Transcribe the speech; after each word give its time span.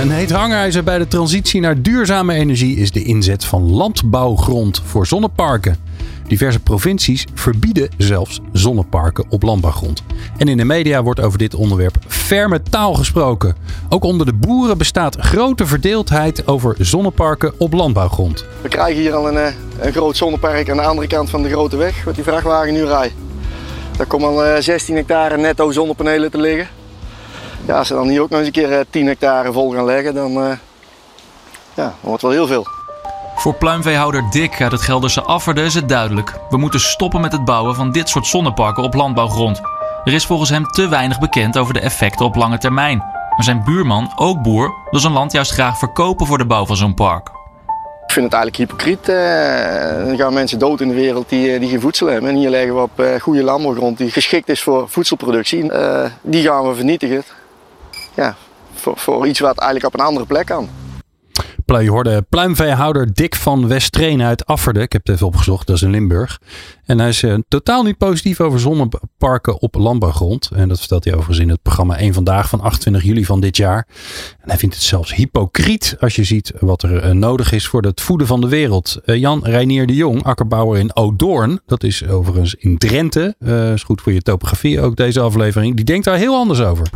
Een 0.00 0.10
heet 0.10 0.30
hangijzer 0.30 0.84
bij 0.84 0.98
de 0.98 1.08
transitie 1.08 1.60
naar 1.60 1.82
duurzame 1.82 2.34
energie 2.34 2.76
is 2.76 2.92
de 2.92 3.02
inzet 3.02 3.44
van 3.44 3.70
landbouwgrond 3.70 4.82
voor 4.84 5.06
zonneparken. 5.06 5.76
Diverse 6.28 6.60
provincies 6.60 7.24
verbieden 7.34 7.88
zelfs 7.96 8.40
zonneparken 8.52 9.24
op 9.28 9.42
landbouwgrond. 9.42 10.02
En 10.36 10.48
in 10.48 10.56
de 10.56 10.64
media 10.64 11.02
wordt 11.02 11.20
over 11.20 11.38
dit 11.38 11.54
onderwerp 11.54 11.96
ferme 12.06 12.62
taal 12.62 12.94
gesproken. 12.94 13.56
Ook 13.88 14.04
onder 14.04 14.26
de 14.26 14.32
boeren 14.32 14.78
bestaat 14.78 15.16
grote 15.16 15.66
verdeeldheid 15.66 16.46
over 16.46 16.74
zonneparken 16.78 17.52
op 17.58 17.72
landbouwgrond. 17.72 18.44
We 18.62 18.68
krijgen 18.68 19.02
hier 19.02 19.14
al 19.14 19.28
een, 19.28 19.38
eh, 19.38 19.52
een 19.80 19.92
groot 19.92 20.16
zonnepark 20.16 20.70
aan 20.70 20.76
de 20.76 20.82
andere 20.82 21.06
kant 21.06 21.30
van 21.30 21.42
de 21.42 21.48
grote 21.48 21.76
weg, 21.76 22.04
wat 22.04 22.14
die 22.14 22.24
vrachtwagen 22.24 22.72
nu 22.72 22.84
rijdt. 22.84 23.14
Daar 23.96 24.06
komen 24.06 24.28
al 24.28 24.62
16 24.62 24.94
eh, 24.94 25.00
hectare 25.00 25.36
netto 25.36 25.70
zonnepanelen 25.70 26.30
te 26.30 26.38
liggen. 26.38 26.68
Ja, 27.66 27.78
als 27.78 27.88
ze 27.88 27.94
dan 27.94 28.08
hier 28.08 28.22
ook 28.22 28.28
nog 28.28 28.38
eens 28.38 28.46
een 28.46 28.52
keer 28.52 28.84
10 28.90 29.02
eh, 29.02 29.08
hectare 29.08 29.52
vol 29.52 29.70
gaan 29.72 29.84
leggen, 29.84 30.14
dan, 30.14 30.32
ja, 30.32 30.56
dan 31.74 31.92
wordt 32.00 32.22
het 32.22 32.30
wel 32.30 32.30
heel 32.30 32.46
veel. 32.46 32.66
Voor 33.36 33.54
pluimveehouder 33.54 34.30
Dick 34.30 34.60
uit 34.60 34.72
het 34.72 34.82
Gelderse 34.82 35.22
Afferde 35.22 35.62
is 35.62 35.74
het 35.74 35.88
duidelijk. 35.88 36.34
We 36.50 36.56
moeten 36.56 36.80
stoppen 36.80 37.20
met 37.20 37.32
het 37.32 37.44
bouwen 37.44 37.74
van 37.74 37.92
dit 37.92 38.08
soort 38.08 38.26
zonneparken 38.26 38.82
op 38.82 38.94
landbouwgrond. 38.94 39.60
Er 40.04 40.12
is 40.12 40.26
volgens 40.26 40.50
hem 40.50 40.64
te 40.64 40.88
weinig 40.88 41.18
bekend 41.18 41.58
over 41.58 41.74
de 41.74 41.80
effecten 41.80 42.26
op 42.26 42.34
lange 42.34 42.58
termijn. 42.58 42.98
Maar 42.98 43.44
zijn 43.44 43.64
buurman, 43.64 44.12
ook 44.16 44.42
boer, 44.42 44.74
wil 44.90 45.00
zijn 45.00 45.12
land 45.12 45.32
juist 45.32 45.52
graag 45.52 45.78
verkopen 45.78 46.26
voor 46.26 46.38
de 46.38 46.46
bouw 46.46 46.66
van 46.66 46.76
zo'n 46.76 46.94
park. 46.94 47.28
Ik 48.06 48.12
vind 48.12 48.24
het 48.24 48.34
eigenlijk 48.34 48.56
hypocriet. 48.56 49.08
Eh, 49.08 50.10
er 50.10 50.16
gaan 50.16 50.32
mensen 50.32 50.58
dood 50.58 50.80
in 50.80 50.88
de 50.88 50.94
wereld 50.94 51.28
die, 51.28 51.52
eh, 51.52 51.60
die 51.60 51.68
geen 51.68 51.80
voedsel 51.80 52.06
hebben. 52.06 52.30
En 52.30 52.36
hier 52.36 52.50
leggen 52.50 52.74
we 52.74 52.80
op 52.80 53.00
eh, 53.00 53.20
goede 53.20 53.42
landbouwgrond 53.42 53.98
die 53.98 54.10
geschikt 54.10 54.48
is 54.48 54.62
voor 54.62 54.88
voedselproductie. 54.88 55.70
die 56.20 56.42
gaan 56.42 56.68
we 56.68 56.74
vernietigen. 56.74 57.24
Ja, 58.16 58.36
voor, 58.74 58.96
voor 58.96 59.26
iets 59.26 59.40
wat 59.40 59.58
eigenlijk 59.58 59.94
op 59.94 60.00
een 60.00 60.06
andere 60.06 60.26
plek 60.26 60.46
kan. 60.46 60.68
Je 61.66 61.90
hoorde 61.90 62.22
pluimveehouder 62.28 63.14
Dick 63.14 63.34
van 63.34 63.68
Westreen 63.68 64.22
uit 64.22 64.46
Afferde. 64.46 64.80
Ik 64.80 64.92
heb 64.92 65.06
het 65.06 65.14
even 65.14 65.26
opgezocht, 65.26 65.66
dat 65.66 65.76
is 65.76 65.82
in 65.82 65.90
Limburg. 65.90 66.40
En 66.84 66.98
hij 66.98 67.08
is 67.08 67.22
uh, 67.22 67.38
totaal 67.48 67.82
niet 67.82 67.98
positief 67.98 68.40
over 68.40 68.60
zonneparken 68.60 69.60
op 69.60 69.74
landbouwgrond. 69.74 70.50
En 70.54 70.68
dat 70.68 70.78
vertelt 70.78 71.04
hij 71.04 71.12
overigens 71.12 71.38
in 71.38 71.48
het 71.48 71.62
programma 71.62 71.96
1 71.96 72.14
Vandaag 72.14 72.48
van 72.48 72.60
28 72.60 73.02
juli 73.02 73.24
van 73.24 73.40
dit 73.40 73.56
jaar. 73.56 73.86
En 74.40 74.48
hij 74.48 74.58
vindt 74.58 74.74
het 74.74 74.84
zelfs 74.84 75.14
hypocriet 75.14 75.96
als 76.00 76.16
je 76.16 76.24
ziet 76.24 76.52
wat 76.60 76.82
er 76.82 77.04
uh, 77.04 77.10
nodig 77.10 77.52
is 77.52 77.66
voor 77.66 77.82
het 77.82 78.00
voeden 78.00 78.26
van 78.26 78.40
de 78.40 78.48
wereld. 78.48 79.00
Uh, 79.04 79.16
Jan 79.16 79.44
Reinier 79.44 79.86
de 79.86 79.94
Jong, 79.94 80.22
akkerbouwer 80.22 80.78
in 80.78 80.96
Odoorn. 80.96 81.60
Dat 81.66 81.82
is 81.82 82.06
overigens 82.06 82.54
in 82.54 82.78
Drenthe. 82.78 83.34
is 83.74 83.82
goed 83.82 84.00
voor 84.00 84.12
je 84.12 84.22
topografie 84.22 84.80
ook 84.80 84.96
deze 84.96 85.20
aflevering. 85.20 85.76
Die 85.76 85.84
denkt 85.84 86.04
daar 86.04 86.16
heel 86.16 86.36
anders 86.36 86.60
over. 86.60 86.90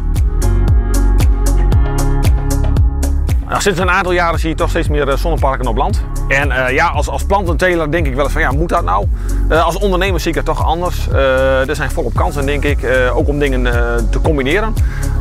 Nou, 3.50 3.62
sinds 3.62 3.78
een 3.78 3.90
aantal 3.90 4.12
jaren 4.12 4.38
zie 4.38 4.48
je 4.48 4.54
toch 4.54 4.68
steeds 4.68 4.88
meer 4.88 5.08
eh, 5.08 5.16
zonneparken 5.16 5.66
op 5.66 5.76
land. 5.76 6.04
En 6.28 6.48
uh, 6.48 6.70
ja, 6.70 6.88
als, 6.88 7.08
als 7.08 7.24
plantenteler 7.24 7.90
denk 7.90 8.06
ik 8.06 8.14
wel 8.14 8.24
eens 8.24 8.32
van 8.32 8.42
ja, 8.42 8.50
moet 8.50 8.68
dat 8.68 8.84
nou? 8.84 9.06
Uh, 9.48 9.64
als 9.64 9.78
ondernemer 9.78 10.20
zie 10.20 10.30
ik 10.30 10.36
het 10.36 10.44
toch 10.44 10.64
anders. 10.64 11.08
Er 11.08 11.76
zijn 11.76 11.90
volop 11.90 12.14
kansen 12.14 12.46
denk 12.46 12.64
ik, 12.64 12.78
ook 13.14 13.28
om 13.28 13.38
dingen 13.38 13.62
te 14.10 14.20
combineren. 14.20 14.74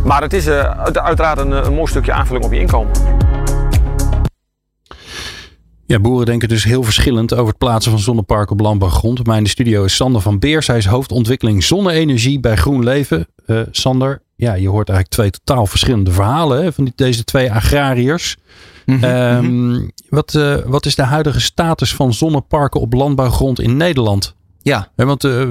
Maar 0.03 0.21
het 0.21 0.33
is 0.33 0.47
uiteraard 0.47 1.39
een, 1.39 1.51
een 1.51 1.73
mooi 1.73 1.87
stukje 1.87 2.11
aanvulling 2.11 2.45
op 2.45 2.53
je 2.53 2.59
inkomen. 2.59 2.91
Ja, 5.85 5.99
boeren 5.99 6.25
denken 6.25 6.47
dus 6.47 6.63
heel 6.63 6.83
verschillend 6.83 7.33
over 7.33 7.47
het 7.47 7.57
plaatsen 7.57 7.91
van 7.91 7.99
zonneparken 7.99 8.51
op 8.51 8.59
landbouwgrond. 8.59 9.15
Bij 9.15 9.25
mij 9.25 9.37
in 9.37 9.43
de 9.43 9.49
studio 9.49 9.83
is 9.83 9.95
Sander 9.95 10.21
van 10.21 10.39
Beers. 10.39 10.67
Hij 10.67 10.77
is 10.77 10.85
hoofdontwikkeling 10.85 11.63
zonne-energie 11.63 12.39
bij 12.39 12.55
Groen 12.55 12.83
Leven. 12.83 13.27
Uh, 13.49 13.61
Sander, 13.71 14.21
ja, 14.35 14.53
je 14.53 14.69
hoort 14.69 14.89
eigenlijk 14.89 15.09
twee 15.09 15.29
totaal 15.29 15.65
verschillende 15.65 16.11
verhalen 16.11 16.63
hè, 16.63 16.73
van 16.73 16.83
die, 16.83 16.93
deze 16.95 17.23
twee 17.23 17.51
agrariërs. 17.51 18.37
Mm 18.85 19.03
-hmm, 19.03 19.91
wat, 20.09 20.33
uh, 20.33 20.55
wat 20.65 20.85
is 20.85 20.95
de 20.95 21.03
huidige 21.03 21.41
status 21.41 21.95
van 21.95 22.13
zonneparken 22.13 22.81
op 22.81 22.93
landbouwgrond 22.93 23.59
in 23.59 23.77
Nederland? 23.77 24.35
Ja. 24.61 24.91
want 24.95 25.23
uh, 25.23 25.45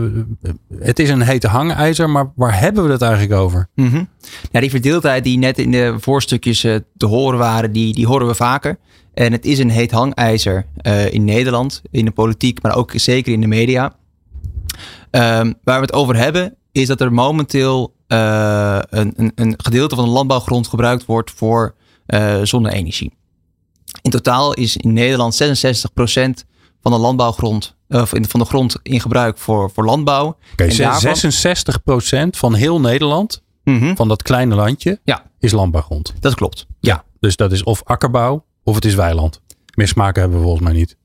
het 0.79 0.99
is 0.99 1.11
een 1.11 1.23
hete 1.23 1.49
hangijzer, 1.49 2.11
maar 2.11 2.33
waar 2.35 2.61
hebben 2.61 2.85
we 2.85 2.93
het 2.93 3.03
eigenlijk 3.03 3.41
over? 3.41 3.69
Mm 3.75 3.91
-hmm. 3.91 4.09
die 4.51 4.71
verdeeldheid 4.71 5.25
die 5.25 5.39
net 5.39 5.59
in 5.59 5.71
de 5.71 5.95
voorstukjes 5.99 6.65
uh, 6.65 6.77
te 6.97 7.07
horen 7.07 7.39
waren, 7.39 7.73
die, 7.73 7.95
die 7.95 8.07
horen 8.07 8.27
we 8.27 8.35
vaker. 8.35 8.79
En 9.15 9.33
het 9.33 9.45
is 9.45 9.59
een 9.59 9.71
heet 9.71 9.91
hangijzer 9.91 10.67
uh, 10.83 11.13
in 11.13 11.25
Nederland, 11.25 11.83
in 11.91 12.05
de 12.05 12.11
politiek, 12.11 12.63
maar 12.63 12.77
ook 12.77 12.93
zeker 12.95 13.33
in 13.33 13.41
de 13.41 13.47
media. 13.47 13.93
Um, 15.11 15.55
waar 15.65 15.81
we 15.81 15.87
het 15.87 15.93
over 15.93 16.17
hebben, 16.17 16.57
is 16.79 16.87
dat 16.87 17.01
er 17.01 17.13
momenteel 17.13 17.95
uh, 18.09 18.79
een, 18.89 19.13
een, 19.17 19.33
een, 19.35 19.55
gedeelte 19.57 19.95
van 19.95 20.05
de 20.05 20.11
landbouwgrond 20.11 20.69
gebruikt 20.69 21.05
wordt 21.05 21.31
voor 21.31 21.75
uh, 22.07 22.41
zonne-energie. 22.43 23.13
In 24.03 24.11
totaal 24.11 24.55
is 24.55 24.77
in 24.77 24.93
Nederland 24.93 25.43
66% 25.43 25.47
van 26.83 26.93
de 26.93 26.99
landbouwgrond, 26.99 27.77
uh, 27.89 28.05
van 28.05 28.41
de 28.41 28.47
grond 28.47 28.77
in 28.83 29.01
gebruik 29.01 29.39
voor, 29.39 29.71
voor 29.71 29.85
landbouw. 29.85 30.37
Okay, 30.53 30.77
daarvan, 30.77 31.33
66% 32.27 32.29
van 32.31 32.55
heel 32.55 32.81
Nederland, 32.81 33.43
mm 33.65 33.79
-hmm. 33.79 33.97
van 33.97 34.09
dat 34.09 34.23
kleine 34.23 34.55
landje, 34.55 35.01
ja. 35.05 35.23
is 35.39 35.53
landbouwgrond. 35.53 36.15
Dat 36.21 36.35
klopt. 36.35 36.67
Ja. 36.81 37.05
Dus 37.21 37.37
dat 37.37 37.53
is 37.53 37.63
of 37.63 37.83
akkerbouw 37.85 38.45
of 38.63 38.75
het 38.75 38.85
is 38.85 38.95
weiland. 38.95 39.41
Meer 39.75 39.89
smaken 39.89 40.21
hebben 40.21 40.39
we 40.39 40.45
volgens 40.45 40.65
mij 40.65 40.75
niet. 40.77 40.97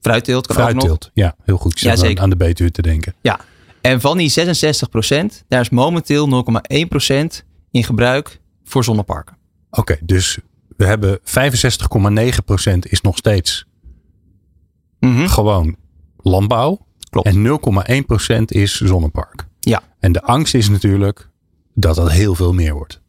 fruitteelt 0.00 0.46
kan 0.46 0.56
fruitteelt, 0.56 0.92
ook 0.92 1.00
nog. 1.00 1.10
ja, 1.14 1.34
heel 1.44 1.56
goed. 1.56 1.80
Ja, 1.80 1.96
zeker. 1.96 2.22
aan 2.22 2.30
de 2.30 2.36
Betuwe 2.36 2.70
te 2.70 2.82
denken. 2.82 3.14
Ja, 3.20 3.40
en 3.84 4.00
van 4.00 4.16
die 4.16 4.30
66%, 4.30 5.44
daar 5.48 5.60
is 5.60 5.70
momenteel 5.70 6.44
0,1% 6.44 7.44
in 7.70 7.84
gebruik 7.84 8.40
voor 8.64 8.84
zonneparken. 8.84 9.36
Oké, 9.70 9.80
okay, 9.80 9.98
dus 10.02 10.38
we 10.76 10.84
hebben 10.84 11.18
65,9% 11.18 12.78
is 12.80 13.00
nog 13.00 13.16
steeds 13.16 13.64
mm 15.00 15.16
-hmm. 15.16 15.28
gewoon 15.28 15.76
landbouw. 16.16 16.86
Klopt. 17.10 17.28
En 17.28 17.60
0,1% 18.38 18.42
is 18.44 18.80
zonnepark. 18.80 19.46
Ja. 19.60 19.82
En 20.00 20.12
de 20.12 20.22
angst 20.22 20.54
is 20.54 20.68
natuurlijk 20.68 21.28
dat 21.74 21.94
dat 21.94 22.10
heel 22.10 22.34
veel 22.34 22.52
meer 22.52 22.74
wordt. 22.74 23.00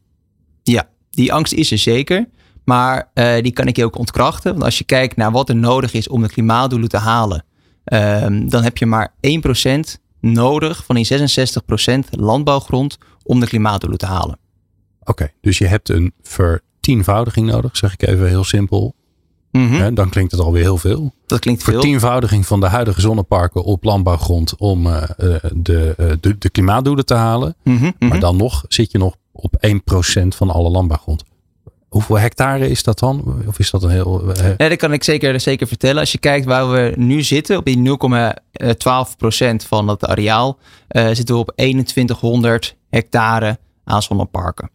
Ja, 0.62 0.88
die 1.10 1.32
angst 1.32 1.52
is 1.52 1.70
er 1.70 1.78
zeker. 1.78 2.28
Maar 2.64 3.10
uh, 3.14 3.42
die 3.42 3.52
kan 3.52 3.66
ik 3.66 3.76
je 3.76 3.84
ook 3.84 3.98
ontkrachten. 3.98 4.50
Want 4.52 4.64
als 4.64 4.78
je 4.78 4.84
kijkt 4.84 5.16
naar 5.16 5.32
wat 5.32 5.48
er 5.48 5.56
nodig 5.56 5.92
is 5.92 6.08
om 6.08 6.22
de 6.22 6.28
klimaatdoelen 6.28 6.88
te 6.88 6.98
halen, 6.98 7.44
uh, 7.84 8.26
dan 8.48 8.62
heb 8.62 8.76
je 8.76 8.86
maar 8.86 9.14
1% 9.20 10.05
nodig 10.20 10.84
van 10.84 10.94
die 10.94 11.06
66% 11.06 12.08
landbouwgrond 12.10 12.98
om 13.22 13.40
de 13.40 13.46
klimaatdoelen 13.46 13.98
te 13.98 14.06
halen. 14.06 14.38
Oké, 15.00 15.10
okay, 15.10 15.34
dus 15.40 15.58
je 15.58 15.66
hebt 15.66 15.88
een 15.88 16.12
vertienvoudiging 16.22 17.50
nodig, 17.50 17.76
zeg 17.76 17.92
ik 17.92 18.06
even 18.06 18.28
heel 18.28 18.44
simpel. 18.44 18.94
Mm 19.50 19.68
-hmm. 19.68 19.94
dan 19.94 20.08
klinkt 20.08 20.32
het 20.32 20.40
alweer 20.40 20.62
heel 20.62 20.78
veel. 20.78 21.14
Dat 21.26 21.38
klinkt 21.38 21.62
veel. 21.62 21.72
Vertienvoudiging 21.72 22.46
van 22.46 22.60
de 22.60 22.66
huidige 22.66 23.00
zonneparken 23.00 23.64
op 23.64 23.84
landbouwgrond 23.84 24.56
om 24.56 24.86
uh, 24.86 25.02
de, 25.54 25.94
uh, 26.00 26.12
de, 26.20 26.38
de, 26.38 26.50
klimaatdoelen 26.50 27.06
te 27.06 27.14
halen. 27.14 27.56
Mm 27.62 27.76
-hmm, 27.76 28.08
maar 28.08 28.20
dan 28.20 28.36
nog 28.36 28.64
zit 28.68 28.92
je 28.92 28.98
nog 28.98 29.16
op 29.32 29.66
1% 29.66 30.26
van 30.28 30.50
alle 30.50 30.70
landbouwgrond. 30.70 31.24
Hoeveel 31.88 32.18
hectare 32.18 32.68
is 32.68 32.82
dat 32.82 32.98
dan? 32.98 33.42
Of 33.46 33.58
is 33.58 33.70
dat 33.70 33.82
een 33.82 33.90
heel. 33.90 34.22
Uh... 34.28 34.42
Nee, 34.56 34.68
dat 34.68 34.78
kan 34.78 34.92
ik 34.92 35.04
zeker, 35.04 35.40
zeker 35.40 35.66
vertellen. 35.66 36.00
Als 36.00 36.12
je 36.12 36.18
kijkt 36.18 36.46
waar 36.46 36.70
we 36.70 36.92
nu 36.96 37.22
zitten, 37.22 37.56
op 37.56 37.64
die 37.64 37.98
0,12% 39.52 39.66
van 39.66 39.88
het 39.88 40.06
areaal, 40.06 40.58
uh, 40.90 41.06
zitten 41.06 41.34
we 41.34 41.40
op 41.40 41.52
2100 41.56 42.76
hectare 42.90 43.58
aan 43.84 44.02
zonneparken. 44.02 44.70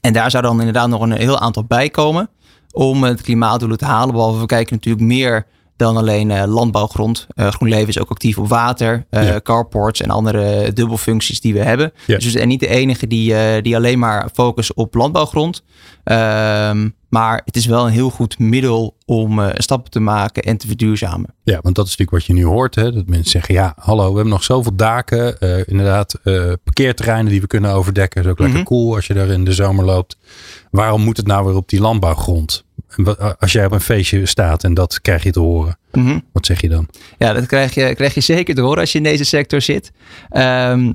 En 0.00 0.12
daar 0.12 0.30
zou 0.30 0.42
dan 0.42 0.58
inderdaad 0.58 0.88
nog 0.88 1.00
een 1.00 1.12
heel 1.12 1.38
aantal 1.38 1.64
bij 1.64 1.88
komen 1.90 2.30
om 2.72 3.02
het 3.02 3.20
klimaatdoelen 3.20 3.78
te 3.78 3.84
halen. 3.84 4.14
Behalve 4.14 4.40
we 4.40 4.46
kijken 4.46 4.74
natuurlijk 4.74 5.06
meer 5.06 5.46
dan 5.76 5.96
alleen 5.96 6.30
uh, 6.30 6.42
landbouwgrond. 6.46 7.26
Uh, 7.34 7.48
GroenLeven 7.48 7.88
is 7.88 7.98
ook 7.98 8.10
actief 8.10 8.38
op 8.38 8.48
water, 8.48 9.06
ja. 9.10 9.40
carports 9.42 10.00
en 10.00 10.10
andere 10.10 10.72
dubbelfuncties 10.72 11.40
die 11.40 11.52
we 11.52 11.60
hebben. 11.62 11.92
Ja. 12.06 12.14
Dus 12.14 12.24
we 12.24 12.30
zijn 12.30 12.48
niet 12.48 12.60
de 12.60 12.68
enige 12.68 13.06
die, 13.06 13.62
die 13.62 13.76
alleen 13.76 13.98
maar 13.98 14.28
focussen 14.32 14.76
op 14.76 14.94
landbouwgrond. 14.94 15.62
Um, 16.04 16.94
Maar 17.08 17.42
het 17.44 17.56
is 17.56 17.66
wel 17.66 17.86
een 17.86 17.92
heel 17.92 18.10
goed 18.10 18.38
middel 18.38 18.96
om 19.04 19.38
uh, 19.38 19.48
stappen 19.54 19.90
te 19.90 20.00
maken 20.00 20.42
en 20.42 20.56
te 20.56 20.66
verduurzamen. 20.66 21.34
Ja, 21.42 21.58
want 21.62 21.74
dat 21.74 21.86
is 21.86 21.96
natuurlijk 21.96 22.10
wat 22.10 22.36
je 22.36 22.42
nu 22.42 22.44
hoort. 22.44 22.74
Hè? 22.74 22.92
Dat 22.92 23.06
mensen 23.06 23.30
zeggen, 23.30 23.54
ja, 23.54 23.72
hallo, 23.78 24.08
we 24.08 24.14
hebben 24.14 24.32
nog 24.32 24.44
zoveel 24.44 24.76
daken. 24.76 25.36
Uh, 25.40 25.58
inderdaad, 25.66 26.18
uh, 26.24 26.52
parkeerterreinen 26.64 27.30
die 27.30 27.40
we 27.40 27.46
kunnen 27.46 27.70
overdekken. 27.72 28.22
Dat 28.22 28.24
is 28.24 28.30
ook 28.32 28.38
lekker 28.38 28.58
Mhm. 28.58 28.68
cool 28.68 28.94
als 28.94 29.06
je 29.06 29.14
daar 29.14 29.28
in 29.28 29.44
de 29.44 29.52
zomer 29.52 29.84
loopt. 29.84 30.16
Waarom 30.76 31.02
moet 31.02 31.16
het 31.16 31.26
nou 31.26 31.46
weer 31.46 31.54
op 31.54 31.68
die 31.68 31.80
landbouwgrond? 31.80 32.64
Als 33.38 33.52
jij 33.52 33.64
op 33.66 33.72
een 33.72 33.80
feestje 33.80 34.26
staat 34.26 34.64
en 34.64 34.74
dat 34.74 35.00
krijg 35.00 35.22
je 35.22 35.30
te 35.30 35.40
horen. 35.40 35.78
Mhm. 35.92 36.18
Wat 36.32 36.46
zeg 36.46 36.60
je 36.60 36.68
dan? 36.68 36.88
Ja, 37.18 37.32
dat 37.32 37.46
krijg 37.46 37.74
je, 37.74 37.94
krijg 37.94 38.14
je 38.14 38.20
zeker 38.20 38.54
te 38.54 38.60
horen 38.60 38.80
als 38.80 38.92
je 38.92 38.98
in 38.98 39.04
deze 39.04 39.24
sector 39.24 39.60
zit. 39.60 39.92
Ehm, 40.28 40.92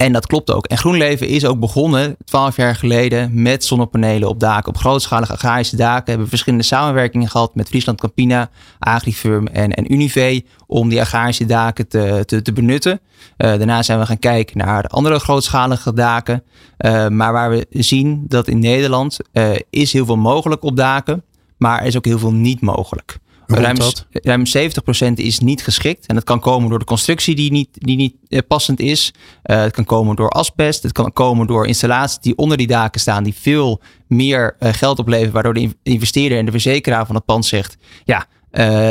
en 0.00 0.12
dat 0.12 0.26
klopt 0.26 0.52
ook. 0.52 0.66
En 0.66 0.78
GroenLeven 0.78 1.28
is 1.28 1.44
ook 1.44 1.58
begonnen 1.58 2.16
twaalf 2.24 2.56
jaar 2.56 2.74
geleden 2.74 3.42
met 3.42 3.64
zonnepanelen 3.64 4.28
op 4.28 4.40
daken, 4.40 4.68
op 4.68 4.76
grootschalige 4.76 5.32
agrarische 5.32 5.76
daken. 5.76 6.04
We 6.04 6.10
hebben 6.10 6.28
verschillende 6.28 6.64
samenwerkingen 6.64 7.28
gehad 7.28 7.54
met 7.54 7.68
Friesland 7.68 8.00
Campina, 8.00 8.50
Agrifirm 8.78 9.46
en, 9.46 9.72
en 9.72 9.92
Unive 9.92 10.44
om 10.66 10.88
die 10.88 11.00
agrarische 11.00 11.46
daken 11.46 11.88
te, 11.88 12.22
te, 12.26 12.42
te 12.42 12.52
benutten. 12.52 13.00
Eh, 13.36 13.48
daarna 13.48 13.82
zijn 13.82 13.98
we 13.98 14.06
gaan 14.06 14.18
kijken 14.18 14.58
naar 14.58 14.84
andere 14.84 15.18
grootschalige 15.18 15.92
daken. 15.92 16.42
Eh, 16.76 17.08
maar 17.08 17.32
waar 17.32 17.50
we 17.50 17.66
zien 17.70 18.24
dat 18.28 18.48
in 18.48 18.58
Nederland 18.58 19.18
eh, 19.32 19.50
is 19.70 19.92
heel 19.92 20.06
veel 20.06 20.16
mogelijk 20.16 20.62
op 20.62 20.76
daken, 20.76 21.22
maar 21.56 21.80
er 21.80 21.86
is 21.86 21.96
ook 21.96 22.04
heel 22.04 22.18
veel 22.18 22.32
niet 22.32 22.60
mogelijk. 22.60 23.18
Ruim, 23.58 23.76
dat? 23.78 24.06
ruim 24.10 24.42
70% 24.46 25.12
is 25.14 25.38
niet 25.38 25.62
geschikt. 25.62 26.06
En 26.06 26.14
dat 26.14 26.24
kan 26.24 26.40
komen 26.40 26.68
door 26.70 26.78
de 26.78 26.84
constructie 26.84 27.34
die 27.34 27.50
niet, 27.52 27.68
die 27.72 27.96
niet 27.96 28.14
eh, 28.28 28.38
passend 28.48 28.80
is. 28.80 29.12
Eh, 29.42 29.60
het 29.60 29.72
kan 29.72 29.84
komen 29.84 30.16
door 30.16 30.28
asbest. 30.28 30.82
Het 30.82 30.92
kan 30.92 31.12
komen 31.12 31.46
door 31.46 31.66
installaties 31.66 32.18
die 32.18 32.36
onder 32.36 32.56
die 32.56 32.66
daken 32.66 33.00
staan. 33.00 33.22
Die 33.24 33.34
veel 33.34 33.80
meer 34.06 34.56
eh, 34.58 34.72
geld 34.72 34.98
opleveren. 34.98 35.32
Waardoor 35.32 35.54
de 35.54 35.60
in- 35.60 35.78
investeerder 35.82 36.38
en 36.38 36.44
de 36.44 36.50
verzekeraar 36.50 37.06
van 37.06 37.14
het 37.14 37.24
pand 37.24 37.46
zegt. 37.46 37.76
Ja, 38.04 38.26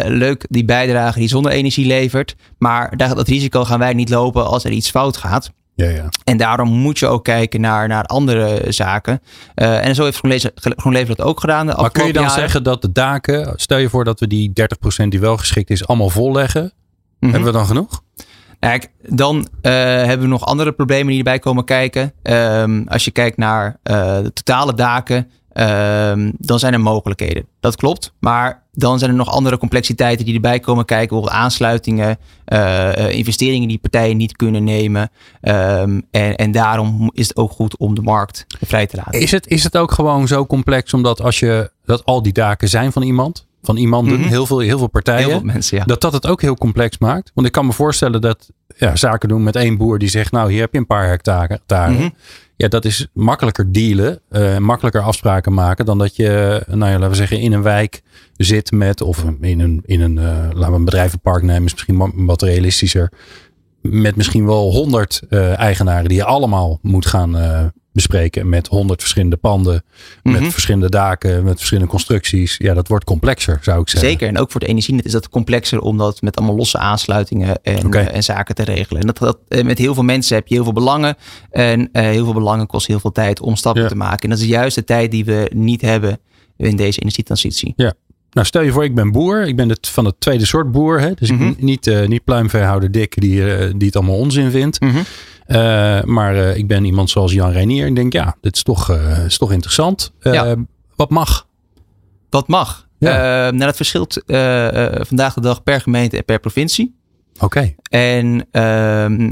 leuk 0.08 0.46
die 0.50 0.66
bijdrage 0.66 1.20
die 1.20 1.28
zonne-energie 1.28 1.86
levert. 1.86 2.36
Maar 2.58 2.98
dat 2.98 3.28
risico 3.28 3.66
gaan 3.66 3.80
wij 3.80 3.94
niet 3.94 4.10
lopen 4.10 4.48
als 4.48 4.64
er 4.64 4.72
iets 4.72 4.90
fout 4.90 5.18
gaat. 5.18 5.52
Ja, 5.80 5.90
ja. 5.90 6.10
En 6.24 6.38
daarom 6.38 6.70
moet 6.70 7.00
je 7.00 7.08
ook 7.08 7.24
kijken 7.24 7.62
naar, 7.62 7.88
naar 7.88 8.04
andere 8.04 8.66
zaken. 8.68 9.22
Eh, 9.56 9.86
en 9.86 9.96
zo 9.96 10.04
heeft 10.04 10.18
GroenLeven, 10.18 10.52
GroenLeven 10.56 11.16
dat 11.16 11.26
ook 11.26 11.40
gedaan. 11.40 11.66
Maar 11.66 11.92
kun 11.92 12.06
je 12.06 12.14
dan 12.14 12.24
jaren. 12.24 12.40
zeggen 12.40 12.64
dat 12.64 12.82
de 12.82 12.92
daken, 12.92 13.54
stel 13.56 13.78
je 13.78 13.90
voor 13.90 14.04
dat 14.04 14.20
we 14.20 14.28
die 14.28 14.52
30% 15.04 15.08
die 15.08 15.20
wel 15.20 15.38
geschikt 15.38 15.70
is, 15.70 15.88
allemaal 15.88 16.10
volleggen. 16.10 16.72
Mhm. 17.20 17.32
Hebben 17.32 17.52
we 17.52 17.58
dan 17.58 17.66
genoeg? 17.66 18.02
Kijk, 18.60 18.92
dan 19.02 19.48
eh, 19.62 19.74
hebben 19.84 20.20
we 20.20 20.28
nog 20.28 20.46
andere 20.46 20.72
problemen 20.72 21.08
die 21.08 21.18
erbij 21.18 21.40
komen 21.40 21.64
kijken. 21.64 22.14
Ehm, 22.24 22.84
als 22.88 23.06
je 23.06 23.12
kijkt 23.12 23.38
naar 23.38 23.78
eh, 23.84 24.18
de 24.18 24.34
totale 24.34 24.74
daken, 24.74 25.32
ehm, 25.54 26.32
dan 26.38 26.60
zijn 26.60 26.74
er 26.74 26.80
mogelijkheden. 26.82 27.46
Dat 27.60 27.76
klopt. 27.76 28.14
Maar 28.20 28.64
dan 28.72 29.00
zijn 29.00 29.12
er 29.12 29.18
nog 29.18 29.30
andere 29.30 29.58
complexiteiten 29.58 30.26
die 30.26 30.34
erbij 30.36 30.60
komen 30.60 30.86
kijken. 30.86 31.08
Bijvoorbeeld 31.08 31.42
aansluitingen, 31.44 32.18
eh, 32.46 33.06
eh, 33.06 33.14
investeringen 33.18 33.68
die 33.68 33.78
partijen 33.78 34.18
niet 34.18 34.36
kunnen 34.36 34.64
nemen. 34.64 35.10
Ehm, 35.42 36.02
en, 36.12 36.36
en 36.36 36.52
daarom 36.52 37.10
is 37.14 37.28
het 37.28 37.38
ook 37.38 37.52
goed 37.52 37.78
om 37.78 37.96
de 37.96 38.02
markt 38.02 38.46
vrij 38.62 38.88
te 38.88 38.96
laten. 38.96 39.22
Is 39.22 39.32
het, 39.32 39.48
is 39.48 39.64
het 39.64 39.78
ook 39.78 39.92
gewoon 39.92 40.28
zo 40.28 40.46
complex 40.46 40.94
omdat 40.94 41.22
als 41.22 41.40
je 41.40 41.72
dat 41.86 42.06
al 42.06 42.22
die 42.22 42.34
daken 42.34 42.70
zijn 42.70 42.92
van 42.92 43.02
iemand, 43.02 43.48
van 43.62 43.78
iemanden, 43.78 44.20
Mhm. 44.20 44.28
heel, 44.30 44.46
veel, 44.46 44.60
heel 44.60 44.78
veel 44.78 44.88
partijen, 44.88 45.28
Heel 45.28 45.38
veel 45.38 45.46
mensen, 45.46 45.78
ja. 45.78 45.84
dat 45.86 46.02
dat 46.02 46.14
het 46.14 46.28
ook 46.28 46.42
heel 46.42 46.56
complex 46.56 46.98
maakt? 46.98 47.32
Want 47.34 47.48
ik 47.48 47.54
kan 47.54 47.66
me 47.66 47.74
voorstellen 47.74 48.22
dat 48.22 48.50
ja, 48.78 48.96
zaken 48.96 49.30
doen 49.30 49.44
met 49.44 49.56
één 49.56 49.78
boer 49.78 50.00
die 50.00 50.10
zegt, 50.10 50.32
nou 50.32 50.52
hier 50.52 50.62
heb 50.62 50.74
je 50.74 50.80
een 50.80 50.86
paar 50.86 51.08
hectare. 51.08 51.60
Mhm. 51.68 52.10
Ja, 52.62 52.68
dat 52.68 52.86
is 52.86 53.08
makkelijker 53.14 53.72
dealen, 53.72 54.20
eh, 54.30 54.58
makkelijker 54.58 55.02
afspraken 55.02 55.54
maken 55.54 55.86
dan 55.86 55.98
dat 55.98 56.16
je, 56.16 56.62
nou 56.68 56.86
ja, 56.86 56.92
laten 56.92 57.10
we 57.10 57.16
zeggen, 57.16 57.40
in 57.40 57.52
een 57.54 57.62
wijk 57.62 58.02
zit 58.36 58.72
met, 58.72 59.02
of 59.02 59.24
in 59.42 59.60
een, 59.60 59.82
in 59.86 60.02
een 60.02 60.18
eh, 60.18 60.26
laten 60.54 60.70
we 60.72 60.78
een 60.78 60.86
bedrijvenpark 60.86 61.44
nemen, 61.44 61.64
is 61.66 61.72
misschien 61.74 61.98
wa- 61.98 62.12
wat 62.14 62.42
realistischer, 62.42 63.12
met 63.82 64.16
misschien 64.16 64.46
wel 64.46 64.72
honderd 64.72 65.22
eh, 65.30 65.58
eigenaren 65.60 66.08
die 66.10 66.18
je 66.18 66.24
allemaal 66.24 66.80
moet 66.82 67.06
gaan 67.06 67.38
eh, 67.38 67.66
bespreken 68.00 68.50
met 68.50 68.68
honderd 68.68 69.00
verschillende 69.00 69.38
panden, 69.38 69.84
met 70.24 70.42
Mhm. 70.42 70.50
verschillende 70.50 70.90
daken, 70.90 71.44
met 71.44 71.58
verschillende 71.58 71.90
constructies. 71.90 72.56
Ja, 72.58 72.74
dat 72.74 72.88
wordt 72.88 73.04
complexer, 73.06 73.60
zou 73.62 73.82
ik 73.82 73.90
zeggen. 73.90 74.10
Zeker. 74.10 74.28
En 74.28 74.38
ook 74.38 74.52
voor 74.52 74.62
het 74.62 74.70
energienet 74.70 75.06
is 75.06 75.12
dat 75.12 75.30
complexer 75.30 75.80
om 75.82 75.98
dat 75.98 76.22
met 76.22 76.38
allemaal 76.38 76.56
losse 76.56 76.78
aansluitingen 76.78 77.64
en, 77.64 77.92
eh, 77.92 78.16
en 78.16 78.24
zaken 78.24 78.56
te 78.56 78.64
regelen. 78.64 79.02
En 79.02 79.08
dat, 79.08 79.18
dat, 79.18 79.38
eh, 79.48 79.64
met 79.64 79.78
heel 79.78 79.94
veel 79.94 80.04
mensen 80.04 80.36
heb 80.36 80.48
je 80.48 80.54
heel 80.56 80.64
veel 80.64 80.74
belangen. 80.74 81.16
En 81.52 81.90
eh, 81.92 82.04
heel 82.04 82.24
veel 82.24 82.34
belangen 82.34 82.68
kost 82.68 82.88
heel 82.88 83.00
veel 83.00 83.12
tijd 83.12 83.40
om 83.42 83.56
stappen 83.56 83.82
Ja. 83.84 83.88
te 83.88 83.96
maken. 83.96 84.20
En 84.24 84.30
dat 84.30 84.40
is 84.40 84.46
juist 84.46 84.76
de 84.76 84.84
tijd 84.84 85.12
die 85.12 85.26
we 85.26 85.52
niet 85.54 85.82
hebben 85.82 86.20
in 86.58 86.76
deze 86.76 87.00
energietransitie. 87.02 87.74
Nou, 88.32 88.46
stel 88.48 88.62
je 88.62 88.72
voor, 88.72 88.84
ik 88.84 88.96
ben 88.96 89.12
boer. 89.12 89.48
Ik 89.48 89.56
ben 89.56 89.70
het, 89.70 89.88
van 89.88 90.06
het 90.06 90.16
tweede 90.20 90.46
soort 90.46 90.72
boer. 90.72 91.00
Hè? 91.00 91.14
Dus 91.14 91.32
Mhm. 91.32 91.44
ik 91.48 91.56
ben 91.56 91.66
niet, 91.66 92.08
niet 92.08 92.24
pluimveehouder 92.24 92.92
Dick 92.92 93.22
die, 93.22 93.44
die 93.78 93.88
het 93.88 93.96
allemaal 93.96 94.16
onzin 94.18 94.52
vindt. 94.52 94.80
Mhm. 94.82 94.98
Eh, 95.50 96.04
maar 96.04 96.36
eh, 96.36 96.58
ik 96.58 96.68
ben 96.68 96.86
iemand 96.86 97.10
zoals 97.10 97.32
Jan 97.32 97.52
Reinier. 97.52 97.88
Ik 97.88 97.96
denk, 97.96 98.14
ja, 98.14 98.36
dit 98.42 98.56
is 98.56 98.64
toch, 98.64 98.90
eh, 98.90 99.26
is 99.26 99.38
toch 99.38 99.52
interessant. 99.52 100.14
Ja. 100.20 100.56
Wat 100.96 101.10
mag? 101.10 101.48
Wat 102.30 102.48
mag? 102.48 102.88
Ja. 102.98 103.12
Nou, 103.50 103.58
dat 103.58 103.76
verschilt 103.76 104.22
vandaag 105.08 105.34
de 105.34 105.42
dag 105.42 105.64
per 105.64 105.82
gemeente 105.82 106.18
en 106.18 106.26
per 106.26 106.40
provincie. 106.40 106.96
Oké. 107.40 107.76
En 107.90 108.48
ehm, 108.52 109.32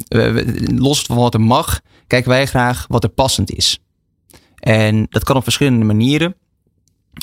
los 0.76 1.02
van 1.02 1.16
wat 1.16 1.34
er 1.34 1.42
mag, 1.42 1.80
kijken 2.08 2.30
wij 2.30 2.46
graag 2.46 2.86
wat 2.88 3.04
er 3.04 3.10
passend 3.10 3.52
is. 3.52 3.80
En 4.56 5.08
dat 5.10 5.24
kan 5.24 5.36
op 5.36 5.44
verschillende 5.44 5.86
manieren. 5.86 6.36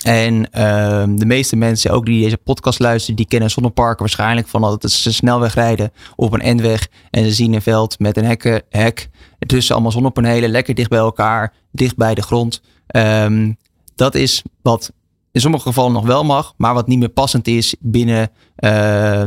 En 0.02 0.50
ehm, 0.50 1.16
de 1.16 1.26
meeste 1.26 1.56
mensen, 1.56 1.90
ook 1.90 2.06
die 2.06 2.22
deze 2.22 2.36
podcast 2.36 2.78
luisteren, 2.78 3.16
die 3.16 3.26
kennen 3.26 3.50
zonneparken 3.50 3.98
waarschijnlijk 3.98 4.48
van 4.48 4.60
dat 4.60 4.90
ze 4.90 5.12
snelweg 5.12 5.54
rijden 5.54 5.92
op 6.16 6.32
een 6.32 6.56
N-weg. 6.56 6.88
En 7.10 7.24
ze 7.24 7.32
zien 7.32 7.52
een 7.52 7.62
veld 7.62 7.98
met 7.98 8.16
een 8.16 8.24
hekken, 8.24 8.62
hek. 8.68 9.08
Ertussen 9.38 9.74
allemaal 9.74 9.92
zonnepanelen, 9.92 10.50
lekker 10.50 10.74
dicht 10.74 10.90
bij 10.90 10.98
elkaar, 10.98 11.52
dicht 11.72 11.96
bij 11.96 12.14
de 12.14 12.22
grond. 12.22 12.62
Ehm, 12.86 13.52
dat 13.94 14.14
is 14.14 14.42
wat 14.62 14.92
in 15.32 15.40
sommige 15.40 15.66
gevallen 15.66 15.92
nog 15.92 16.06
wel 16.06 16.24
mag, 16.24 16.54
maar 16.56 16.74
wat 16.74 16.86
niet 16.86 16.98
meer 16.98 17.08
passend 17.08 17.46
is 17.46 17.74
binnen 17.80 18.30
eh, 18.56 18.70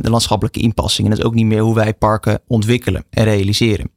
de 0.01 0.09
landschappelijke 0.09 0.59
inpassing. 0.59 1.07
En 1.07 1.13
dat 1.13 1.19
is 1.23 1.25
ook 1.25 1.35
niet 1.35 1.45
meer 1.45 1.61
hoe 1.61 1.75
wij 1.75 1.93
parken 1.93 2.41
ontwikkelen 2.47 3.05
en 3.09 3.23
realiseren. 3.23 3.91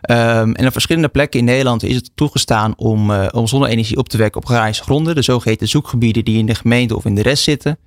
Ehm, 0.00 0.52
en 0.52 0.66
op 0.66 0.72
verschillende 0.72 1.08
plekken 1.08 1.38
in 1.38 1.44
Nederland 1.44 1.82
is 1.82 1.94
het 1.94 2.10
toegestaan 2.14 2.74
om, 2.76 3.10
eh, 3.10 3.26
om 3.30 3.46
zonne-energie 3.46 3.96
op 3.96 4.08
te 4.08 4.16
wekken 4.16 4.40
op 4.40 4.46
agrarische 4.48 4.82
gronden. 4.82 5.14
De 5.14 5.22
zogeheten 5.22 5.68
zoekgebieden 5.68 6.24
die 6.24 6.38
in 6.38 6.46
de 6.46 6.54
gemeente 6.54 6.96
of 6.96 7.04
in 7.04 7.14
de 7.14 7.22
rest 7.22 7.42
zitten. 7.42 7.78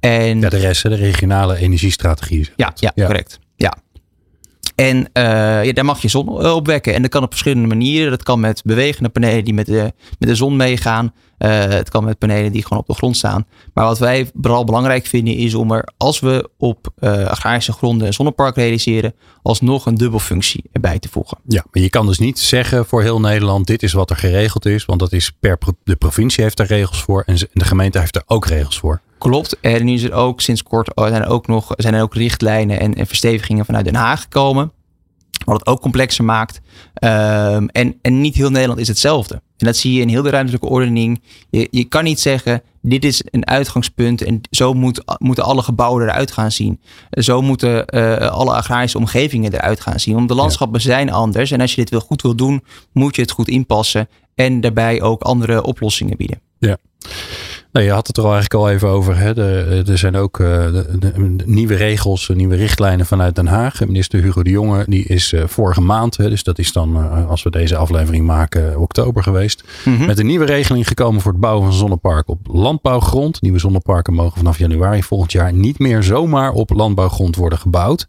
En 0.00 0.40
Ja, 0.40 0.48
de 0.48 0.56
rest, 0.56 0.82
de 0.82 0.94
regionale 0.94 1.56
energiestrategie. 1.56 2.48
ja, 2.56 2.72
ja, 2.74 2.92
correct. 2.94 3.38
En 4.88 5.08
eh, 5.12 5.64
ja, 5.64 5.72
daar 5.72 5.84
mag 5.84 6.02
je 6.02 6.08
zon 6.08 6.42
eh, 6.42 6.54
opwekken. 6.54 6.94
En 6.94 7.02
dat 7.02 7.10
kan 7.10 7.22
op 7.22 7.30
verschillende 7.30 7.68
manieren. 7.68 8.10
Dat 8.10 8.22
kan 8.22 8.40
met 8.40 8.62
bewegende 8.64 9.08
panelen 9.08 9.44
die 9.44 9.54
met 9.54 9.66
de, 9.66 9.92
met 10.18 10.28
de 10.28 10.34
zon 10.34 10.56
meegaan. 10.56 11.12
Eh, 11.38 11.68
het 11.68 11.90
kan 11.90 12.04
met 12.04 12.18
panelen 12.18 12.52
die 12.52 12.62
gewoon 12.62 12.78
op 12.78 12.86
de 12.86 12.94
grond 12.94 13.16
staan. 13.16 13.46
Maar 13.74 13.84
wat 13.84 13.98
wij 13.98 14.30
vooral 14.40 14.64
belangrijk 14.64 15.06
vinden 15.06 15.34
is 15.34 15.54
om 15.54 15.72
er, 15.72 15.88
als 15.96 16.20
we 16.20 16.50
op 16.58 16.92
eh, 16.98 17.26
agrarische 17.26 17.72
gronden 17.72 18.06
een 18.06 18.12
zonnepark 18.12 18.56
realiseren, 18.56 19.14
alsnog 19.42 19.86
een 19.86 19.94
dubbelfunctie 19.94 20.64
erbij 20.72 20.98
te 20.98 21.08
voegen. 21.08 21.38
Ja, 21.46 21.64
maar 21.70 21.82
je 21.82 21.90
kan 21.90 22.06
dus 22.06 22.18
niet 22.18 22.38
zeggen 22.38 22.86
voor 22.86 23.02
heel 23.02 23.20
Nederland, 23.20 23.66
dit 23.66 23.82
is 23.82 23.92
wat 23.92 24.10
er 24.10 24.16
geregeld 24.16 24.66
is. 24.66 24.84
Want 24.84 25.00
dat 25.00 25.12
is 25.12 25.32
per, 25.40 25.58
de 25.84 25.96
provincie 25.96 26.44
heeft 26.44 26.56
daar 26.56 26.66
regels 26.66 27.02
voor 27.02 27.22
en 27.26 27.36
de 27.52 27.64
gemeente 27.64 27.98
heeft 27.98 28.16
er 28.16 28.22
ook 28.26 28.46
regels 28.46 28.78
voor. 28.78 29.00
Klopt. 29.18 29.60
En 29.60 29.84
nu 29.84 29.92
is 29.92 30.02
er 30.02 30.12
ook 30.12 30.40
sinds 30.40 30.62
kort 30.62 30.94
oh, 30.94 31.06
zijn 31.06 31.22
er 31.22 31.28
ook 31.28 31.46
nog 31.46 31.72
zijn 31.76 31.94
er 31.94 32.02
ook 32.02 32.14
richtlijnen 32.14 32.80
en, 32.80 32.94
en 32.94 33.06
verstevigingen 33.06 33.64
vanuit 33.64 33.84
Den 33.84 33.94
Haag 33.94 34.20
gekomen. 34.22 34.72
Wat 35.44 35.58
het 35.58 35.66
ook 35.66 35.80
complexer 35.80 36.24
maakt. 36.24 36.60
Ehm, 36.94 37.66
en, 37.66 37.94
en 38.02 38.20
niet 38.20 38.34
heel 38.34 38.50
Nederland 38.50 38.80
is 38.80 38.88
hetzelfde. 38.88 39.34
En 39.34 39.66
dat 39.66 39.76
zie 39.76 39.92
je 39.92 40.00
in 40.00 40.08
heel 40.08 40.22
de 40.22 40.30
ruimtelijke 40.30 40.68
ordening. 40.68 41.22
Je, 41.50 41.68
je 41.70 41.84
kan 41.84 42.04
niet 42.04 42.20
zeggen, 42.20 42.62
dit 42.80 43.04
is 43.04 43.22
een 43.30 43.46
uitgangspunt 43.46 44.22
en 44.22 44.40
zo 44.50 44.74
moet, 44.74 45.02
moeten 45.18 45.44
alle 45.44 45.62
gebouwen 45.62 46.02
eruit 46.02 46.30
gaan 46.30 46.52
zien. 46.52 46.80
Zo 47.10 47.42
moeten 47.42 47.86
eh, 47.86 48.30
alle 48.30 48.54
agrarische 48.54 48.98
omgevingen 48.98 49.52
eruit 49.52 49.80
gaan 49.80 50.00
zien. 50.00 50.14
Want 50.14 50.28
de 50.28 50.34
landschappen 50.34 50.80
zijn 50.80 51.10
anders. 51.10 51.50
En 51.50 51.60
als 51.60 51.70
je 51.70 51.80
dit 51.80 51.90
wil 51.90 52.00
goed 52.00 52.22
wil 52.22 52.36
doen, 52.36 52.64
moet 52.92 53.16
je 53.16 53.22
het 53.22 53.30
goed 53.30 53.48
inpassen. 53.48 54.08
En 54.34 54.60
daarbij 54.60 55.02
ook 55.02 55.22
andere 55.22 55.62
oplossingen 55.62 56.16
bieden. 56.16 56.40
Nou, 57.72 57.86
je 57.86 57.92
had 57.92 58.06
het 58.06 58.16
er 58.16 58.24
al 58.24 58.32
eigenlijk 58.32 58.62
al 58.64 58.70
even 58.70 58.88
over. 58.88 59.16
Hè. 59.18 59.34
De, 59.34 59.82
er 59.86 59.98
zijn 59.98 60.16
ook 60.16 60.40
eh, 60.40 60.46
de, 60.72 60.86
de- 60.98 61.36
de 61.36 61.44
nieuwe 61.46 61.74
regels, 61.74 62.28
nieuwe 62.34 62.56
richtlijnen 62.56 63.06
vanuit 63.06 63.34
Den 63.34 63.46
Haag. 63.46 63.80
Minister 63.86 64.22
Hugo 64.22 64.42
de 64.42 64.50
Jonge, 64.50 64.84
die 64.88 65.04
is 65.04 65.32
eh, 65.32 65.42
vorige 65.46 65.80
maand, 65.80 66.16
hè, 66.16 66.28
dus 66.28 66.42
dat 66.42 66.58
is 66.58 66.72
dan 66.72 66.96
eh, 66.96 67.28
als 67.28 67.42
we 67.42 67.50
deze 67.50 67.76
aflevering 67.76 68.26
maken, 68.26 68.78
oktober 68.80 69.22
geweest. 69.22 69.64
Mhm. 69.84 70.06
Met 70.06 70.18
een 70.18 70.26
nieuwe 70.26 70.44
regeling 70.44 70.88
gekomen 70.88 71.20
voor 71.20 71.32
het 71.32 71.40
bouwen 71.40 71.64
van 71.64 71.72
zonneparken 71.72 72.32
op 72.32 72.40
landbouwgrond. 72.52 73.42
Nieuwe 73.42 73.58
zonneparken 73.58 74.14
mogen 74.14 74.36
vanaf 74.38 74.58
januari 74.58 75.02
volgend 75.02 75.32
jaar 75.32 75.52
niet 75.52 75.78
meer 75.78 76.02
zomaar 76.02 76.52
op 76.52 76.70
landbouwgrond 76.70 77.36
worden 77.36 77.58
gebouwd. 77.58 78.08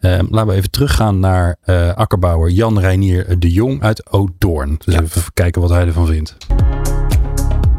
Eh, 0.00 0.18
laten 0.30 0.46
we 0.46 0.54
even 0.54 0.70
teruggaan 0.70 1.20
naar 1.20 1.56
akkerbouwer 1.94 2.50
Jan 2.50 2.78
Reinier 2.80 3.38
de 3.38 3.52
Jong 3.52 3.82
uit 3.82 4.04
Ouddoorn. 4.10 4.76
Dus 4.84 4.94
Ja. 4.94 5.02
even 5.02 5.22
kijken 5.34 5.60
wat 5.60 5.70
hij 5.70 5.86
ervan 5.86 6.06
vindt. 6.06 6.36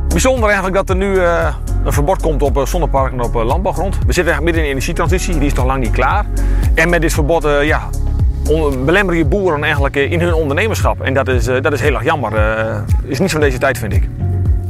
Bijzonder 0.07 0.45
eigenlijk 0.45 0.75
dat 0.75 0.89
er 0.89 0.95
nu 0.95 1.11
uh, 1.13 1.55
een 1.83 1.93
verbod 1.93 2.21
komt 2.21 2.41
op 2.41 2.57
uh, 2.57 2.65
zonneparken 2.65 3.21
op 3.21 3.35
uh, 3.35 3.45
landbouwgrond. 3.45 3.93
We 3.93 4.13
zitten 4.13 4.23
eigenlijk 4.23 4.43
midden 4.43 4.61
in 4.61 4.67
de 4.67 4.69
energietransitie, 4.69 5.37
die 5.37 5.47
is 5.47 5.53
nog 5.53 5.65
lang 5.65 5.83
niet 5.83 5.91
klaar. 5.91 6.25
En 6.73 6.89
met 6.89 7.01
dit 7.01 7.13
verbod 7.13 7.47
ja, 7.61 7.89
belemmeren 8.85 9.17
je 9.17 9.25
boeren 9.25 9.63
eigenlijk 9.63 9.95
in 9.95 10.19
hun 10.19 10.33
ondernemerschap. 10.33 11.01
En 11.01 11.13
dat 11.13 11.27
is, 11.27 11.45
dat 11.45 11.73
is 11.73 11.81
heel 11.81 11.93
erg 11.93 12.03
jammer. 12.03 12.31
is 13.03 13.19
niet 13.19 13.31
van 13.31 13.39
deze 13.39 13.57
tijd, 13.57 13.77
vind 13.77 13.93
ik. 13.93 14.09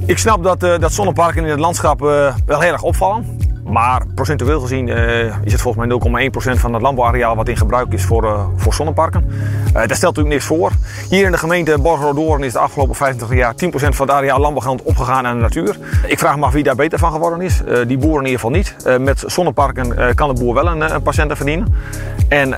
Ik 0.06 0.18
snap 0.18 0.44
dat, 0.44 0.60
dat 0.60 0.94
zonneparken 0.94 1.44
in 1.44 1.50
het 1.50 1.60
landschap 1.60 2.00
wel 2.00 2.60
heel 2.60 2.72
erg 2.72 2.82
opvallen. 2.82 3.47
Maar 3.68 4.02
procentueel 4.16 4.60
gezien 4.60 4.88
uh, 4.88 5.26
is 5.44 5.52
het 5.52 5.62
volgens 5.62 5.88
mij 6.12 6.30
0,1% 6.56 6.60
van 6.60 6.74
het 6.74 6.82
landbouwareaal 6.82 7.36
wat 7.36 7.48
in 7.48 7.58
gebruik 7.58 7.94
is 7.94 8.06
voor, 8.06 8.24
uh, 8.24 8.46
voor 8.56 8.74
zonneparken. 8.74 9.26
Uh, 9.28 9.74
daar 9.74 9.96
stelt 9.96 10.02
natuurlijk 10.02 10.28
niks 10.28 10.46
voor. 10.46 10.72
Hier 11.10 11.26
in 11.26 11.32
de 11.32 11.38
gemeente 11.38 11.80
Borgeroodoorn 11.80 12.44
is 12.44 12.54
de 12.54 12.60
afgelopen 12.60 12.96
25 12.96 13.38
jaar 13.38 13.54
10% 13.54 13.96
van 13.96 14.08
het 14.08 14.16
areaal 14.16 14.40
landbouwgrond 14.40 14.82
opgegaan 14.82 15.26
aan 15.26 15.36
de 15.36 15.42
natuur. 15.42 15.78
Ik 16.06 16.20
vraag 16.20 16.38
me 16.38 16.46
af 16.46 16.54
wie 16.54 16.64
daar 16.64 16.76
beter 16.76 17.00
van 17.00 17.12
geworden 17.12 17.42
is. 17.42 17.62
die 17.88 17.98
boeren 17.98 18.26
in 18.26 18.32
ieder 18.32 18.40
geval 18.40 18.50
niet. 18.52 18.76
met 19.00 19.24
zonneparken 19.26 20.16
kan 20.16 20.36
de 20.36 20.42
boer 20.42 20.54
wel 20.54 20.68
een, 20.68 20.94
een 20.94 21.02
patiënten 21.02 21.38
verdienen. 21.38 21.74
En 22.28 22.50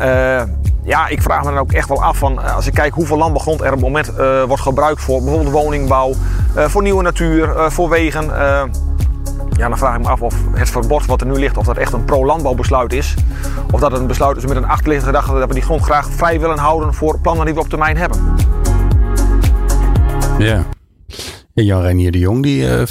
ja, 0.83 1.07
ik 1.07 1.21
vraag 1.21 1.43
me 1.43 1.49
dan 1.49 1.59
ook 1.59 1.71
echt 1.71 1.87
wel 1.87 2.03
af 2.03 2.17
van 2.17 2.53
als 2.55 2.67
ik 2.67 2.73
kijk 2.73 2.93
hoeveel 2.93 3.17
landbouwgrond 3.17 3.61
er 3.61 3.65
op 3.65 3.71
het 3.71 3.81
moment 3.81 4.11
wordt 4.47 4.61
gebruikt 4.61 5.01
voor 5.01 5.23
bijvoorbeeld 5.23 5.53
woningbouw, 5.53 6.13
voor 6.55 6.81
nieuwe 6.81 7.03
natuur, 7.03 7.71
voor 7.71 7.89
wegen. 7.89 8.31
Ja, 9.51 9.67
dan 9.67 9.77
vraag 9.77 9.95
ik 9.95 10.01
me 10.01 10.07
af 10.07 10.21
of 10.21 10.35
het 10.51 10.69
verbod 10.69 11.05
wat 11.05 11.21
er 11.21 11.27
nu 11.27 11.33
ligt, 11.33 11.57
of 11.57 11.65
dat 11.65 11.77
echt 11.77 11.93
een 11.93 12.05
pro-landbouwbesluit 12.05 12.93
is. 12.93 13.13
Of 13.71 13.79
dat 13.79 13.91
het 13.91 14.01
een 14.01 14.07
besluit 14.07 14.37
is 14.37 14.45
met 14.45 14.57
een 14.57 14.67
achterliggende 14.67 15.13
gedachte 15.13 15.39
dat 15.39 15.47
we 15.47 15.53
die 15.53 15.63
grond 15.63 15.81
graag 15.81 16.09
vrij 16.09 16.39
willen 16.39 16.57
houden 16.57 16.93
voor 16.93 17.19
plannen 17.19 17.45
die 17.45 17.53
we 17.53 17.59
op 17.59 17.69
termijn 17.69 17.97
hebben. 17.97 18.35
Ja. 20.37 20.63
Jan 21.65 21.81
Reinier 21.81 22.11
de 22.11 22.19
Jong 22.19 22.43
die, 22.43 22.61
uh, 22.61 22.81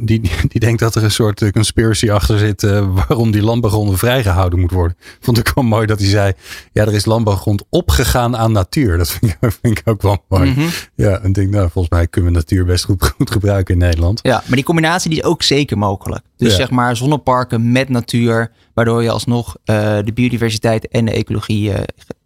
die, 0.00 0.20
die 0.48 0.60
denkt 0.60 0.80
dat 0.80 0.94
er 0.94 1.04
een 1.04 1.10
soort 1.10 1.42
eh, 1.42 1.50
conspiracy 1.50 2.10
achter 2.10 2.38
zit 2.38 2.62
uh, 2.62 2.94
waarom 2.94 3.30
die 3.30 3.42
landbouwgrond 3.42 3.98
vrijgehouden 3.98 4.60
moet 4.60 4.70
worden. 4.70 4.96
Vond 5.20 5.38
ik 5.38 5.52
wel 5.54 5.64
mooi 5.64 5.86
dat 5.86 5.98
hij 5.98 6.08
zei, 6.08 6.32
ja 6.72 6.86
er 6.86 6.94
is 6.94 7.04
landbouwgrond 7.04 7.64
opgegaan 7.68 8.36
aan 8.36 8.52
natuur. 8.52 8.98
Dat 8.98 9.10
vind 9.10 9.32
ik, 9.32 9.52
vind 9.60 9.78
ik 9.78 9.88
ook 9.88 10.02
wel 10.02 10.24
mooi. 10.28 10.50
Mm 10.50 10.68
Ja, 10.94 11.18
en 11.18 11.32
denk 11.32 11.50
nou 11.50 11.70
volgens 11.70 11.94
mij 11.94 12.06
kunnen 12.06 12.32
we 12.32 12.36
natuur 12.36 12.64
best 12.64 12.84
goed, 12.84 13.12
goed 13.16 13.30
gebruiken 13.30 13.74
in 13.74 13.80
Nederland. 13.80 14.20
Ja, 14.22 14.42
maar 14.46 14.56
die 14.56 14.64
combinatie 14.64 15.10
die 15.10 15.18
is 15.18 15.24
ook 15.24 15.42
zeker 15.42 15.78
mogelijk. 15.78 16.24
Dus 16.36 16.56
zeg 16.56 16.70
maar 16.70 16.96
zonneparken 16.96 17.72
met 17.72 17.88
natuur, 17.88 18.50
waardoor 18.74 19.02
je 19.02 19.10
alsnog 19.10 19.56
de 19.64 20.10
biodiversiteit 20.14 20.88
en 20.88 21.04
de 21.04 21.12
ecologie, 21.12 21.72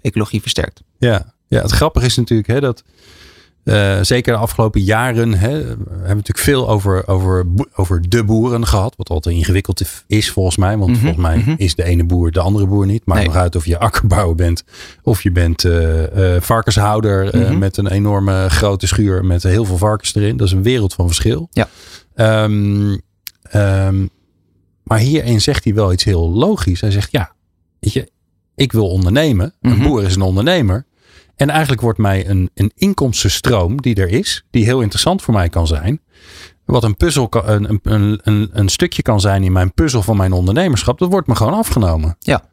ecologie 0.01 0.41
versterkt. 0.41 0.83
Ja. 0.99 1.33
ja, 1.47 1.63
het 1.63 1.71
grappige 1.71 2.07
is 2.07 2.17
natuurlijk 2.17 2.49
hè, 2.49 2.61
dat 2.61 2.83
uh, 3.67 3.99
zeker 4.03 4.33
de 4.33 4.39
afgelopen 4.39 4.81
jaren 4.81 5.35
hè, 5.35 5.51
we 5.51 5.67
hebben 5.67 5.87
we 5.89 6.07
natuurlijk 6.07 6.39
veel 6.39 6.69
over, 6.69 7.09
over, 7.09 7.47
over 7.75 8.09
de 8.09 8.25
boeren 8.25 8.67
gehad. 8.67 8.95
Wat 8.97 9.09
altijd 9.09 9.37
ingewikkeld 9.37 9.83
is 10.07 10.31
volgens 10.31 10.57
mij. 10.57 10.77
Want 10.77 10.87
mm 10.87 10.95
-hmm, 10.95 11.03
volgens 11.03 11.23
mij 11.23 11.37
mm 11.37 11.43
-hmm. 11.43 11.55
is 11.59 11.75
de 11.75 11.85
ene 11.85 12.05
boer 12.05 12.31
de 12.31 12.41
andere 12.41 12.67
boer 12.67 12.87
niet. 12.87 13.03
Maakt 13.05 13.21
nee. 13.21 13.29
nog 13.29 13.37
uit 13.37 13.57
of 13.57 13.67
je 13.67 13.79
akkerbouwer 13.79 14.35
bent. 14.35 14.65
Of 15.03 15.23
je 15.23 15.31
bent 15.31 15.65
uh, 15.65 16.17
uh, 16.17 16.41
varkenshouder 16.41 17.37
mm 17.37 17.43
-hmm. 17.43 17.59
met 17.59 17.77
een 17.77 17.91
enorme 17.91 18.47
grote 18.51 18.87
schuur 18.87 19.25
met 19.25 19.43
heel 19.43 19.65
veel 19.65 19.79
varkens 19.79 20.15
erin. 20.15 20.37
Dat 20.37 20.47
is 20.47 20.53
een 20.53 20.63
wereld 20.63 20.95
van 20.95 21.07
verschil. 21.07 21.49
Ja. 21.51 21.69
Um, 22.45 23.01
um, 23.55 24.11
maar 24.83 24.99
hierin 24.99 25.41
zegt 25.41 25.65
hij 25.65 25.75
wel 25.75 25.93
iets 25.93 26.05
heel 26.05 26.31
logisch. 26.31 26.81
Hij 26.81 26.91
zegt 26.91 27.11
ja, 27.11 27.33
weet 27.81 27.93
je, 27.93 28.11
ik 28.55 28.73
wil 28.73 28.89
ondernemen. 28.89 29.55
Een 29.61 29.83
boer 29.83 30.03
is 30.03 30.15
een 30.15 30.23
ondernemer. 30.23 30.87
En 31.37 31.51
eigenlijk 31.51 31.81
wordt 31.81 31.99
mij 31.99 32.29
een, 32.29 32.51
een 32.55 32.73
inkomstenstroom 32.75 33.81
die 33.81 33.95
er 33.95 34.09
is, 34.09 34.45
die 34.51 34.65
heel 34.65 34.81
interessant 34.81 35.23
voor 35.23 35.35
mij 35.35 35.49
kan 35.49 35.67
zijn. 35.67 36.01
Wat 36.65 36.85
een 36.85 36.97
puzzel, 36.97 37.29
een, 37.31 37.81
een, 37.83 38.21
een, 38.23 38.49
een 38.53 38.69
stukje 38.69 39.03
kan 39.03 39.21
zijn 39.21 39.43
in 39.43 39.53
mijn 39.53 39.73
puzzel 39.73 40.03
van 40.03 40.17
mijn 40.17 40.33
ondernemerschap, 40.33 40.99
dat 40.99 41.11
wordt 41.11 41.27
me 41.27 41.35
gewoon 41.35 41.55
afgenomen. 41.55 42.17
Ja. 42.19 42.45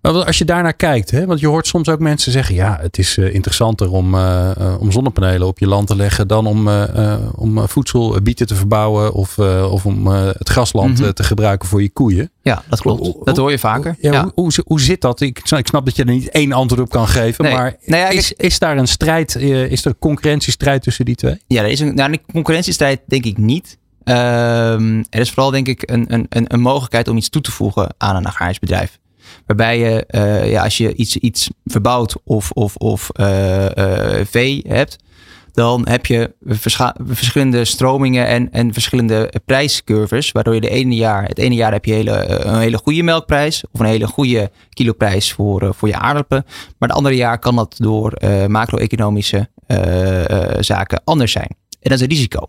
Als 0.00 0.38
je 0.38 0.44
daarnaar 0.44 0.74
kijkt, 0.74 1.10
hè, 1.10 1.26
want 1.26 1.40
je 1.40 1.46
hoort 1.46 1.66
soms 1.66 1.88
ook 1.88 1.98
mensen 1.98 2.32
zeggen: 2.32 2.54
ja, 2.54 2.78
het 2.80 2.98
is 2.98 3.16
uh, 3.16 3.34
interessanter 3.34 3.90
om, 3.90 4.14
uh, 4.14 4.76
om 4.78 4.92
zonnepanelen 4.92 5.46
op 5.46 5.58
je 5.58 5.66
land 5.66 5.86
te 5.86 5.96
leggen 5.96 6.28
dan 6.28 6.46
om, 6.46 6.68
uh, 6.68 7.16
om 7.34 7.68
voedselbieten 7.68 8.46
te 8.46 8.54
verbouwen 8.54 9.12
of, 9.12 9.38
of 9.70 9.86
om 9.86 10.06
het 10.06 10.48
grasland 10.48 10.98
mm 10.98 11.04
-hmm. 11.04 11.12
te 11.12 11.22
gebruiken 11.22 11.68
voor 11.68 11.82
je 11.82 11.90
koeien. 11.90 12.30
Ja, 12.42 12.62
dat 12.68 12.80
klopt. 12.80 13.00
Hoe, 13.00 13.24
dat 13.24 13.36
hoor 13.36 13.50
je 13.50 13.58
vaker. 13.58 13.96
Ja, 14.00 14.12
ja. 14.12 14.22
Hoe, 14.22 14.32
hoe, 14.34 14.52
hoe, 14.66 14.80
zit 14.80 15.00
dat? 15.00 15.20
Ik, 15.20 15.38
ik 15.56 15.66
snap 15.66 15.84
dat 15.84 15.96
je 15.96 16.04
er 16.04 16.10
niet 16.10 16.28
één 16.28 16.52
antwoord 16.52 16.82
op 16.82 16.90
kan 16.90 17.08
geven, 17.08 17.44
nee. 17.44 17.54
maar 17.54 17.76
nou 17.84 18.02
ja, 18.02 18.08
is, 18.08 18.32
is 18.32 18.58
daar 18.58 18.76
een 18.76 18.88
strijd, 18.88 19.36
is 19.36 19.84
er 19.84 19.90
een 19.90 19.98
concurrentiestrijd 19.98 20.82
tussen 20.82 21.04
die 21.04 21.14
twee? 21.14 21.40
Ja, 21.46 21.62
er 21.62 21.68
is 21.68 21.80
een, 21.80 21.94
nou, 21.94 22.12
een 22.12 22.20
concurrentiestrijd 22.32 23.00
denk 23.06 23.24
ik 23.24 23.38
niet. 23.38 23.78
Um, 24.04 25.04
er 25.10 25.20
is 25.20 25.30
vooral 25.30 25.50
denk 25.50 25.68
ik 25.68 25.90
een, 25.90 26.04
een, 26.08 26.26
een 26.28 26.60
mogelijkheid 26.60 27.08
om 27.08 27.16
iets 27.16 27.28
toe 27.28 27.42
te 27.42 27.50
voegen 27.50 27.94
aan 27.98 28.16
een 28.16 28.26
agrarisch 28.26 28.58
bedrijf. 28.58 28.98
Waarbij 29.46 29.78
je, 29.78 30.04
uh, 30.10 30.50
ja, 30.50 30.64
als 30.64 30.76
je 30.76 30.94
iets, 30.94 31.16
iets 31.16 31.50
verbouwt 31.64 32.16
of, 32.24 32.50
of, 32.50 32.76
of 32.76 33.10
uh, 33.20 33.66
vee 34.24 34.64
hebt, 34.68 34.96
dan 35.52 35.88
heb 35.88 36.06
je 36.06 36.34
verschillende 36.96 37.64
stromingen 37.64 38.26
en, 38.26 38.52
en 38.52 38.72
verschillende 38.72 39.32
prijscurves. 39.44 40.32
Waardoor 40.32 40.54
je 40.54 40.60
de 40.60 40.68
ene 40.68 40.94
jaar, 40.94 41.24
het 41.24 41.38
ene 41.38 41.54
jaar 41.54 41.72
heb 41.72 41.84
je 41.84 41.92
hele, 41.92 42.44
een 42.44 42.58
hele 42.58 42.78
goede 42.78 43.02
melkprijs 43.02 43.64
of 43.72 43.80
een 43.80 43.86
hele 43.86 44.06
goede 44.06 44.50
kiloprijs 44.70 45.32
voor, 45.32 45.74
voor 45.74 45.88
je 45.88 45.98
aardappelen. 45.98 46.44
Maar 46.46 46.88
het 46.88 46.98
andere 46.98 47.16
jaar 47.16 47.38
kan 47.38 47.56
dat 47.56 47.74
door 47.78 48.12
macro-economische 48.46 49.48
zaken 50.60 51.00
anders 51.04 51.32
zijn. 51.32 51.56
En 51.80 51.90
dat 51.90 51.92
is 51.92 52.00
een 52.00 52.08
risico. 52.08 52.46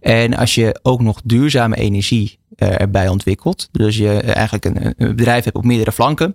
En 0.00 0.36
als 0.36 0.54
je 0.54 0.78
ook 0.82 1.00
nog 1.00 1.20
duurzame 1.24 1.76
energie 1.76 2.38
erbij 2.56 3.08
ontwikkelt, 3.08 3.68
dus 3.72 3.96
je 3.96 4.20
eigenlijk 4.20 4.64
een, 4.64 4.94
een 4.96 5.16
bedrijf 5.16 5.44
hebt 5.44 5.56
op 5.56 5.64
meerdere 5.64 5.92
flanken, 5.92 6.34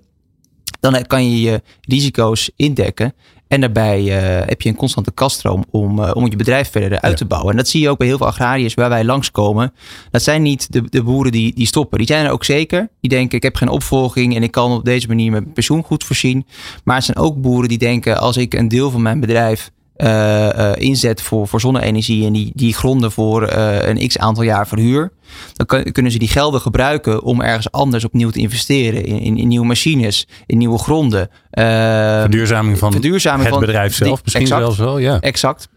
dan 0.80 1.06
kan 1.08 1.30
je 1.30 1.42
je 1.42 1.62
risico's 1.82 2.51
indekken. 2.56 3.13
En 3.48 3.62
daarbij 3.62 4.01
uh, 4.01 4.48
heb 4.48 4.62
je 4.62 4.70
een 4.70 4.75
constante 4.75 5.12
kaststroom 5.12 5.66
om, 5.72 6.00
uh, 6.00 6.12
om 6.13 6.30
je 6.30 6.36
bedrijf 6.36 6.72
verder 6.72 7.01
uit 7.01 7.18
te 7.18 7.25
bouwen. 7.25 7.51
En 7.51 7.58
dat 7.58 7.68
zie 7.68 7.82
je 7.82 7.89
ook 7.89 7.98
bij 7.98 8.08
heel 8.08 8.18
veel 8.18 8.27
agrariërs 8.27 8.74
waar 8.74 8.89
wij 8.89 9.04
langskomen. 9.04 9.74
Dat 10.12 10.22
zijn 10.22 10.42
niet 10.42 10.72
de, 10.74 10.84
de 10.89 11.04
boeren 11.04 11.32
die, 11.32 11.56
die 11.56 11.66
stoppen. 11.66 11.98
Die 11.98 12.08
zijn 12.08 12.25
er 12.25 12.32
ook 12.32 12.44
zeker. 12.44 12.89
Die 13.01 13.10
denken, 13.10 13.38
ik 13.38 13.44
heb 13.44 13.56
geen 13.56 13.70
opvolging 13.70 14.36
en 14.36 14.44
ik 14.44 14.51
kan 14.51 14.72
op 14.72 14.86
deze 14.86 15.08
manier 15.08 15.32
mijn 15.32 15.54
pensioen 15.54 15.84
goed 15.84 16.04
voorzien. 16.04 16.46
Maar 16.84 16.96
het 16.96 17.06
zijn 17.06 17.18
ook 17.18 17.42
boeren 17.42 17.70
die 17.70 17.77
denken, 17.77 18.18
als 18.20 18.38
ik 18.38 18.54
een 18.54 18.68
deel 18.68 18.92
van 18.92 19.01
mijn 19.01 19.20
bedrijf 19.20 19.72
uh, 19.98 20.50
uh, 20.50 20.72
inzet 20.75 21.22
voor, 21.22 21.48
voor 21.48 21.60
zonne-energie 21.60 22.25
en 22.25 22.34
die, 22.34 22.51
die 22.56 22.74
gronden 22.74 23.12
voor 23.12 23.54
uh, 23.54 23.88
een 23.88 24.08
x 24.08 24.18
aantal 24.18 24.44
jaar 24.44 24.68
verhuur, 24.68 25.12
dan 25.54 25.66
kan, 25.66 25.84
kunnen 25.92 26.12
ze 26.12 26.20
die 26.20 26.27
gelden 26.27 26.62
gebruiken 26.62 27.24
om 27.24 27.42
ergens 27.42 27.72
anders 27.72 28.06
opnieuw 28.06 28.30
te 28.30 28.39
investeren. 28.39 29.06
In, 29.06 29.20
in, 29.20 29.38
in 29.38 29.48
nieuwe 29.48 29.66
machines, 29.66 30.27
in 30.46 30.58
nieuwe 30.58 30.77
gronden. 30.77 31.30
verduurzaming 31.51 32.77
van 32.77 32.92
verduurzaming 32.92 33.44
het 33.44 33.54
van 33.54 33.66
bedrijf 33.66 33.96
zelf 33.96 34.13
die, 34.13 34.20
misschien 34.24 34.44
exact, 34.44 34.62
zelfs 34.62 34.77
wel. 34.77 34.98
Ja. 34.98 35.20
Exact. 35.20 35.68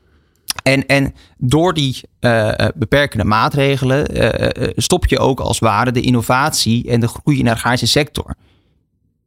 En, 0.63 0.87
en 0.87 1.15
door 1.39 1.75
die 1.75 2.01
beperkende 2.75 3.25
maatregelen 3.25 4.07
stop 4.77 5.07
je 5.07 5.19
ook 5.19 5.41
als 5.41 5.59
ware 5.59 5.93
de 5.93 6.01
innovatie 6.01 6.91
en 6.91 7.01
de 7.01 7.09
groei 7.09 7.39
in 7.39 7.45
de 7.45 7.51
agrarische 7.51 7.87
sector. 7.87 8.35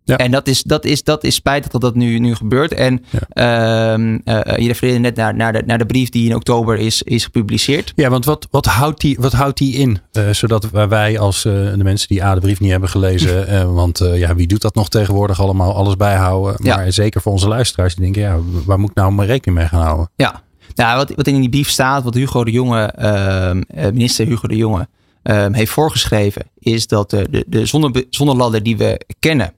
Ja. 0.05 0.17
En 0.17 0.31
dat 0.31 0.48
is, 0.48 0.63
dat, 0.63 0.86
is, 0.86 1.03
dat 1.03 1.24
is 1.24 1.36
spijtig 1.36 1.72
dat 1.72 1.81
dat 1.81 1.95
nu, 1.95 2.19
nu 2.19 2.36
gebeurt. 2.36 2.74
En 2.74 3.05
ja. 3.10 3.95
uh, 3.95 4.00
uh, 4.00 4.57
je 4.57 4.67
refereerde 4.67 5.00
net 5.00 5.15
naar, 5.15 5.36
naar, 5.36 5.53
de, 5.53 5.63
naar 5.65 5.77
de 5.77 5.86
brief 5.86 6.10
die 6.10 6.29
in 6.29 6.36
oktober 6.36 6.77
is, 6.77 7.03
is 7.03 7.24
gepubliceerd. 7.24 7.93
Ja, 7.95 8.10
want 8.10 8.25
wat, 8.25 8.48
wat, 8.51 8.65
houdt, 8.65 9.01
die, 9.01 9.17
wat 9.19 9.33
houdt 9.33 9.57
die 9.57 9.74
in? 9.74 10.00
Uh, 10.12 10.29
zodat 10.29 10.69
wij 10.69 11.19
als 11.19 11.41
de 11.41 11.79
mensen 11.83 12.07
die 12.07 12.24
A, 12.24 12.33
de 12.33 12.39
brief 12.39 12.60
niet 12.60 12.72
hebben 12.72 12.89
gelezen. 12.89 13.74
want 13.74 13.98
ja, 13.98 14.36
wie 14.36 14.48
doet 14.48 14.62
dat 14.62 14.75
nog 14.75 14.89
tegenwoordig 14.89 15.39
allemaal? 15.39 15.75
Alles 15.75 15.95
bijhouden. 15.95 16.55
Maar 16.57 16.86
ja. 16.86 16.91
zeker 16.91 17.22
voor 17.22 17.31
onze 17.31 17.48
luisteraars 17.48 17.95
die 17.95 18.03
denken, 18.03 18.22
ja, 18.22 18.38
waar 18.65 18.79
moet 18.79 18.89
ik 18.89 18.95
nou 18.95 19.12
maar 19.12 19.25
rekening 19.25 19.60
mee 19.60 19.67
gaan 19.67 19.81
houden? 19.81 20.10
Ja, 20.15 20.41
nou, 20.75 20.98
wat, 20.98 21.12
wat 21.15 21.27
in 21.27 21.39
die 21.39 21.50
brief 21.50 21.69
staat, 21.69 22.03
wat 22.03 22.13
Hugo 22.13 22.43
de 22.43 22.51
Jonge, 22.51 22.86
ehm, 22.86 23.62
minister 23.93 24.25
Hugo 24.25 24.48
de 24.48 24.55
Jonge, 24.55 24.88
ehm, 25.24 25.53
heeft 25.53 25.72
voorgeschreven, 25.72 26.43
is 26.60 26.88
dat 26.88 27.10
de, 27.10 27.27
de, 27.29 27.45
de 27.48 27.65
zonne, 27.65 28.05
zonneladder 28.10 28.63
die 28.63 28.77
we 28.77 29.01
kennen 29.19 29.53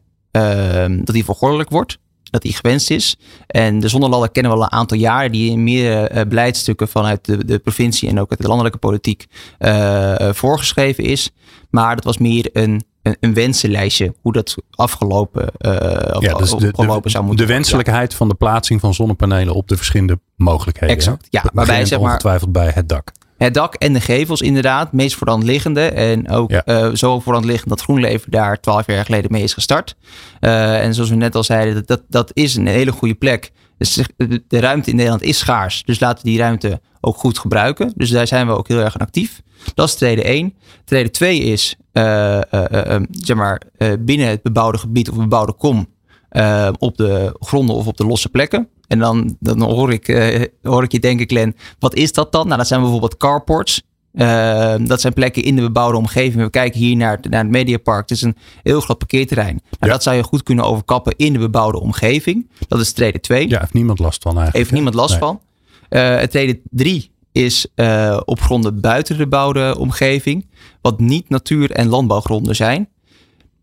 dat 1.04 1.16
die 1.16 1.26
vergordelijk 1.26 1.70
wordt. 1.70 1.98
Dat 2.24 2.42
die 2.42 2.54
gewenst 2.54 2.92
is. 2.92 3.18
En 3.48 3.80
de 3.80 3.88
zonneladder 3.88 4.32
kennen 4.32 4.52
we 4.52 4.58
al 4.58 4.64
een 4.64 4.72
aantal 4.72 4.98
jaren. 4.98 5.32
Die 5.32 5.52
in 5.52 5.64
meerdere 5.64 6.12
uh, 6.14 6.22
beleidstukken 6.30 6.88
vanuit 6.88 7.26
de, 7.26 7.46
de 7.46 7.60
provincie 7.60 8.10
en 8.10 8.20
ook 8.20 8.30
uit 8.30 8.42
de 8.42 8.48
landelijke 8.48 8.78
politiek 8.78 9.26
uh, 9.60 10.16
voorgeschreven 10.32 11.04
is. 11.04 11.32
Maar 11.70 11.96
dat 11.96 12.04
was 12.04 12.18
meer 12.18 12.50
een, 12.54 12.84
een, 13.02 13.18
een 13.20 13.34
wensenlijstje. 13.34 14.14
Hoe 14.22 14.34
dat 14.34 14.56
afgelopen, 14.72 15.50
uh, 15.60 15.72
ja, 16.20 16.34
dus 16.34 16.50
de, 16.50 16.72
afgelopen 16.72 17.12
zou 17.12 17.26
moeten 17.26 17.48
De 17.48 17.54
wenselijkheid 17.54 18.12
ja. 18.12 18.18
van 18.18 18.28
de 18.28 18.36
plaatsing 18.36 18.80
van 18.80 18.94
zonnepanelen 18.94 19.54
op 19.54 19.68
de 19.68 19.78
verschillende 19.78 20.20
mogelijkheden. 20.36 20.96
Exact. 20.96 21.28
Ja, 21.30 21.44
waarbij 21.54 21.86
zeg 21.86 22.00
maar. 22.00 22.08
Ongetwijfeld 22.08 22.52
bij 22.52 22.72
het 22.74 22.90
dak. 22.90 23.12
Het 23.38 23.54
dak 23.54 23.74
en 23.74 23.94
de 23.94 24.02
gevels 24.02 24.42
inderdaad, 24.42 24.92
meest 24.92 25.16
voor 25.16 25.40
liggende. 25.44 25.82
En 25.82 26.30
ook 26.30 26.52
ja. 26.52 26.64
uh, 26.66 26.94
zo 26.94 27.20
voor 27.20 27.46
liggend 27.46 27.70
dat 27.70 27.82
GroenLeven 27.82 28.32
daar 28.32 28.60
twaalf 28.60 28.88
jaar 28.88 29.06
geleden 29.06 29.32
mee 29.32 29.44
is 29.44 29.54
gestart. 29.54 29.96
Uh, 30.42 30.84
en 30.84 30.94
zoals 30.94 31.10
we 31.10 31.16
net 31.16 31.36
al 31.36 31.44
zeiden, 31.44 31.84
dat, 31.86 32.02
dat, 32.10 32.32
is 32.34 32.56
een 32.56 32.68
hele 32.68 32.92
goede 32.92 33.14
plek. 33.14 33.52
Dus 33.78 34.00
de 34.48 34.60
ruimte 34.60 34.90
in 34.90 34.96
Nederland 34.96 35.24
is 35.24 35.38
schaars. 35.38 35.84
Dus 35.84 36.00
laten 36.00 36.24
we 36.24 36.30
die 36.30 36.40
ruimte 36.40 36.82
ook 37.02 37.18
goed 37.18 37.40
gebruiken. 37.40 37.94
Dus 37.96 38.10
daar 38.10 38.28
zijn 38.28 38.48
we 38.48 38.54
ook 38.54 38.68
heel 38.68 38.80
erg 38.80 38.94
aan 38.94 39.06
actief. 39.06 39.42
Dat 39.74 39.88
is 39.88 39.96
trede 39.96 40.24
1. 40.24 40.54
Trede 40.86 41.10
2 41.10 41.40
is 41.40 41.76
uh, 41.94 42.40
zeg 43.12 43.36
maar, 43.36 43.62
binnen 44.00 44.28
het 44.28 44.42
bebouwde 44.42 44.78
gebied 44.78 45.10
of 45.10 45.18
bebouwde 45.18 45.54
kom 45.54 45.88
op 46.80 46.98
de 46.98 47.36
gronden 47.40 47.76
of 47.76 47.88
op 47.88 47.98
de 47.98 48.06
losse 48.06 48.30
plekken. 48.30 48.70
En 48.88 49.00
dan, 49.00 49.36
dan 49.40 49.62
hoor, 49.62 49.92
ik, 49.92 50.08
hoor 50.62 50.84
ik 50.84 50.92
je 50.92 51.00
denken, 51.00 51.28
Glenn, 51.28 51.56
wat 51.80 51.96
is 51.96 52.14
dat 52.14 52.32
dan? 52.32 52.46
Nou, 52.46 52.58
dat 52.58 52.68
zijn 52.68 52.82
bijvoorbeeld 52.82 53.18
carports. 53.18 53.82
dat 54.82 55.02
zijn 55.02 55.14
plekken 55.14 55.44
in 55.44 55.56
de 55.56 55.62
bebouwde 55.62 55.98
omgeving. 55.98 56.44
We 56.44 56.50
kijken 56.50 56.80
hier 56.80 56.96
naar, 56.96 57.20
naar 57.30 57.42
het 57.42 57.52
Mediapark. 57.52 58.10
Het 58.10 58.18
is 58.18 58.22
een 58.22 58.38
heel 58.64 58.82
groot 58.82 58.98
parkeerterrein. 58.98 59.62
Nou, 59.80 59.92
Dat 59.92 60.04
zou 60.04 60.16
je 60.16 60.24
goed 60.24 60.44
kunnen 60.44 60.66
overkappen 60.66 61.14
in 61.18 61.34
de 61.34 61.40
bebouwde 61.40 61.80
omgeving. 61.80 62.50
Dat 62.68 62.80
is 62.80 62.92
trede 62.92 63.20
2. 63.20 63.50
Ja, 63.50 63.60
heeft 63.60 63.74
niemand 63.74 64.00
last 64.00 64.22
van 64.22 64.38
eigenlijk. 64.38 64.58
Heeft 64.58 64.72
niemand 64.72 64.96
last 64.96 65.18
van. 65.18 65.42
Uh, 65.90 66.22
trede 66.22 66.60
3 66.70 67.12
is 67.32 67.68
uh, 67.76 68.20
op 68.26 68.42
gronden 68.42 68.82
buiten 68.82 69.18
de 69.18 69.24
bebouwde 69.24 69.76
omgeving, 69.80 70.48
wat 70.82 71.00
niet 71.00 71.30
natuur- 71.30 71.72
en 71.72 71.88
landbouwgronden 71.88 72.56
zijn, 72.56 72.90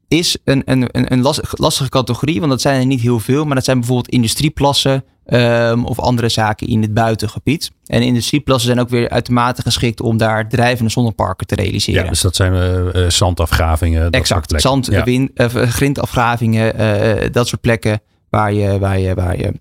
is 0.09 0.37
een, 0.45 0.63
een, 0.65 0.89
een, 0.91 1.13
een 1.13 1.23
lastige 1.51 1.89
categorie, 1.89 2.39
want 2.39 2.51
dat 2.51 2.61
zijn 2.61 2.81
er 2.81 2.87
niet 2.87 3.01
heel 3.01 3.19
veel, 3.19 3.45
maar 3.45 3.55
dat 3.55 3.65
zijn 3.65 3.79
bijvoorbeeld 3.79 4.09
industrieplassen 4.09 5.05
um, 5.27 5.85
of 5.85 5.99
andere 5.99 6.29
zaken 6.29 6.67
in 6.67 6.83
het 6.83 6.95
buitengebied. 6.95 7.71
En 7.87 8.03
industrieplassen 8.03 8.67
zijn 8.67 8.81
ook 8.81 8.89
weer 8.89 9.09
uitermate 9.09 9.63
geschikt 9.63 10.01
om 10.01 10.17
daar 10.17 10.49
drijvende 10.49 10.91
zonneparken 10.91 11.47
te 11.47 11.55
realiseren. 11.55 12.05
Ja, 12.05 12.11
dus 12.11 12.21
dat 12.21 12.37
zijn 12.37 12.55
uh, 12.97 13.09
zandafgravingen. 13.09 14.11
exact, 14.11 14.61
zand, 14.61 14.87
ja. 14.87 15.05
wind, 15.05 15.31
uh, 15.35 15.47
grindafgravingen, 15.47 17.33
dat 17.33 17.49
soort 17.49 17.61
plekken 17.61 18.01
waar 18.31 18.53
je, 18.53 18.79
waar 18.79 18.99
je, 18.99 19.15
waar 19.15 19.39
je 19.39 19.53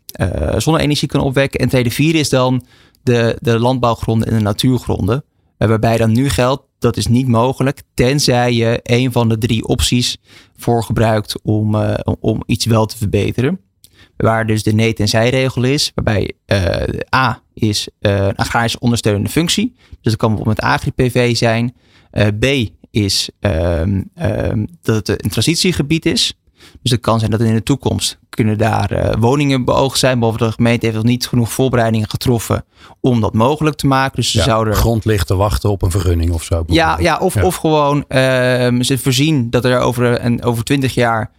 zonne-energie 0.57 1.07
kan 1.07 1.21
opwekken. 1.21 1.59
En 1.59 1.69
tweede 1.69 1.91
vier 1.91 2.15
is 2.15 2.29
dan 2.29 2.65
de, 3.03 3.37
de 3.39 3.59
landbouwgronden 3.59 4.27
en 4.27 4.33
de 4.33 4.43
natuurgronden. 4.43 5.23
Eh, 5.57 5.67
waarbij 5.67 5.97
dan 5.97 6.11
nu 6.11 6.29
geldt, 6.29 6.63
dat 6.79 6.97
is 6.97 7.07
niet 7.07 7.27
mogelijk, 7.27 7.81
tenzij 7.93 8.53
je 8.53 8.79
een 8.83 9.11
van 9.11 9.29
de 9.29 9.37
drie 9.37 9.67
opties 9.67 10.17
voor 10.57 10.83
gebruikt 10.83 11.41
om, 11.43 11.75
om 12.19 12.43
iets 12.45 12.65
wel 12.65 12.85
te 12.85 12.97
verbeteren. 12.97 13.59
Waar 14.21 14.45
dus 14.45 14.63
de 14.63 14.73
nee 14.73 14.93
tenzij 14.93 15.29
regel 15.29 15.63
is, 15.63 15.91
waarbij 15.95 16.31
uh, 16.45 17.15
A 17.15 17.41
is 17.53 17.87
uh, 17.99 18.15
een 18.15 18.35
agrarisch 18.35 18.77
ondersteunende 18.77 19.29
functie. 19.29 19.75
Dus 19.89 20.11
dat 20.11 20.15
kan 20.15 20.29
bijvoorbeeld 20.29 20.61
agri-PV 20.61 21.35
zijn. 21.35 21.75
B 22.39 22.45
is 22.91 23.29
um, 23.39 24.09
um, 24.21 24.67
dat 24.81 25.07
het 25.07 25.23
een 25.23 25.29
transitiegebied 25.29 26.05
is. 26.05 26.35
Dus 26.81 26.91
het 26.91 27.01
kan 27.01 27.19
zijn 27.19 27.31
dat 27.31 27.39
in 27.39 27.53
de 27.53 27.63
toekomst 27.63 28.19
kunnen 28.29 28.57
daar 28.57 29.19
woningen 29.19 29.65
beoogd 29.65 29.99
zijn. 29.99 30.19
Behalve 30.19 30.45
de 30.45 30.51
gemeente 30.51 30.85
heeft 30.85 30.97
nog 30.97 31.05
niet 31.05 31.27
genoeg 31.27 31.51
voorbereidingen 31.51 32.09
getroffen 32.09 32.65
om 32.99 33.21
dat 33.21 33.33
mogelijk 33.33 33.75
te 33.75 33.87
maken. 33.87 34.15
Dus 34.15 34.31
ze 34.31 34.37
ja, 34.37 34.43
zouden. 34.43 34.75
grond 34.75 35.05
ligt 35.05 35.27
te 35.27 35.35
wachten 35.35 35.69
op 35.69 35.81
een 35.81 35.91
vergunning 35.91 36.31
of 36.31 36.43
zo. 36.43 36.63
Ja, 36.67 36.97
ja, 36.99 37.17
of, 37.17 37.33
ja. 37.33 37.43
of 37.43 37.55
gewoon 37.55 37.97
uh, 37.97 38.17
ze 38.81 38.97
voorzien 38.97 39.49
dat 39.49 39.65
er 39.65 39.79
over, 39.79 40.25
een, 40.25 40.43
over 40.43 40.63
20 40.63 40.93
jaar 40.93 41.31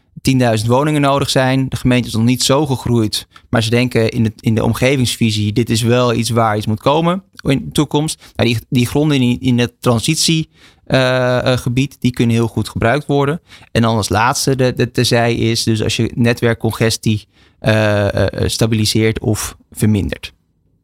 10.000 0.61 0.67
woningen 0.67 1.01
nodig 1.01 1.31
zijn. 1.31 1.69
De 1.69 1.77
gemeente 1.77 2.09
is 2.09 2.15
nog 2.15 2.25
niet 2.25 2.43
zo 2.43 2.67
gegroeid. 2.67 3.27
Maar 3.51 3.63
ze 3.63 3.71
denken 3.71 4.11
in 4.11 4.23
de, 4.23 4.33
in 4.41 4.55
de 4.55 4.65
omgevingsvisie: 4.65 5.53
dit 5.53 5.71
is 5.71 5.83
wel 5.83 6.15
iets 6.15 6.31
waar 6.31 6.57
iets 6.57 6.67
moet 6.67 6.81
komen 6.81 7.23
in 7.43 7.65
de 7.65 7.73
toekomst. 7.73 8.33
Nou, 8.37 8.49
die, 8.49 8.59
die 8.69 8.87
gronden 8.87 9.21
in, 9.21 9.41
in 9.41 9.59
het 9.59 9.73
transitiegebied, 9.81 11.93
uh, 11.93 12.01
die 12.01 12.11
kunnen 12.11 12.37
heel 12.37 12.49
goed 12.49 12.69
gebruikt 12.69 13.07
worden. 13.07 13.41
En 13.73 13.83
dan 13.83 13.97
als 13.97 14.09
laatste 14.09 14.57
de, 14.57 14.73
de 14.73 14.91
terzij 14.91 15.35
is 15.35 15.63
dus 15.63 15.83
als 15.83 15.97
je 15.97 16.13
netwerkcongestie 16.15 17.27
uh, 17.61 18.09
stabiliseert 18.47 19.21
of 19.21 19.57
vermindert. 19.71 20.33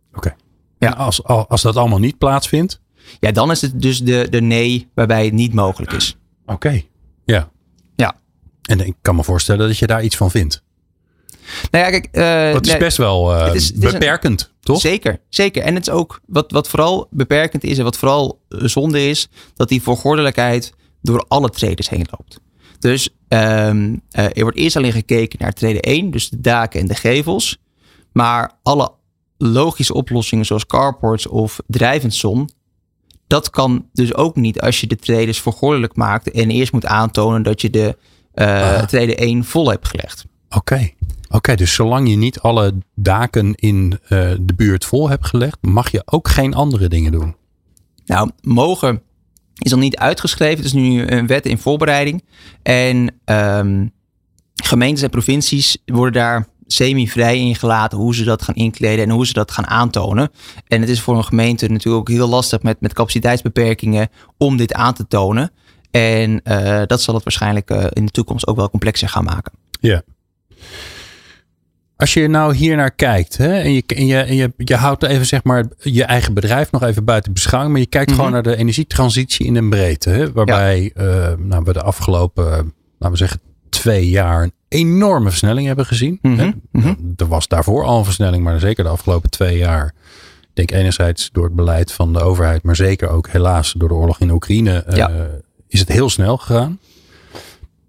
Oké. 0.09 0.19
Okay. 0.19 0.35
Ja. 0.79 0.91
als, 0.91 1.25
als 1.25 1.63
dat 1.63 1.77
allemaal 1.77 1.99
niet 1.99 2.19
plaatsvindt? 2.19 2.81
Ja, 3.21 3.33
dan 3.33 3.51
is 3.51 3.61
het 3.61 3.83
dus 3.83 4.03
de, 4.03 4.27
de 4.31 4.41
nee 4.41 4.89
waarbij 4.95 5.25
het 5.25 5.33
niet 5.33 5.55
mogelijk 5.55 5.93
is. 5.93 6.17
Oké. 6.43 6.53
Okay. 6.53 6.89
Ja. 7.25 7.51
En 8.69 8.87
ik 8.87 8.95
kan 9.03 9.17
me 9.17 9.25
voorstellen 9.25 9.67
dat 9.69 9.79
je 9.79 9.87
daar 9.87 10.05
iets 10.05 10.17
van 10.17 10.31
vindt. 10.31 10.63
Nou 11.71 11.85
ja, 11.85 11.91
kijk. 11.91 12.09
Uh, 12.13 12.55
het 12.55 12.67
is 12.67 12.71
nee, 12.71 12.81
best 12.81 12.97
wel 12.97 13.35
uh, 13.35 13.45
het 13.45 13.55
is, 13.55 13.67
het 13.69 13.81
beperkend, 13.81 14.41
een, 14.41 14.49
toch? 14.61 14.81
Zeker, 14.81 15.21
zeker. 15.29 15.63
En 15.63 15.75
het 15.75 15.87
is 15.87 15.93
ook 15.93 16.21
wat, 16.27 16.53
wat 16.53 16.69
vooral 16.69 17.07
beperkend 17.11 17.65
is 17.65 17.79
en 17.79 17.85
wat 17.85 17.97
vooral 17.97 18.41
zonde 18.49 19.09
is, 19.09 19.29
dat 19.55 19.69
die 19.69 19.83
voorgordelijkheid 19.83 20.73
door 21.03 21.25
alle 21.29 21.51
traders 21.51 21.89
heen 21.89 22.07
loopt. 22.11 22.41
Dus 22.79 23.09
um, 23.29 23.91
uh, 23.91 24.25
er 24.25 24.43
wordt 24.43 24.57
eerst 24.57 24.77
alleen 24.77 24.93
gekeken 24.93 25.39
naar 25.43 25.53
trede 25.53 25.81
1, 25.81 26.11
dus 26.11 26.29
de 26.29 26.41
daken 26.41 26.81
en 26.81 26.87
de 26.87 26.95
gevels. 26.95 27.59
Maar 28.13 28.53
alle 28.63 28.93
logische 29.39 29.95
oplossingen 29.95 30.45
zoals 30.45 30.67
carports 30.67 31.27
of 31.27 31.61
drijvend 31.67 32.15
zon, 32.15 32.51
dat 33.27 33.51
kan 33.51 33.89
dus 33.93 34.15
ook 34.15 34.37
niet 34.37 34.61
als 34.61 34.81
je 34.81 34.87
de 34.87 34.97
traders 34.97 35.41
voorgordelijk 35.41 35.97
maakt 35.97 36.31
en 36.31 36.51
eerst 36.51 36.73
moet 36.73 36.87
aantonen 36.87 37.43
dat 37.43 37.61
je 37.61 37.71
de 37.71 37.97
uh, 38.41 38.83
trede 38.83 39.15
1 39.15 39.45
vol 39.45 39.71
hebt 39.71 39.89
gelegd. 39.89 40.25
Oké. 40.49 40.57
Okay. 40.57 40.95
Oké, 41.27 41.37
okay, 41.37 41.57
dus 41.57 41.75
zolang 41.75 42.09
je 42.09 42.17
niet 42.17 42.41
alle 42.41 42.75
daken 42.95 43.55
in 43.55 43.99
uh, 44.03 44.09
de 44.41 44.55
buurt 44.57 44.85
vol 44.85 45.09
hebt 45.09 45.27
gelegd, 45.27 45.59
mag 45.61 45.91
je 45.91 46.03
ook 46.05 46.29
geen 46.29 46.55
andere 46.55 46.89
dingen 46.89 47.13
doen. 47.13 47.37
Nou, 48.05 48.31
mogen 48.41 49.03
is 49.59 49.73
al 49.73 49.79
niet 49.79 49.97
uitgeschreven. 49.97 50.57
Het 50.57 50.65
is 50.65 50.73
nu 50.73 51.07
een 51.07 51.27
wet 51.27 51.47
in 51.47 51.59
voorbereiding. 51.59 52.25
En 52.63 53.15
um, 53.25 53.93
gemeentes 54.55 55.03
en 55.03 55.11
provincies 55.11 55.79
worden 55.87 56.13
daar 56.13 56.49
semi-vrij 56.67 57.39
in 57.39 57.55
gelaten 57.55 57.99
hoe 57.99 58.15
ze 58.15 58.25
dat 58.25 58.43
gaan 58.43 58.55
inkleden 58.55 59.05
en 59.05 59.11
hoe 59.11 59.27
ze 59.27 59.33
dat 59.33 59.51
gaan 59.51 59.67
aantonen. 59.67 60.31
En 60.67 60.81
het 60.81 60.91
is 60.91 61.01
voor 61.01 61.17
een 61.17 61.25
gemeente 61.25 61.69
natuurlijk 61.69 62.01
ook 62.01 62.17
heel 62.17 62.29
lastig 62.29 62.63
met, 62.63 62.81
met 62.81 62.93
capaciteitsbeperkingen 62.93 64.09
om 64.37 64.57
dit 64.57 64.73
aan 64.73 64.95
te 64.95 65.07
tonen. 65.07 65.51
En 65.99 66.41
uh, 66.45 66.83
dat 66.87 67.03
zal 67.03 67.15
het 67.15 67.25
waarschijnlijk 67.25 67.71
uh, 67.71 67.85
in 67.89 68.05
de 68.05 68.11
toekomst 68.11 68.47
ook 68.47 68.57
wel 68.57 68.71
complexer 68.71 69.09
gaan 69.09 69.25
maken. 69.25 69.53
Ja. 69.81 70.03
Als 71.97 72.15
je 72.15 72.29
nou 72.29 72.55
hier 72.55 72.77
naar 72.77 72.91
kijkt 72.91 73.37
hè, 73.37 73.59
en, 73.59 73.73
je, 73.73 73.83
en, 73.87 74.07
je, 74.07 74.19
en 74.19 74.37
je, 74.37 74.53
je 74.57 74.75
houdt 74.75 75.03
even 75.03 75.27
zeg 75.27 75.45
maar 75.45 75.65
je 75.79 76.05
eigen 76.05 76.35
bedrijf 76.35 76.71
nog 76.71 76.83
even 76.83 77.05
buiten 77.05 77.33
beschouwing, 77.33 77.73
maar 77.73 77.83
je 77.83 77.89
kijkt 77.89 78.11
mm 78.11 78.17
-hmm. 78.17 78.25
gewoon 78.25 78.43
naar 78.43 78.53
de 78.53 78.61
energietransitie 78.61 79.47
in 79.47 79.57
een 79.57 79.71
breedte. 79.71 80.11
Hè, 80.11 80.33
waarbij 80.33 80.93
ja. 80.95 81.05
uh, 81.05 81.37
nou, 81.39 81.65
we 81.65 81.73
de 81.73 81.83
afgelopen, 81.83 82.45
laten 82.99 83.11
we 83.11 83.17
zeggen, 83.17 83.41
twee 83.69 84.09
jaar 84.09 84.43
een 84.43 84.53
enorme 84.69 85.29
versnelling 85.29 85.67
hebben 85.67 85.87
gezien. 85.87 86.19
Mm 86.23 86.31
-hmm. 86.31 86.41
hè. 86.41 86.47
Mm 86.47 86.83
-hmm. 86.83 87.13
Er 87.17 87.29
was 87.29 87.49
daarvoor 87.49 87.85
al 87.85 87.99
een 87.99 88.05
versnelling, 88.05 88.45
maar 88.45 88.61
zeker 88.61 88.85
de 88.85 88.91
afgelopen 88.91 89.31
twee 89.31 89.59
jaar. 89.59 89.95
Ik 90.41 90.69
denk 90.69 90.71
enerzijds 90.71 91.31
door 91.33 91.45
het 91.45 91.55
beleid 91.55 91.93
van 91.93 92.13
de 92.13 92.21
overheid, 92.21 92.63
maar 92.63 92.77
zeker 92.77 93.09
ook 93.09 93.29
helaas 93.29 93.75
door 93.77 93.89
de 93.89 93.95
oorlog 93.95 94.21
in 94.21 94.31
Oekraïne 94.31 94.85
ja. 94.89 95.11
uh, 95.11 95.17
is 95.69 95.81
het 95.81 95.89
heel 95.89 96.11
snel 96.11 96.37
gegaan. 96.37 96.79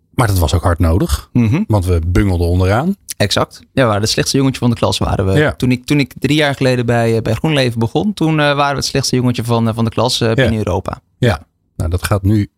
Maar 0.09 0.27
dat 0.27 0.37
was 0.39 0.53
ook 0.53 0.63
hard 0.63 0.79
nodig, 0.79 1.29
Mhm. 1.33 1.63
want 1.67 1.85
we 1.85 2.01
bungelden 2.07 2.47
onderaan. 2.47 2.95
Exact. 3.17 3.59
Ja, 3.59 3.81
we 3.81 3.87
waren 3.87 4.01
het 4.01 4.09
slechtste 4.09 4.37
jongetje 4.37 4.59
van 4.59 4.69
de 4.69 4.75
klas 4.75 4.97
waren 4.97 5.25
we. 5.25 5.31
Ja. 5.33 5.53
Toen, 5.55 5.71
ik, 5.71 5.85
toen 5.85 5.99
ik 5.99 6.13
drie 6.19 6.35
jaar 6.37 6.55
geleden 6.55 6.85
bij, 6.85 7.15
eh, 7.15 7.21
bij 7.21 7.33
GroenLeven 7.33 7.79
begon, 7.79 8.13
toen 8.13 8.31
uh, 8.31 8.35
waren 8.37 8.69
we 8.71 8.75
het 8.75 8.85
slechtste 8.85 9.15
jongetje 9.15 9.43
van, 9.43 9.67
uh, 9.67 9.73
van 9.73 9.83
de 9.83 9.89
klas 9.89 10.21
uh, 10.21 10.33
binnen 10.33 10.57
Europa. 10.57 11.01
Ja. 11.17 11.45
Nou, 11.75 11.89
dat 11.89 12.03
gaat 12.03 12.23
nu 12.23 12.49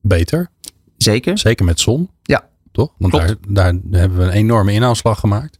beter. 0.00 0.50
Zeker. 0.96 1.38
Zeker 1.38 1.64
met 1.64 1.80
zon. 1.80 2.10
Ja. 2.22 2.48
Toch? 2.72 2.92
Want 2.98 3.12
Klopt. 3.12 3.36
daar, 3.48 3.72
daar 3.82 4.00
hebben 4.00 4.18
we 4.18 4.24
een 4.24 4.30
enorme 4.30 4.72
inhaalslag 4.72 5.20
gemaakt. 5.20 5.58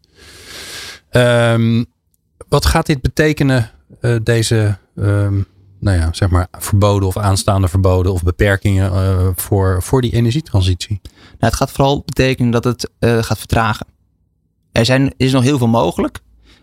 Um, 1.11 1.87
wat 2.49 2.67
gaat 2.67 2.87
dit 2.87 3.01
betekenen, 3.01 3.71
deze, 4.23 4.77
um, 4.97 5.47
nou 5.85 5.99
ja, 5.99 6.09
zeg 6.13 6.31
maar, 6.31 6.47
verboden 6.53 7.09
of 7.09 7.17
aanstaande 7.17 7.69
verboden 7.69 8.13
of 8.13 8.23
beperkingen 8.23 8.93
uh, 8.93 9.29
voor, 9.35 9.83
voor 9.83 10.01
die 10.01 10.13
energietransitie? 10.13 11.01
Nou, 11.05 11.37
het 11.39 11.55
gaat 11.55 11.71
vooral 11.71 12.03
betekenen 12.05 12.51
dat 12.51 12.65
het 12.65 12.91
uh, 13.01 13.23
gaat 13.23 13.39
vertragen. 13.39 13.87
Er 14.73 14.85
zijn, 14.85 15.15
is 15.17 15.33
nog 15.33 15.43
heel 15.43 15.59
veel 15.59 15.67
mogelijk. 15.67 16.21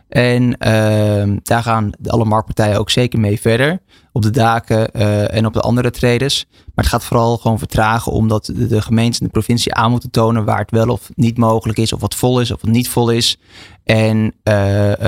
En 0.10 0.44
uh, 0.44 1.38
daar 1.44 1.64
gaan 1.64 1.92
alle 2.06 2.26
marktpartijen 2.26 2.80
ook 2.80 2.90
zeker 2.90 3.20
mee 3.20 3.42
verder. 3.42 3.80
Op 4.12 4.22
de 4.22 4.30
daken 4.30 4.90
uh, 4.94 5.34
en 5.34 5.46
op 5.46 5.54
de 5.54 5.62
andere 5.62 5.92
traders. 5.92 6.46
Maar 6.52 6.86
het 6.86 6.94
gaat 6.94 7.04
vooral 7.04 7.38
gewoon 7.38 7.60
vertragen 7.60 8.12
omdat 8.12 8.52
de, 8.56 8.82
gemeentes 8.82 9.20
en 9.20 9.26
de 9.26 9.32
provincie 9.32 9.74
aan 9.74 9.92
moeten 9.92 10.12
tonen 10.12 10.46
waar 10.46 10.60
het 10.60 10.72
wel 10.72 10.88
of 10.88 11.10
niet 11.16 11.38
mogelijk 11.38 11.80
is. 11.80 11.94
Of 11.94 12.02
wat 12.02 12.16
vol 12.16 12.42
is 12.42 12.52
of 12.52 12.62
wat 12.62 12.72
niet 12.72 12.90
vol 12.90 13.10
is. 13.10 13.38
En 13.84 14.34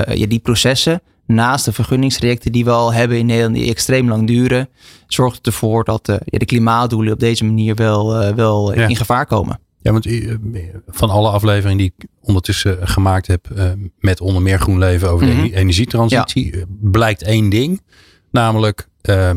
ja, 0.06 0.26
die 0.26 0.38
processen 0.38 1.02
naast 1.26 1.64
de 1.64 1.72
vergunningstrajecten 1.72 2.52
die 2.52 2.64
we 2.64 2.70
al 2.70 2.92
hebben 2.92 3.18
in 3.18 3.26
Nederland 3.26 3.54
die 3.54 3.70
extreem 3.70 4.08
lang 4.08 4.26
duren. 4.26 4.68
Zorgt 5.06 5.36
het 5.36 5.46
ervoor 5.46 5.84
dat 5.84 6.06
ja, 6.06 6.38
de 6.38 6.44
klimaatdoelen 6.44 7.12
op 7.12 7.20
deze 7.20 7.44
manier 7.44 7.74
wel, 7.74 8.34
wel 8.34 8.74
ja. 8.74 8.88
in 8.88 8.96
gevaar 8.96 9.26
komen. 9.26 9.58
Ja, 9.84 9.92
want 9.92 10.08
van 10.86 11.10
alle 11.10 11.30
afleveringen 11.30 11.78
die 11.78 11.92
ik 11.96 12.06
ondertussen 12.20 12.88
gemaakt 12.88 13.26
heb 13.26 13.48
uh, 13.56 13.70
met 13.98 14.20
onder 14.20 14.42
meer 14.42 14.58
GroenLeven 14.58 15.10
over 15.10 15.26
mm 15.26 15.32
-hmm. 15.32 15.42
de 15.42 15.54
energietransitie, 15.54 16.56
ja. 16.56 16.64
blijkt 16.80 17.22
één 17.22 17.48
ding. 17.48 17.82
Namelijk, 18.30 18.88
uh, 19.02 19.30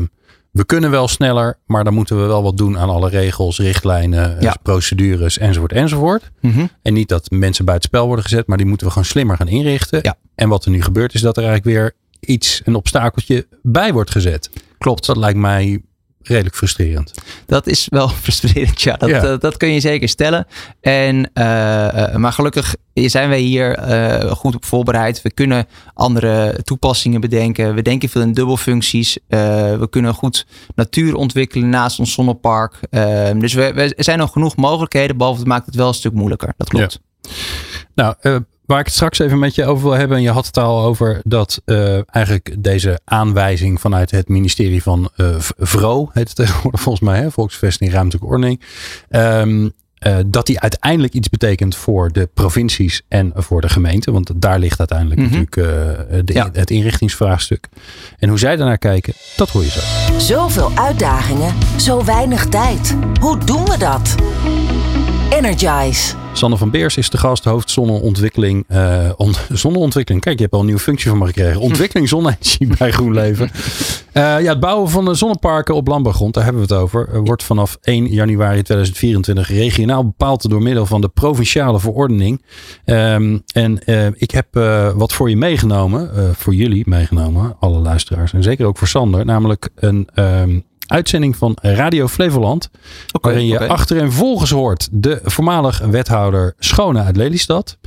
we 0.58 0.64
kunnen 0.64 0.90
wel 0.90 1.08
sneller, 1.08 1.58
maar 1.66 1.84
dan 1.84 1.94
moeten 1.94 2.20
we 2.20 2.26
wel 2.26 2.42
wat 2.42 2.56
doen 2.56 2.78
aan 2.78 2.88
alle 2.88 3.08
regels, 3.08 3.58
richtlijnen, 3.58 4.36
ja. 4.40 4.56
procedures 4.62 5.38
enzovoort 5.38 5.72
enzovoort. 5.72 6.30
Mm 6.40 6.50
-hmm. 6.50 6.70
En 6.82 6.92
niet 6.94 7.08
dat 7.08 7.30
mensen 7.30 7.64
buiten 7.64 7.88
spel 7.88 8.06
worden 8.06 8.24
gezet, 8.24 8.46
maar 8.46 8.56
die 8.56 8.66
moeten 8.66 8.86
we 8.86 8.92
gewoon 8.92 9.08
slimmer 9.08 9.36
gaan 9.36 9.48
inrichten. 9.48 9.98
Ja. 10.02 10.16
En 10.34 10.48
wat 10.48 10.64
er 10.64 10.70
nu 10.70 10.82
gebeurt 10.82 11.14
is 11.14 11.20
dat 11.20 11.36
er 11.36 11.44
eigenlijk 11.44 11.76
weer 11.76 11.92
iets, 12.20 12.60
een 12.64 12.74
obstakeltje 12.74 13.46
bij 13.62 13.92
wordt 13.92 14.10
gezet. 14.10 14.50
Klopt. 14.78 15.06
Dat 15.06 15.16
lijkt 15.16 15.38
mij 15.38 15.82
redelijk 16.28 16.56
frustrerend. 16.56 17.12
Dat 17.46 17.66
is 17.66 17.86
wel 17.90 18.08
frustrerend, 18.22 18.82
ja. 18.82 18.96
Dat, 18.96 19.08
Ja. 19.08 19.20
dat, 19.20 19.40
dat 19.40 19.56
kun 19.56 19.72
je 19.72 19.80
zeker 19.80 20.08
stellen. 20.08 20.46
En, 20.80 21.30
eh, 21.34 22.04
eh, 22.04 22.14
maar 22.14 22.32
gelukkig 22.32 22.74
zijn 22.94 23.28
wij 23.28 23.40
hier 23.40 23.74
eh, 23.74 24.30
goed 24.32 24.54
op 24.54 24.64
voorbereid. 24.64 25.22
We 25.22 25.32
kunnen 25.32 25.66
andere 25.94 26.60
toepassingen 26.64 27.20
bedenken. 27.20 27.74
We 27.74 27.82
denken 27.82 28.08
veel 28.08 28.22
in 28.22 28.32
dubbelfuncties. 28.32 29.18
Eh, 29.28 29.38
we 29.78 29.86
kunnen 29.90 30.14
goed 30.14 30.46
natuur 30.74 31.14
ontwikkelen 31.14 31.68
naast 31.68 31.98
ons 31.98 32.12
zonnepark. 32.12 32.74
Eh, 32.90 33.30
dus 33.38 33.54
we, 33.54 33.72
we, 33.72 33.94
er 33.94 34.04
zijn 34.04 34.18
nog 34.18 34.32
genoeg 34.32 34.56
mogelijkheden. 34.56 35.16
Behalve 35.16 35.38
het 35.38 35.48
maakt 35.48 35.66
het 35.66 35.74
wel 35.74 35.88
een 35.88 35.94
stuk 35.94 36.12
moeilijker. 36.12 36.54
Dat 36.56 36.68
klopt. 36.68 37.00
Nou, 37.94 38.14
eh, 38.20 38.36
waar 38.68 38.78
ik 38.78 38.84
het 38.86 38.94
straks 38.94 39.18
even 39.18 39.38
met 39.38 39.54
je 39.54 39.64
over 39.64 39.88
wil 39.88 39.98
hebben. 39.98 40.16
En 40.16 40.22
je 40.22 40.30
had 40.30 40.46
het 40.46 40.56
al 40.58 40.82
over 40.84 41.20
dat 41.24 41.62
eh, 41.64 42.14
eigenlijk 42.14 42.54
deze 42.58 43.00
aanwijzing 43.04 43.80
vanuit 43.80 44.10
het 44.10 44.28
ministerie 44.28 44.82
van 44.82 45.10
eh, 45.16 45.26
VRO, 45.58 46.10
heet 46.12 46.26
het 46.28 46.36
tegenwoordig 46.36 46.80
volgens 46.80 47.04
mij, 47.04 47.20
hè, 47.20 47.30
Volksvesting 47.30 47.92
Ruimtelijke 47.92 48.28
Ordening. 48.28 48.60
ehm, 49.08 49.68
eh, 49.98 50.16
dat 50.26 50.46
die 50.46 50.60
uiteindelijk 50.60 51.12
iets 51.12 51.28
betekent 51.28 51.76
voor 51.76 52.12
de 52.12 52.28
provincies 52.34 53.02
en 53.08 53.32
voor 53.34 53.60
de 53.60 53.68
gemeente. 53.68 54.10
Want 54.12 54.30
daar 54.36 54.58
ligt 54.58 54.78
uiteindelijk 54.78 55.20
Mhm. 55.20 55.30
natuurlijk 55.38 55.56
eh, 56.10 56.18
de, 56.24 56.32
Ja. 56.32 56.48
het 56.52 56.70
inrichtingsvraagstuk. 56.70 57.68
En 58.18 58.28
hoe 58.28 58.38
zij 58.38 58.56
daarnaar 58.56 58.78
kijken, 58.78 59.12
dat 59.36 59.48
hoor 59.50 59.62
je 59.64 59.70
zo. 59.70 59.80
Zoveel 60.18 60.70
uitdagingen, 60.74 61.54
zo 61.76 62.04
weinig 62.04 62.46
tijd. 62.46 62.96
Hoe 63.20 63.38
doen 63.44 63.64
we 63.64 63.78
dat? 63.78 64.14
Energize. 65.42 66.14
Sander 66.32 66.58
van 66.58 66.70
Beers 66.70 66.96
is 66.96 67.10
de 67.10 67.18
gast, 67.18 67.44
hoofd 67.44 67.70
zonneontwikkeling. 67.70 68.64
eh, 68.68 69.10
on- 69.16 69.34
zonneontwikkeling. 69.52 70.22
Kijk, 70.24 70.36
je 70.36 70.42
hebt 70.42 70.54
al 70.54 70.60
een 70.60 70.66
nieuwe 70.66 70.80
functie 70.80 71.08
van 71.10 71.18
me 71.18 71.26
gekregen. 71.26 71.60
Ontwikkeling 71.60 72.08
zonne-energie 72.14 72.76
bij 72.78 72.90
GroenLeven. 72.92 73.50
Eh, 74.12 74.22
ja, 74.22 74.42
het 74.48 74.60
bouwen 74.60 74.90
van 74.90 75.04
de 75.04 75.14
zonneparken 75.14 75.74
op 75.74 75.86
landbouwgrond, 75.88 76.34
daar 76.34 76.44
hebben 76.44 76.66
we 76.66 76.74
het 76.74 76.82
over. 76.82 77.08
eh, 77.12 77.20
wordt 77.24 77.42
vanaf 77.42 77.78
1 77.82 78.06
januari 78.06 78.62
2024 78.62 79.48
regionaal 79.48 80.04
bepaald 80.04 80.50
door 80.50 80.62
middel 80.62 80.86
van 80.86 81.00
de 81.00 81.08
provinciale 81.08 81.80
verordening. 81.80 82.42
Ehm, 82.84 83.38
en 83.52 83.80
ik 84.16 84.30
heb 84.30 84.46
wat 84.96 85.12
voor 85.12 85.30
je 85.30 85.36
meegenomen, 85.36 86.10
voor 86.36 86.54
jullie 86.54 86.82
meegenomen, 86.86 87.56
alle 87.60 87.78
luisteraars. 87.78 88.32
En 88.32 88.42
zeker 88.42 88.66
ook 88.66 88.78
voor 88.78 88.88
Sander. 88.88 89.24
Namelijk 89.24 89.68
een 89.74 90.08
ehm, 90.14 90.60
uitzending 90.88 91.36
van 91.36 91.56
Radio 91.60 92.06
Flevoland. 92.08 92.70
waarin 93.20 93.46
je 93.46 93.68
achter 93.68 93.96
en 93.96 94.12
volgens 94.12 94.50
hoort 94.50 94.88
de 94.92 95.20
voormalig 95.24 95.78
wethouder 95.78 96.54
Schone 96.58 97.02
uit 97.02 97.16
Lelystad. 97.16 97.78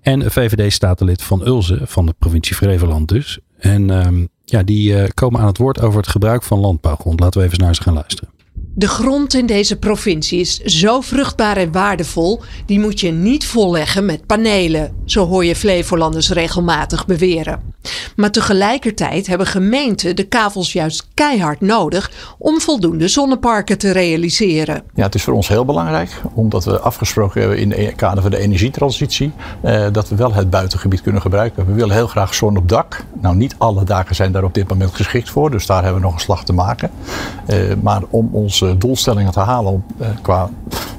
En 0.00 0.30
VVD-statenlid 0.30 1.22
van 1.22 1.46
Ulze 1.46 1.80
van 1.82 2.06
de 2.06 2.14
provincie 2.18 2.56
Flevoland 2.56 3.08
dus. 3.08 3.38
En 3.58 3.90
ehm, 3.90 4.26
ja, 4.44 4.62
die 4.62 4.96
eh, 4.98 5.08
komen 5.14 5.40
aan 5.40 5.46
het 5.46 5.58
woord 5.58 5.80
over 5.80 5.98
het 5.98 6.08
gebruik 6.08 6.42
van 6.42 6.58
landbouwgrond. 6.58 7.20
Laten 7.20 7.40
we 7.40 7.46
even 7.46 7.58
naar 7.58 7.74
ze 7.74 7.82
gaan 7.82 7.94
luisteren. 7.94 8.30
De 8.76 8.88
grond 8.88 9.34
in 9.34 9.46
deze 9.46 9.78
provincie 9.78 10.40
is 10.40 10.58
zo 10.58 11.00
vruchtbaar 11.00 11.56
en 11.56 11.72
waardevol, 11.72 12.42
die 12.66 12.80
moet 12.80 13.00
je 13.00 13.10
niet 13.10 13.46
volleggen 13.46 14.04
met 14.04 14.26
panelen, 14.26 14.94
zo 15.04 15.26
hoor 15.26 15.44
je 15.44 15.56
Flevolanders 15.56 16.30
regelmatig 16.30 17.06
beweren. 17.06 17.72
Maar 18.16 18.30
tegelijkertijd 18.30 19.26
hebben 19.26 19.46
gemeenten 19.46 20.16
de 20.16 20.24
kavels 20.24 20.72
juist 20.72 21.08
keihard 21.14 21.60
nodig 21.60 22.10
om 22.38 22.60
voldoende 22.60 23.08
zonneparken 23.08 23.78
te 23.78 23.90
realiseren. 23.90 24.82
Ja, 24.94 25.02
het 25.02 25.14
is 25.14 25.22
voor 25.22 25.34
ons 25.34 25.48
heel 25.48 25.64
belangrijk, 25.64 26.20
omdat 26.34 26.64
we 26.64 26.80
afgesproken 26.80 27.40
hebben 27.40 27.58
in 27.58 27.72
het 27.72 27.94
kader 27.94 28.22
van 28.22 28.30
de 28.30 28.38
energietransitie, 28.38 29.32
eh, 29.60 29.86
dat 29.92 30.08
we 30.08 30.16
wel 30.16 30.34
het 30.34 30.50
buitengebied 30.50 31.02
kunnen 31.02 31.22
gebruiken. 31.22 31.66
We 31.66 31.72
willen 31.72 31.94
heel 31.94 32.06
graag 32.06 32.34
zon 32.34 32.56
op 32.56 32.68
dak. 32.68 33.04
Nou, 33.20 33.36
niet 33.36 33.54
alle 33.58 33.84
daken 33.84 34.14
zijn 34.14 34.32
daar 34.32 34.44
op 34.44 34.54
dit 34.54 34.68
moment 34.68 34.94
geschikt 34.94 35.30
voor, 35.30 35.50
dus 35.50 35.66
daar 35.66 35.82
hebben 35.82 36.00
we 36.00 36.06
nog 36.06 36.14
een 36.14 36.20
slag 36.20 36.44
te 36.44 36.52
maken. 36.52 36.90
Eh, 37.46 37.58
maar 37.82 38.02
om 38.10 38.28
onze 38.64 38.78
doelstellingen 38.78 39.32
te 39.32 39.40
halen 39.40 39.84
eh, 39.98 40.08
qua 40.22 40.50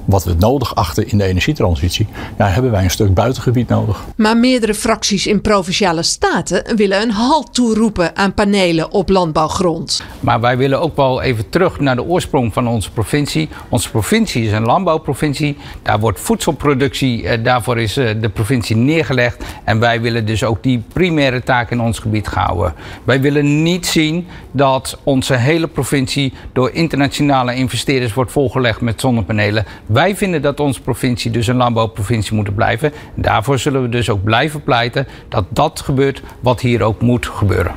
wat 0.06 0.24
we 0.24 0.36
nodig 0.40 0.76
achten 0.76 1.08
in 1.08 1.18
de 1.18 1.24
energietransitie, 1.24 2.08
ja, 2.38 2.48
hebben 2.48 2.72
wij 2.72 2.84
een 2.84 2.90
stuk 2.90 3.14
buitengebied 3.14 3.70
nodig. 3.70 4.04
Maar 4.16 4.38
meerdere 4.38 4.74
fracties 4.74 5.28
in 5.28 5.42
provinciale 5.42 6.04
staten 6.04 6.76
willen 6.76 7.02
een 7.02 7.12
halt 7.12 7.54
toeroepen 7.54 8.16
aan 8.16 8.34
panelen 8.34 8.92
op 8.92 9.10
landbouwgrond. 9.10 10.04
Maar 10.20 10.40
wij 10.40 10.58
willen 10.58 10.82
ook 10.82 10.96
wel 10.96 11.22
even 11.22 11.50
terug 11.50 11.80
naar 11.80 11.96
de 11.96 12.04
oorsprong 12.04 12.54
van 12.54 12.68
onze 12.68 12.92
provincie. 12.92 13.50
Onze 13.70 13.92
provincie 13.92 14.46
is 14.46 14.52
een 14.52 14.66
landbouwprovincie. 14.66 15.58
Daar 15.82 16.00
wordt 16.00 16.20
voedselproductie, 16.20 17.28
eh, 17.28 17.44
daarvoor 17.44 17.80
is 17.80 17.98
eh, 17.98 18.10
de 18.22 18.30
provincie 18.30 18.76
neergelegd. 18.76 19.44
En 19.64 19.80
wij 19.80 20.02
willen 20.02 20.26
dus 20.26 20.44
ook 20.44 20.64
die 20.64 20.84
primaire 20.94 21.44
taak 21.44 21.72
in 21.72 21.82
ons 21.82 22.00
gebied 22.00 22.28
houden. 22.28 22.74
Wij 23.04 23.22
willen 23.22 23.64
niet 23.64 23.86
zien 23.86 24.28
dat 24.52 24.98
onze 25.04 25.36
hele 25.36 25.68
provincie 25.68 26.34
door 26.54 26.72
internationale 26.72 27.55
investeerders 27.56 28.14
wordt 28.14 28.32
volgelegd 28.32 28.82
met 28.82 29.02
zonnepanelen. 29.02 29.66
Wij 29.86 30.16
vinden 30.16 30.42
dat 30.42 30.60
onze 30.60 30.82
provincie 30.82 31.32
dus 31.32 31.48
een 31.48 31.56
landbouwprovincie 31.56 32.36
moet 32.36 32.56
blijven. 32.56 32.92
Daarvoor 33.16 33.60
zullen 33.60 33.82
we 33.82 33.90
dus 33.90 34.10
ook 34.10 34.24
blijven 34.24 34.64
pleiten 34.64 35.08
dat 35.30 35.46
dat 35.50 35.82
gebeurt 35.82 36.22
wat 36.40 36.62
hier 36.62 36.82
ook 36.82 37.02
moet 37.02 37.26
gebeuren. 37.26 37.76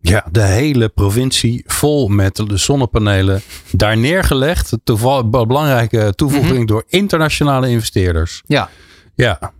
Ja, 0.00 0.26
de 0.30 0.42
hele 0.42 0.88
provincie 0.88 1.62
vol 1.66 2.08
met 2.08 2.36
de 2.36 2.56
zonnepanelen. 2.56 3.42
Daar 3.70 3.96
neergelegd. 3.96 4.72
Toeval, 4.84 5.28
belangrijke 5.28 6.12
toevoeging 6.14 6.68
door 6.68 6.84
internationale 6.88 7.68
investeerders. 7.68 8.42
Ja. 8.46 8.68
Ja, 9.14 9.52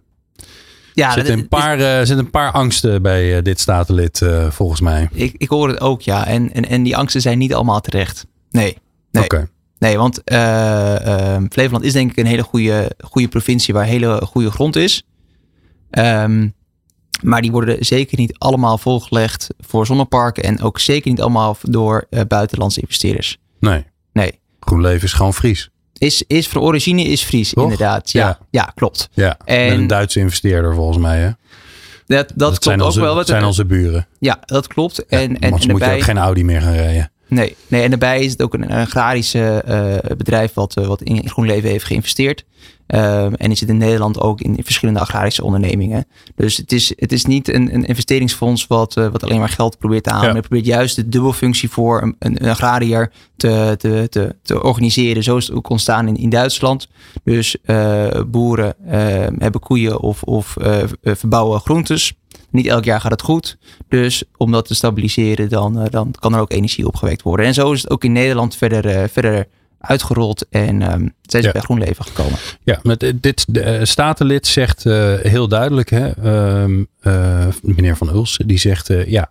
Ja, 0.94 1.06
er 1.06 1.12
zitten 1.12 1.38
een, 1.38 1.48
paar, 1.48 1.78
eh, 1.80 1.96
zitten 1.96 2.18
een 2.18 2.30
paar 2.30 2.52
angsten 2.52 3.02
bij 3.02 3.36
eh, 3.36 3.42
dit 3.42 3.60
statenlid 3.60 4.22
eh, 4.22 4.50
volgens 4.50 4.80
mij. 4.80 5.08
ik, 5.12 5.34
ik 5.36 5.48
hoor 5.48 5.68
het 5.68 5.80
ook, 5.80 6.00
ja. 6.00 6.26
En, 6.26 6.52
en, 6.52 6.68
en 6.68 6.82
die 6.82 6.96
angsten 6.96 7.20
zijn 7.20 7.38
niet 7.38 7.54
allemaal 7.54 7.80
terecht. 7.80 8.26
Nee. 8.50 8.78
Nee. 9.10 9.24
Oké. 9.24 9.48
Nee, 9.78 9.96
want 9.98 10.24
eh, 10.24 11.06
ehm, 11.34 11.46
Flevoland 11.50 11.84
is 11.84 11.92
denk 11.92 12.10
ik 12.10 12.16
een 12.16 12.26
hele 12.26 12.42
goede, 12.42 12.90
goede 13.04 13.28
provincie 13.28 13.74
waar 13.74 13.84
hele 13.84 14.20
goede 14.24 14.50
grond 14.50 14.76
is. 14.76 15.02
Ehm, 15.90 16.48
maar 17.22 17.42
die 17.42 17.50
worden 17.50 17.84
zeker 17.84 18.18
niet 18.18 18.38
allemaal 18.38 18.78
volgelegd 18.78 19.46
voor 19.58 19.86
zonneparken 19.86 20.42
en 20.42 20.60
ook 20.62 20.78
zeker 20.78 21.10
niet 21.10 21.20
allemaal 21.20 21.56
door 21.62 22.06
eh, 22.10 22.20
buitenlandse 22.28 22.80
investeerders. 22.80 23.38
Nee, 23.60 23.84
Nee. 24.12 24.40
GroenLeven 24.60 25.02
is 25.04 25.12
gewoon 25.12 25.34
Fries. 25.34 25.70
Is, 25.98 26.22
is 26.26 26.48
van 26.48 26.62
origine 26.62 27.02
is 27.02 27.22
Fries, 27.22 27.50
Toch? 27.50 27.62
inderdaad. 27.62 28.10
Ja, 28.10 28.26
Ja. 28.26 28.38
ja. 28.50 28.72
klopt. 28.74 29.08
Ja, 29.12 29.36
En- 29.44 29.68
met 29.68 29.78
een 29.78 29.86
Duitse 29.86 30.20
investeerder 30.20 30.74
volgens 30.74 30.98
mij. 30.98 31.18
Hè? 31.18 31.30
Dat, 32.06 32.32
dat, 32.34 32.58
klopt 32.58 32.80
ook 32.80 32.86
onze, 32.86 33.00
wel. 33.00 33.14
Wat 33.14 33.26
zijn 33.26 33.44
onze 33.44 33.64
buren. 33.64 34.06
Ja, 34.18 34.38
dat 34.44 34.66
klopt. 34.66 34.96
Ja, 35.08 35.18
en, 35.18 35.20
en, 35.20 35.28
want 35.28 35.40
en 35.40 35.48
ze 35.48 35.52
moeten 35.52 35.78
daarbij, 35.78 35.96
ook 35.96 36.02
geen 36.02 36.18
Audi 36.18 36.44
meer 36.44 36.60
gaan 36.60 36.72
rijden. 36.72 37.10
Nee, 37.28 37.56
nee, 37.66 37.82
en 37.82 37.90
daarbij 37.90 38.24
is 38.24 38.30
het 38.30 38.42
ook 38.42 38.54
een 38.54 38.70
agrarische 38.70 39.62
eh, 39.66 40.16
bedrijf 40.16 40.54
wat, 40.54 40.76
eh, 40.76 40.86
wat 40.86 41.02
in 41.02 41.28
GroenLeven 41.28 41.70
heeft 41.70 41.84
geïnvesteerd. 41.84 42.44
Ehm, 42.86 43.32
en 43.34 43.48
die 43.48 43.56
zit 43.56 43.68
in 43.68 43.76
Nederland 43.76 44.20
ook 44.20 44.40
in 44.40 44.58
verschillende 44.64 45.00
agrarische 45.00 45.44
ondernemingen. 45.44 46.06
Dus 46.34 46.56
het 46.56 46.72
is, 46.72 46.92
het 46.96 47.12
is 47.12 47.24
niet 47.24 47.52
een, 47.52 47.74
een 47.74 47.84
investeringsfonds 47.84 48.66
wat, 48.66 48.96
eh, 48.96 49.08
wat 49.08 49.22
alleen 49.22 49.38
maar 49.38 49.48
geld 49.48 49.78
probeert 49.78 50.04
te 50.04 50.10
halen. 50.10 50.28
Ja. 50.28 50.34
Het 50.34 50.48
probeert 50.48 50.66
juist 50.66 50.96
de 50.96 51.08
dubbelfunctie 51.08 51.70
voor 51.70 52.02
een, 52.02 52.16
een, 52.18 52.44
een 52.44 52.50
agrariër 52.50 53.12
te, 53.36 53.74
te, 53.78 54.06
te, 54.10 54.36
te 54.42 54.62
organiseren. 54.62 55.22
Zo 55.22 55.36
is 55.36 55.46
het 55.46 55.56
ook 55.56 55.68
ontstaan 55.68 56.08
in, 56.08 56.16
in 56.16 56.30
Duitsland. 56.30 56.88
Dus 57.24 57.56
boeren 58.26 58.74
eh, 58.86 58.98
hebben 59.38 59.60
koeien 59.60 60.00
of, 60.00 60.22
of 60.22 60.56
verbouwen 61.02 61.60
groentes. 61.60 62.14
Niet 62.50 62.66
elk 62.66 62.84
jaar 62.84 63.00
gaat 63.00 63.10
het 63.10 63.22
goed. 63.22 63.56
Dus 63.88 64.24
om 64.36 64.52
dat 64.52 64.66
te 64.66 64.74
stabiliseren, 64.74 65.48
dan, 65.48 65.78
eh, 65.80 65.90
dan 65.90 66.14
kan 66.20 66.34
er 66.34 66.40
ook 66.40 66.52
energie 66.52 66.86
opgewekt 66.86 67.22
worden. 67.22 67.46
En 67.46 67.54
zo 67.54 67.72
is 67.72 67.82
het 67.82 67.90
ook 67.90 68.04
in 68.04 68.12
Nederland 68.12 68.56
verder, 68.56 68.86
eh, 68.86 69.08
verder 69.08 69.46
uitgerold. 69.78 70.46
En 70.50 70.82
ehm 70.82 71.08
zijn 71.22 71.42
ze 71.42 71.48
Ja. 71.48 71.52
bij 71.52 71.60
GroenLeven 71.60 72.04
gekomen. 72.04 72.38
Ja, 72.64 72.78
met 72.82 73.02
eh, 73.02 73.12
dit 73.20 73.44
de 73.48 73.86
statenlid 73.86 74.46
zegt 74.46 74.84
heel 75.22 75.48
duidelijk, 75.48 75.90
hè, 75.90 76.08
ehm, 76.10 76.84
eh, 77.00 77.46
meneer 77.62 77.96
Van 77.96 78.14
Uls, 78.16 78.40
die 78.46 78.58
zegt, 78.58 78.90
ja, 79.06 79.28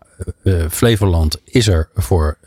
Flevoland 0.70 1.42
is 1.44 1.68
er 1.68 1.90
voor 1.96 2.38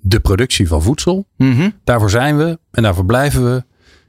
de 0.00 0.20
productie 0.20 0.68
van 0.68 0.82
voedsel. 0.82 1.26
Mhm. 1.36 1.70
Daarvoor 1.84 2.10
zijn 2.10 2.36
we 2.36 2.58
en 2.70 2.82
daarvoor 2.82 3.04
blijven 3.06 3.44
we. 3.44 3.64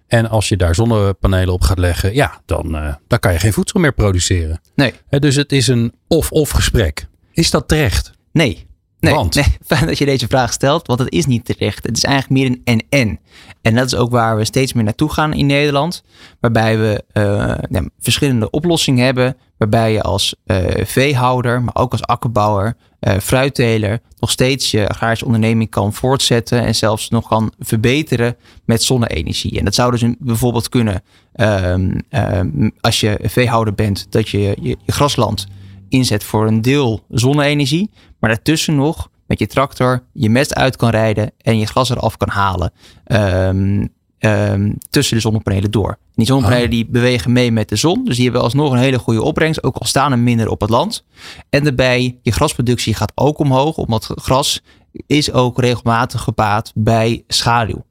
En 0.07 0.29
als 0.29 0.49
je 0.49 0.57
daar 0.57 0.75
zonnepanelen 0.75 1.53
op 1.53 1.61
gaat 1.61 1.79
leggen, 1.79 2.13
ja, 2.13 2.41
dan, 2.45 2.75
eh, 2.75 2.93
dan 3.07 3.19
kan 3.19 3.33
je 3.33 3.39
geen 3.39 3.53
voedsel 3.53 3.79
meer 3.79 3.93
produceren. 3.93 4.61
Nee. 4.75 4.93
Dus 5.09 5.35
het 5.35 5.51
is 5.51 5.67
een 5.67 5.93
of-of 6.07 6.49
gesprek. 6.49 7.07
Is 7.31 7.51
dat 7.51 7.67
terecht? 7.67 8.11
Nee. 8.31 8.67
Nee, 9.05 9.13
Want? 9.13 9.35
nee, 9.35 9.57
fijn 9.65 9.85
dat 9.85 9.97
je 9.97 10.05
deze 10.05 10.27
vraag 10.27 10.53
stelt, 10.53 10.87
want 10.87 10.99
het 10.99 11.11
is 11.11 11.25
niet 11.25 11.45
terecht. 11.45 11.85
Het 11.85 11.97
is 11.97 12.03
eigenlijk 12.03 12.41
meer 12.41 12.49
een 12.49 12.61
en-en. 12.89 13.19
En 13.61 13.75
dat 13.75 13.85
is 13.85 13.95
ook 13.95 14.11
waar 14.11 14.37
we 14.37 14.45
steeds 14.45 14.73
meer 14.73 14.83
naartoe 14.83 15.09
gaan 15.09 15.33
in 15.33 15.45
Nederland. 15.45 16.03
Waarbij 16.39 16.77
we 16.77 17.03
eh, 17.11 17.23
ja, 17.69 17.89
verschillende 17.99 18.49
oplossingen 18.49 19.05
hebben. 19.05 19.37
Waarbij 19.57 19.91
je 19.91 20.01
als 20.01 20.35
eh, 20.45 20.85
veehouder, 20.85 21.61
maar 21.61 21.75
ook 21.75 21.91
als 21.91 22.03
akkerbouwer, 22.03 22.77
fruitteler... 23.21 23.99
nog 24.19 24.31
steeds 24.31 24.71
je 24.71 24.87
agrarische 24.87 25.25
onderneming 25.25 25.69
kan 25.69 25.93
voortzetten... 25.93 26.65
en 26.65 26.75
zelfs 26.75 27.09
nog 27.09 27.27
kan 27.27 27.53
verbeteren 27.59 28.35
met 28.65 28.83
zonne-energie. 28.83 29.59
En 29.59 29.65
dat 29.65 29.75
zou 29.75 29.91
dus 29.91 30.03
bijvoorbeeld 30.19 30.69
kunnen... 30.69 31.03
ehm, 31.33 31.99
ehm, 32.09 32.69
als 32.81 32.99
je 32.99 33.19
veehouder 33.21 33.73
bent, 33.73 34.05
dat 34.09 34.29
je 34.29 34.39
je, 34.39 34.55
je 34.61 34.77
grasland 34.85 35.47
inzet 35.89 36.23
voor 36.23 36.47
een 36.47 36.61
deel 36.61 37.03
zonne-energie. 37.09 37.89
Maar 38.19 38.29
daartussen 38.29 38.75
nog 38.75 39.09
met 39.27 39.39
je 39.39 39.47
tractor 39.47 40.03
je 40.13 40.29
mest 40.29 40.53
uit 40.55 40.75
kan 40.75 40.89
rijden 40.89 41.31
en 41.41 41.57
je 41.57 41.65
gras 41.65 41.89
eraf 41.89 42.17
kan 42.17 42.29
halen. 42.29 42.71
ehm, 43.05 43.87
ehm, 44.17 44.71
tussen 44.89 45.15
de 45.15 45.21
zonnepanelen 45.21 45.71
door. 45.71 45.89
En 45.89 45.97
die 46.15 46.25
zonnepanelen 46.25 46.65
Ah. 46.65 46.71
die 46.71 46.85
bewegen 46.85 47.31
mee 47.31 47.51
met 47.51 47.69
de 47.69 47.75
zon. 47.75 48.05
Dus 48.05 48.15
die 48.15 48.23
hebben 48.23 48.41
alsnog 48.41 48.71
een 48.71 48.77
hele 48.77 48.99
goede 48.99 49.21
opbrengst. 49.23 49.63
Ook 49.63 49.75
al 49.77 49.85
staan 49.85 50.11
er 50.11 50.19
minder 50.19 50.49
op 50.49 50.61
het 50.61 50.69
land. 50.69 51.05
En 51.49 51.63
daarbij, 51.63 52.17
je 52.21 52.31
grasproductie 52.31 52.93
gaat 52.93 53.11
ook 53.15 53.39
omhoog. 53.39 53.77
Omdat 53.77 54.11
gras 54.15 54.61
is 55.07 55.31
ook 55.31 55.59
regelmatig 55.59 56.21
gebaat 56.21 56.71
bij 56.75 57.23
schaduw. 57.27 57.85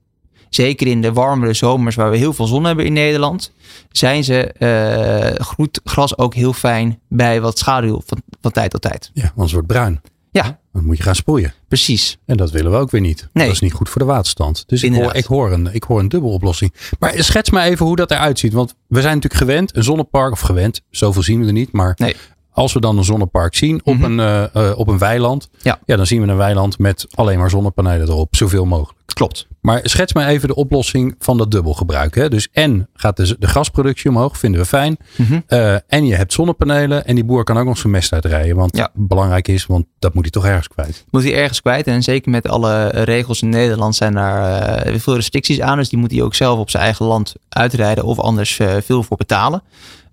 Zeker 0.55 0.87
in 0.87 1.03
de 1.03 1.13
warmere 1.13 1.53
zomers 1.55 1.97
waar 1.97 2.11
we 2.11 2.17
heel 2.17 2.33
veel 2.33 2.47
zon 2.47 2.65
hebben 2.65 2.85
in 2.85 2.93
Nederland. 2.93 3.53
Zijn 3.91 4.25
ze, 4.25 4.55
groeit 5.39 5.81
gras 5.85 6.19
ook 6.19 6.35
heel 6.35 6.53
fijn 6.53 7.01
bij 7.09 7.41
wat 7.41 7.59
schaduw 7.59 8.03
van, 8.07 8.23
van 8.41 8.51
tijd 8.53 8.71
tot 8.71 8.83
tijd. 8.83 9.11
Ja, 9.15 9.23
anders 9.35 9.53
wordt 9.53 9.69
het 9.69 9.77
bruin. 9.79 10.01
Ja, 10.31 10.59
Dan 10.73 10.85
moet 10.85 10.97
je 10.97 11.03
gaan 11.03 11.15
sproeien. 11.15 11.55
precies. 11.69 12.19
En 12.27 12.37
dat 12.37 12.51
willen 12.51 12.71
we 12.71 12.77
ook 12.77 12.91
weer 12.91 13.01
niet. 13.01 13.29
Nee. 13.33 13.45
Dat 13.47 13.55
is 13.55 13.61
niet 13.61 13.73
goed 13.73 13.89
voor 13.89 14.01
de 14.01 14.07
waterstand. 14.07 14.65
Dus 14.67 14.83
ik 14.83 14.95
hoor, 14.95 15.15
ik, 15.15 15.25
hoor 15.25 15.53
een, 15.53 15.69
ik 15.75 15.83
hoor 15.83 16.01
een 16.01 16.09
dubbele 16.09 16.33
oplossing. 16.33 16.75
Maar 16.99 17.15
schets 17.17 17.51
me 17.51 17.61
even 17.61 17.87
hoe 17.87 17.97
dat 17.97 18.11
eruit 18.11 18.39
ziet. 18.39 18.53
Want 18.53 18.75
we 18.87 19.01
zijn 19.01 19.15
natuurlijk 19.15 19.43
gewend, 19.43 19.77
een 19.77 19.83
zonnepark, 19.85 20.33
of 20.33 20.41
gewend, 20.41 20.81
zoveel 20.91 21.23
zien 21.23 21.41
we 21.41 21.47
er 21.47 21.53
niet. 21.53 21.73
Maar 21.73 21.95
Nee. 21.97 22.17
Als 22.55 22.73
we 22.73 22.81
dan 22.81 22.99
een 22.99 23.05
zonnepark 23.05 23.55
zien 23.55 23.81
op, 23.85 23.95
Mhm. 23.99 24.05
een, 24.05 24.21
eh, 24.53 24.69
eh, 24.71 24.79
op 24.79 24.89
een 24.89 24.99
weiland. 24.99 25.49
Ja. 25.63 25.79
dan 25.87 26.07
zien 26.07 26.23
we 26.23 26.29
een 26.29 26.37
weiland 26.37 26.79
met 26.79 27.07
alleen 27.15 27.39
maar 27.39 27.51
zonnepanelen 27.51 28.09
erop. 28.09 28.37
Zoveel 28.37 28.65
mogelijk. 28.65 28.99
Klopt. 29.07 29.47
Maar 29.61 29.81
schets 29.83 30.13
me 30.13 30.25
even 30.27 30.49
de 30.49 30.55
oplossing 30.55 31.15
van 31.19 31.39
dat 31.39 31.51
dubbelgebruik. 31.51 32.15
Hè? 32.15 32.29
Dus 32.29 32.49
en 32.53 32.89
gaat 32.95 33.17
de, 33.17 33.37
de 33.39 33.47
gasproductie 33.47 34.11
omhoog, 34.11 34.39
vinden 34.39 34.61
we 34.61 34.67
fijn. 34.67 34.97
Mhm. 35.17 35.41
Eh, 35.47 35.75
en 35.87 36.07
je 36.07 36.15
hebt 36.15 36.33
zonnepanelen. 36.33 37.07
En 37.07 37.15
die 37.15 37.25
boer 37.25 37.45
kan 37.45 37.59
ook 37.59 37.65
nog 37.65 37.79
zijn 37.79 37.93
mest 37.93 38.13
uitrijden. 38.13 38.57
Want 38.57 38.77
Ja. 38.77 38.91
belangrijk 38.95 39.49
is, 39.49 39.67
want 39.67 39.87
dat 39.99 40.15
moet 40.15 40.23
hij 40.23 40.31
toch 40.33 40.47
ergens 40.47 40.69
kwijt. 40.69 41.05
Moet 41.11 41.23
hij 41.23 41.35
ergens 41.35 41.61
kwijt. 41.61 41.87
En 41.87 42.03
zeker 42.03 42.31
met 42.31 42.49
alle 42.49 42.89
regels 42.89 43.43
in 43.43 43.49
Nederland 43.49 43.95
zijn 43.97 44.15
daar 44.15 44.87
veel 44.99 45.15
restricties 45.15 45.61
aan. 45.61 45.79
Dus 45.79 45.89
die 45.89 45.99
moet 45.99 46.11
hij 46.11 46.23
ook 46.23 46.35
zelf 46.35 46.59
op 46.59 46.71
zijn 46.71 46.83
eigen 46.83 47.07
land 47.07 47.35
uitrijden 47.49 48.05
of 48.05 48.19
anders 48.19 48.61
veel 48.81 49.03
voor 49.03 49.17
betalen. 49.17 49.63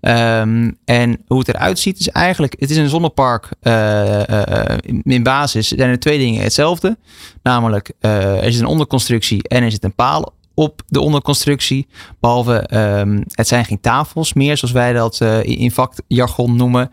Ehm, 0.02 0.70
en 0.84 1.22
hoe 1.26 1.38
het 1.38 1.48
eruit 1.48 1.78
ziet 1.78 1.98
is 1.98 2.08
eigenlijk, 2.08 2.54
het 2.58 2.70
is 2.70 2.76
een 2.76 2.88
zonnepark 2.88 3.48
eh, 3.60 4.28
eh, 4.28 4.70
eh, 4.70 4.78
in 5.02 5.22
basis 5.22 5.68
zijn 5.68 5.90
er 5.90 5.98
twee 5.98 6.18
dingen 6.18 6.42
hetzelfde. 6.42 6.96
Namelijk 7.42 7.92
er 8.00 8.52
zit 8.52 8.60
een 8.60 8.66
onderconstructie 8.66 9.48
en 9.48 9.62
er 9.62 9.70
zit 9.70 9.84
een 9.84 9.94
paal 9.94 10.32
op 10.54 10.82
de 10.86 11.00
onderconstructie. 11.00 11.86
Behalve 12.20 12.58
ehm, 12.58 13.22
het 13.28 13.48
zijn 13.48 13.64
geen 13.64 13.80
tafels 13.80 14.32
meer 14.32 14.56
zoals 14.56 14.74
wij 14.74 14.92
dat 14.92 15.20
in 15.42 15.70
vakjargon 15.70 16.56
noemen. 16.56 16.90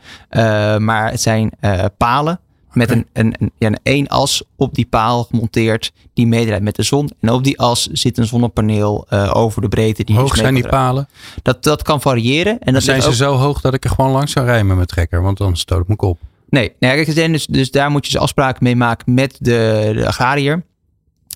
Maar 0.77 1.11
het 1.11 1.21
zijn 1.21 1.51
palen 1.97 2.39
met 2.73 2.91
een, 2.91 3.05
een, 3.13 3.35
een, 3.39 3.51
ja, 3.57 3.67
een 3.67 3.79
één 3.83 4.07
as 4.07 4.43
op 4.55 4.73
die 4.75 4.85
paal 4.85 5.23
gemonteerd 5.23 5.91
die 6.13 6.27
meedraait 6.27 6.61
met 6.63 6.75
de 6.75 6.83
zon. 6.83 7.09
En 7.21 7.29
op 7.29 7.43
die 7.43 7.59
as 7.59 7.87
zit 7.87 8.17
een 8.17 8.25
zonnepaneel 8.25 9.05
eh, 9.09 9.31
over 9.33 9.61
de 9.61 9.67
breedte. 9.67 10.03
Die 10.03 10.15
hoog 10.15 10.35
zijn 10.35 10.53
die 10.53 10.67
palen? 10.67 11.07
Dat, 11.41 11.63
dat 11.63 11.81
kan 11.81 12.01
variëren. 12.01 12.59
En 12.59 12.73
dat 12.73 12.83
zijn 12.83 13.01
ze 13.01 13.07
ook- 13.07 13.13
zo 13.13 13.35
hoog 13.35 13.61
dat 13.61 13.73
ik 13.73 13.83
er 13.83 13.89
gewoon 13.89 14.11
langs 14.11 14.31
zou 14.31 14.45
rijden 14.45 14.65
met 14.67 14.75
mijn 14.75 14.87
trekker? 14.87 15.21
Want 15.21 15.37
dan 15.37 15.57
stoot 15.57 15.81
ik 15.81 15.87
me 15.87 15.95
kop. 15.95 16.19
Nee, 16.49 16.71
nee 16.79 17.11
zijn 17.11 17.31
dus, 17.31 17.45
dus 17.45 17.71
daar 17.71 17.91
moet 17.91 18.05
je 18.05 18.11
dus 18.11 18.21
afspraken 18.21 18.63
mee 18.63 18.75
maken 18.75 19.13
met 19.13 19.37
de, 19.39 19.91
de 19.95 20.07
agrariër. 20.07 20.63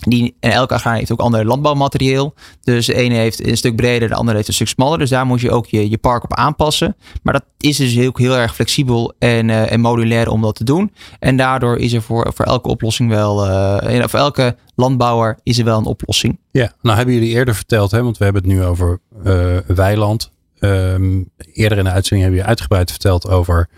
Die, 0.05 0.35
en 0.39 0.51
elke 0.51 0.73
agrariër 0.73 0.99
heeft 0.99 1.11
ook 1.11 1.19
ander 1.19 1.45
landbouwmaterieel. 1.45 2.33
Dus 2.61 2.85
de 2.85 2.93
ene 2.93 3.15
heeft 3.15 3.47
een 3.47 3.57
stuk 3.57 3.75
breder, 3.75 4.07
de 4.07 4.15
andere 4.15 4.35
heeft 4.35 4.47
een 4.47 4.53
stuk 4.53 4.67
smaller. 4.67 4.97
Dus 4.99 5.09
daar 5.09 5.25
moet 5.25 5.41
je 5.41 5.51
ook 5.51 5.65
je, 5.65 5.89
je 5.89 5.97
park 5.97 6.23
op 6.23 6.33
aanpassen. 6.33 6.95
Maar 7.23 7.33
dat 7.33 7.45
is 7.57 7.77
dus 7.77 7.93
heel, 7.93 8.11
heel 8.13 8.37
erg 8.37 8.55
flexibel 8.55 9.13
en, 9.19 9.49
eh, 9.49 9.71
en 9.71 9.79
modulair 9.79 10.29
om 10.29 10.41
dat 10.41 10.55
te 10.55 10.63
doen. 10.63 10.91
En 11.19 11.37
daardoor 11.37 11.77
is 11.77 11.93
er 11.93 12.01
voor, 12.01 12.31
voor 12.33 12.45
elke 12.45 12.69
oplossing 12.69 13.09
wel, 13.09 13.47
en 13.81 14.09
voor 14.09 14.19
elke 14.19 14.55
landbouwer 14.75 15.39
is 15.43 15.57
er 15.57 15.65
wel 15.65 15.77
een 15.77 15.85
oplossing. 15.85 16.39
Ja, 16.51 16.73
nou 16.81 16.97
hebben 16.97 17.15
jullie 17.15 17.29
eerder 17.29 17.55
verteld, 17.55 17.91
hè, 17.91 18.03
want 18.03 18.17
we 18.17 18.23
hebben 18.23 18.41
het 18.43 18.51
nu 18.51 18.63
over 18.63 18.99
eh, 19.23 19.57
weiland. 19.67 20.31
Ehm, 20.59 21.21
eerder 21.53 21.77
in 21.77 21.83
de 21.83 21.89
uitzending 21.89 22.21
hebben 22.21 22.31
jullie 22.31 22.45
uitgebreid 22.45 22.91
verteld 22.91 23.29
over 23.29 23.69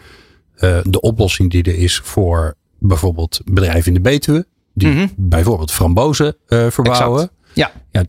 de 0.83 1.01
oplossing 1.01 1.51
die 1.51 1.63
er 1.63 1.77
is 1.77 1.99
voor 2.03 2.55
bijvoorbeeld 2.79 3.41
bedrijven 3.45 3.87
in 3.87 3.93
de 3.93 4.09
Betuwe. 4.09 4.45
Die 4.77 4.87
Mhm. 4.89 5.07
bijvoorbeeld 5.15 5.71
frambozen 5.71 6.35
eh, 6.47 6.67
verbouwen. 6.69 7.21
Exact. 7.21 7.33
Ja. 7.53 7.71
ja. 7.91 8.03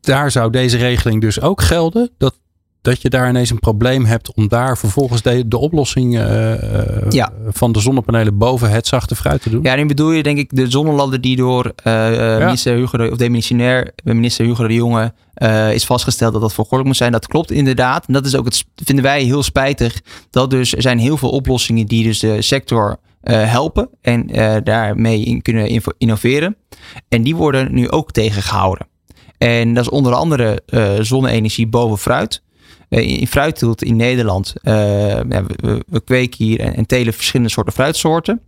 Daar 0.00 0.30
zou 0.30 0.50
deze 0.50 0.76
regeling 0.76 1.20
dus 1.20 1.40
ook 1.40 1.62
gelden. 1.62 2.10
Dat, 2.18 2.34
dat 2.82 3.02
je 3.02 3.08
daar 3.10 3.28
ineens 3.28 3.50
een 3.50 3.58
probleem 3.58 4.04
hebt 4.04 4.34
om 4.34 4.48
daar 4.48 4.78
vervolgens 4.78 5.22
de, 5.22 5.48
de 5.48 5.58
oplossing 5.58 6.18
eh, 6.18 6.52
eh, 7.02 7.10
Ja. 7.10 7.32
van 7.48 7.72
de 7.72 7.80
zonnepanelen 7.80 8.38
boven 8.38 8.70
het 8.70 8.86
zachte 8.86 9.14
fruit 9.16 9.42
te 9.42 9.50
doen. 9.50 9.62
Ja, 9.62 9.72
en 9.72 9.78
nu 9.78 9.86
bedoel 9.86 10.10
je 10.10 10.22
denk 10.22 10.38
ik 10.38 10.50
de 10.56 10.70
zonnelanden 10.70 11.20
die 11.20 11.36
door 11.36 11.72
minister 12.38 12.74
Hugo 12.76 12.98
de, 12.98 13.10
of 13.10 13.16
demissionair 13.16 13.92
minister 14.04 14.44
Hugo 14.46 14.66
de 14.66 14.74
Jonge 14.74 15.12
is 15.72 15.84
vastgesteld 15.84 16.32
dat 16.32 16.40
dat 16.42 16.50
vergoddelijk 16.54 16.88
moet 16.88 16.96
zijn. 16.96 17.12
Dat 17.12 17.26
klopt 17.26 17.50
inderdaad. 17.50 18.06
En 18.06 18.12
dat 18.12 18.26
is 18.26 18.36
ook 18.36 18.44
het 18.44 18.64
vinden 18.84 19.04
wij 19.04 19.22
heel 19.22 19.42
spijtig. 19.42 20.00
Dat 20.30 20.50
dus 20.50 20.74
er 20.74 20.82
zijn 20.82 20.98
heel 20.98 21.16
veel 21.16 21.30
oplossingen 21.30 21.86
die 21.86 22.04
dus 22.04 22.18
de 22.18 22.42
sector 22.42 22.96
eh, 23.24 23.50
helpen 23.50 23.88
en 24.00 24.30
eh, 24.30 24.56
daarmee 24.64 25.24
in 25.24 25.42
kunnen 25.42 25.82
innoveren. 25.98 26.56
En 27.08 27.22
die 27.22 27.36
worden 27.36 27.74
nu 27.74 27.90
ook 27.90 28.10
tegengehouden. 28.12 28.86
En 29.38 29.74
dat 29.74 29.84
is 29.84 29.90
onder 29.90 30.12
andere 30.14 30.62
eh, 30.66 30.92
zonne-energie 31.00 31.66
boven 31.66 31.98
fruit. 31.98 32.42
In 32.88 33.26
fruitteelt 33.26 33.82
in 33.82 33.96
Nederland, 33.96 34.52
we, 34.62 35.44
we- 35.56 35.84
we 35.88 36.00
kweken 36.04 36.44
hier 36.44 36.60
en, 36.60 36.74
en 36.76 36.86
telen 36.86 37.12
verschillende 37.12 37.50
soorten 37.52 37.72
fruitsoorten. 37.72 38.40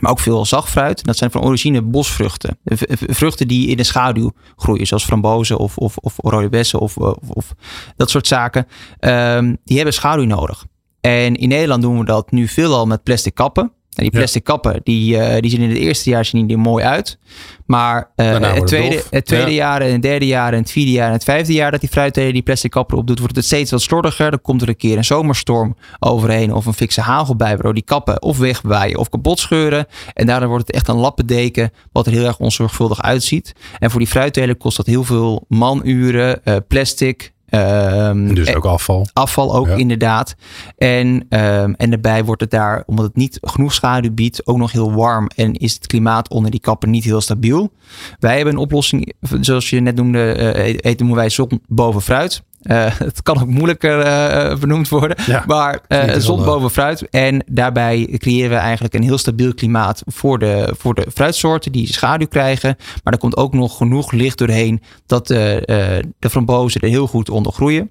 Maar 0.00 0.10
ook 0.10 0.20
veel 0.20 0.44
zachtfruit. 0.44 1.04
Dat 1.04 1.16
zijn 1.16 1.30
van 1.30 1.42
origine 1.42 1.82
bosvruchten. 1.82 2.58
Vruchten 3.06 3.48
die 3.48 3.68
in 3.68 3.76
de 3.76 3.82
schaduw 3.82 4.30
groeien. 4.56 4.86
Zoals 4.86 5.04
frambozen 5.04 5.58
of, 5.58 5.76
of, 5.78 5.96
of 5.96 6.14
rode 6.16 6.48
bessen 6.48 6.78
of, 6.78 6.96
of, 6.96 7.16
of 7.28 7.54
dat 7.96 8.10
soort 8.10 8.26
zaken. 8.26 8.66
Ehm, 8.98 9.54
die 9.64 9.76
hebben 9.76 9.94
schaduw 9.94 10.24
nodig. 10.24 10.66
En 11.00 11.36
in 11.36 11.48
Nederland 11.48 11.82
doen 11.82 11.98
we 11.98 12.04
dat 12.04 12.30
nu 12.30 12.48
veelal 12.48 12.86
met 12.86 13.02
plastic 13.02 13.34
kappen. 13.34 13.72
En 13.90 14.02
die 14.02 14.12
Ja. 14.12 14.18
plastic 14.18 14.44
kappen, 14.44 14.80
die, 14.84 15.18
eh, 15.18 15.40
die 15.40 15.50
zien 15.50 15.60
in 15.60 15.68
het 15.68 15.78
eerste 15.78 16.10
jaar 16.10 16.24
zien 16.24 16.46
die 16.46 16.56
er 16.56 16.62
mooi 16.62 16.84
uit. 16.84 17.18
Maar 17.66 18.10
eh, 18.16 18.40
het, 18.54 18.66
tweede, 18.66 19.02
het 19.10 19.26
tweede 19.26 19.50
Ja. 19.50 19.56
jaar 19.56 19.80
en 19.80 19.92
het 19.92 20.02
derde 20.02 20.26
jaar 20.26 20.52
en 20.52 20.58
het 20.58 20.70
vierde 20.70 20.90
jaar 20.90 21.06
en 21.06 21.12
het 21.12 21.24
vijfde 21.24 21.52
jaar 21.52 21.70
dat 21.70 21.80
die 21.80 21.88
fruitteler 21.88 22.32
die 22.32 22.42
plastic 22.42 22.70
kappen 22.70 22.96
opdoet, 22.96 23.18
wordt 23.18 23.36
het 23.36 23.44
steeds 23.44 23.70
wat 23.70 23.82
slordiger. 23.82 24.30
Dan 24.30 24.40
komt 24.42 24.62
er 24.62 24.68
een 24.68 24.76
keer 24.76 24.96
een 24.96 25.04
zomerstorm 25.04 25.76
overheen 25.98 26.54
of 26.54 26.66
een 26.66 26.74
fikse 26.74 27.00
hagel 27.00 27.36
bij, 27.36 27.48
waardoor 27.48 27.74
die 27.74 27.82
kappen 27.82 28.22
of 28.22 28.38
wegwaaien 28.38 28.98
of 28.98 29.08
kapot 29.08 29.38
scheuren. 29.38 29.86
En 30.14 30.26
daardoor 30.26 30.48
wordt 30.48 30.66
het 30.66 30.76
echt 30.76 30.88
een 30.88 30.96
lappendeken 30.96 31.70
wat 31.92 32.06
er 32.06 32.12
heel 32.12 32.26
erg 32.26 32.38
onzorgvuldig 32.38 33.02
uitziet. 33.02 33.52
En 33.78 33.90
voor 33.90 34.00
die 34.00 34.08
fruitteler 34.08 34.56
kost 34.56 34.76
dat 34.76 34.86
heel 34.86 35.04
veel 35.04 35.44
manuren, 35.48 36.44
eh, 36.44 36.56
plastic. 36.68 37.32
Ehm, 37.50 38.34
dus 38.34 38.46
en- 38.48 38.56
ook 38.56 38.64
afval. 38.64 39.06
Afval 39.12 39.56
ook 39.56 39.66
Ja. 39.66 39.74
inderdaad. 39.74 40.34
En, 40.78 41.26
ehm, 41.28 41.72
en 41.76 41.90
daarbij 41.90 42.24
wordt 42.24 42.40
het 42.40 42.50
daar, 42.50 42.82
omdat 42.86 43.04
het 43.04 43.16
niet 43.16 43.38
genoeg 43.42 43.72
schaduw 43.74 44.12
biedt, 44.12 44.46
ook 44.46 44.56
nog 44.56 44.72
heel 44.72 44.92
warm. 44.92 45.30
En 45.36 45.52
is 45.52 45.74
het 45.74 45.86
klimaat 45.86 46.28
onder 46.30 46.50
die 46.50 46.60
kappen 46.60 46.90
niet 46.90 47.04
heel 47.04 47.20
stabiel. 47.20 47.72
Wij 48.18 48.36
hebben 48.36 48.54
een 48.54 48.60
oplossing, 48.60 49.12
zoals 49.40 49.70
je 49.70 49.80
net 49.80 49.94
noemde, 49.96 50.32
eh, 50.32 50.74
heet 50.80 50.98
noemen 50.98 51.16
wij 51.16 51.28
zon 51.28 51.60
boven 51.68 52.02
fruit. 52.02 52.42
Eh, 52.60 52.98
het 52.98 53.22
kan 53.22 53.40
ook 53.40 53.48
moeilijker 53.48 54.00
eh, 54.00 54.58
benoemd 54.58 54.88
worden. 54.88 55.16
Ja, 55.26 55.44
maar 55.46 55.80
klinkt 55.86 56.22
zon 56.22 56.44
boven 56.44 56.70
fruit. 56.70 57.08
En 57.08 57.44
daarbij 57.46 58.14
creëren 58.18 58.50
we 58.50 58.56
eigenlijk 58.56 58.94
een 58.94 59.02
heel 59.02 59.18
stabiel 59.18 59.54
klimaat 59.54 60.02
voor 60.06 60.38
de, 60.38 60.74
voor 60.78 60.94
de 60.94 61.06
fruitsoorten 61.14 61.72
die 61.72 61.92
schaduw 61.92 62.26
krijgen. 62.26 62.76
Maar 63.04 63.12
er 63.12 63.18
komt 63.18 63.36
ook 63.36 63.52
nog 63.52 63.76
genoeg 63.76 64.12
licht 64.12 64.38
doorheen 64.38 64.82
dat 65.06 65.26
de, 65.26 66.04
de 66.18 66.30
frambozen 66.30 66.80
er 66.80 66.88
heel 66.88 67.06
goed 67.06 67.30
onder 67.30 67.52
groeien. 67.52 67.90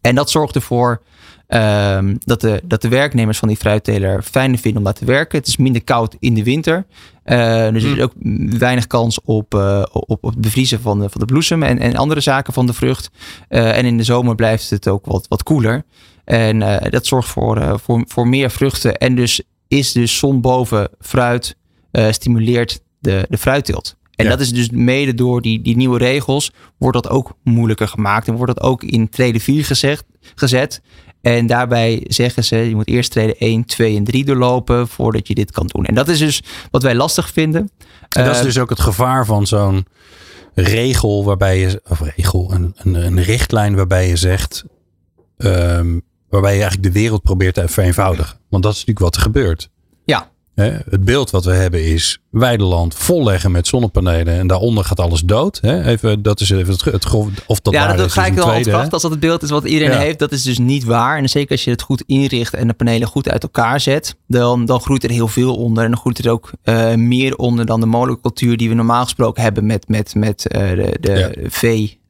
En 0.00 0.14
dat 0.14 0.30
zorgt 0.30 0.54
ervoor 0.54 1.02
ehm, 1.50 2.16
dat, 2.18 2.40
de, 2.40 2.62
dat 2.64 2.82
de 2.82 2.88
werknemers 2.88 3.38
van 3.38 3.48
die 3.48 3.56
fruitteler 3.56 4.22
fijner 4.22 4.58
vinden 4.58 4.78
om 4.78 4.84
daar 4.84 4.94
te 4.94 5.04
werken. 5.04 5.38
Het 5.38 5.46
is 5.46 5.56
minder 5.56 5.84
koud 5.84 6.16
in 6.18 6.34
de 6.34 6.44
winter. 6.44 6.86
Eh, 7.22 7.68
dus 7.72 7.82
er 7.82 7.96
is 7.96 8.02
ook 8.02 8.12
weinig 8.58 8.86
kans 8.86 9.20
op, 9.24 9.54
eh, 9.54 9.82
op, 9.92 10.08
op 10.08 10.22
het 10.22 10.40
bevriezen 10.40 10.80
van 10.80 11.00
de, 11.00 11.08
van 11.08 11.20
de 11.20 11.26
bloesem 11.26 11.62
en, 11.62 11.78
en 11.78 11.96
andere 11.96 12.20
zaken 12.20 12.52
van 12.52 12.66
de 12.66 12.72
vrucht. 12.72 13.10
Eh, 13.48 13.78
en 13.78 13.84
in 13.84 13.96
de 13.96 14.02
zomer 14.02 14.34
blijft 14.34 14.70
het 14.70 14.88
ook 14.88 15.06
wat, 15.06 15.28
wat 15.28 15.42
koeler. 15.42 15.84
En 16.24 16.58
dat 16.90 17.06
zorgt 17.06 17.28
voor, 17.28 17.80
voor, 17.80 18.04
voor 18.06 18.28
meer 18.28 18.50
vruchten. 18.50 18.96
En 18.96 19.14
dus 19.14 19.42
is 19.68 19.92
dus 19.92 20.18
zon 20.18 20.40
boven 20.40 20.88
fruit 21.00 21.56
stimuleert 22.10 22.80
de, 22.98 23.26
de 23.28 23.38
fruitteelt. 23.38 23.96
En 24.20 24.26
Ja. 24.26 24.30
dat 24.30 24.40
is 24.40 24.52
dus 24.52 24.70
mede 24.70 25.14
door 25.14 25.42
die, 25.42 25.62
die 25.62 25.76
nieuwe 25.76 25.98
regels 25.98 26.52
wordt 26.78 27.02
dat 27.02 27.12
ook 27.12 27.36
moeilijker 27.42 27.88
gemaakt. 27.88 28.28
En 28.28 28.34
wordt 28.34 28.54
dat 28.54 28.64
ook 28.64 28.82
in 28.82 29.08
treden 29.08 29.40
4 29.40 29.64
gezegd, 29.64 30.04
gezet. 30.34 30.82
En 31.20 31.46
daarbij 31.46 32.04
zeggen 32.08 32.44
ze, 32.44 32.56
je 32.56 32.74
moet 32.74 32.88
eerst 32.88 33.10
treden 33.10 33.38
1, 33.38 33.64
2 33.64 33.96
en 33.96 34.04
3 34.04 34.24
doorlopen 34.24 34.88
voordat 34.88 35.28
je 35.28 35.34
dit 35.34 35.50
kan 35.50 35.66
doen. 35.66 35.84
En 35.84 35.94
dat 35.94 36.08
is 36.08 36.18
dus 36.18 36.42
wat 36.70 36.82
wij 36.82 36.94
lastig 36.94 37.30
vinden. 37.30 37.70
En 38.08 38.24
dat 38.24 38.32
is 38.32 38.38
Eh, 38.38 38.44
dus 38.44 38.58
ook 38.58 38.70
het 38.70 38.80
gevaar 38.80 39.26
van 39.26 39.46
zo'n 39.46 39.86
regel 40.54 41.24
waarbij 41.24 41.58
je, 41.58 41.82
of 41.88 42.00
regel, 42.16 42.52
een, 42.52 42.74
een, 42.76 42.94
een 42.94 43.22
richtlijn 43.22 43.74
waarbij 43.74 44.08
je 44.08 44.16
zegt, 44.16 44.64
ehm, 45.36 45.98
waarbij 46.28 46.54
je 46.54 46.60
eigenlijk 46.60 46.94
de 46.94 47.00
wereld 47.00 47.22
probeert 47.22 47.54
te 47.54 47.68
vereenvoudigen. 47.68 48.38
Want 48.48 48.62
dat 48.62 48.72
is 48.72 48.78
natuurlijk 48.78 49.06
wat 49.06 49.16
er 49.16 49.22
gebeurt. 49.22 49.70
Het 50.54 51.04
beeld 51.04 51.30
wat 51.30 51.44
we 51.44 51.52
hebben 51.52 51.84
is 51.84 52.18
weideland 52.30 52.94
volleggen 52.94 53.50
met 53.50 53.66
zonnepanelen 53.66 54.38
en 54.38 54.46
daaronder 54.46 54.84
gaat 54.84 55.00
alles 55.00 55.20
dood. 55.20 55.58
Hè? 55.60 55.84
Even, 55.84 56.22
dat 56.22 56.40
is 56.40 56.50
even 56.50 56.72
het, 56.72 56.84
het 56.84 57.04
grof- 57.04 57.28
of 57.46 57.60
dat 57.60 57.72
ja, 57.74 57.86
waar 57.86 57.96
dat 57.96 58.06
is, 58.06 58.12
ga 58.12 58.26
ik 58.26 58.34
wel 58.34 58.54
ontkrachten 58.54 58.92
als 58.92 59.02
dat 59.02 59.10
het 59.10 59.20
beeld 59.20 59.42
is 59.42 59.50
wat 59.50 59.64
iedereen 59.64 59.94
Ja. 59.94 59.98
heeft. 60.00 60.18
Dat 60.18 60.32
is 60.32 60.42
dus 60.42 60.58
niet 60.58 60.84
waar. 60.84 61.18
En 61.18 61.28
zeker 61.28 61.50
als 61.50 61.64
je 61.64 61.70
het 61.70 61.82
goed 61.82 62.02
inricht 62.06 62.54
en 62.54 62.66
de 62.66 62.74
panelen 62.74 63.08
goed 63.08 63.28
uit 63.28 63.42
elkaar 63.42 63.80
zet, 63.80 64.16
dan, 64.26 64.64
dan 64.64 64.80
groeit 64.80 65.04
er 65.04 65.10
heel 65.10 65.28
veel 65.28 65.56
onder. 65.56 65.84
En 65.84 65.90
dan 65.90 66.00
groeit 66.00 66.18
er 66.18 66.30
ook 66.30 66.50
eh, 66.62 66.94
meer 66.94 67.36
onder 67.36 67.66
dan 67.66 67.80
de 67.80 67.86
monocultuur 67.86 68.56
die 68.56 68.68
we 68.68 68.74
normaal 68.74 69.02
gesproken 69.02 69.42
hebben 69.42 69.66
met, 69.66 69.88
met, 69.88 70.14
met 70.14 70.46
eh, 70.46 70.70
de, 70.70 70.96
de 71.00 71.46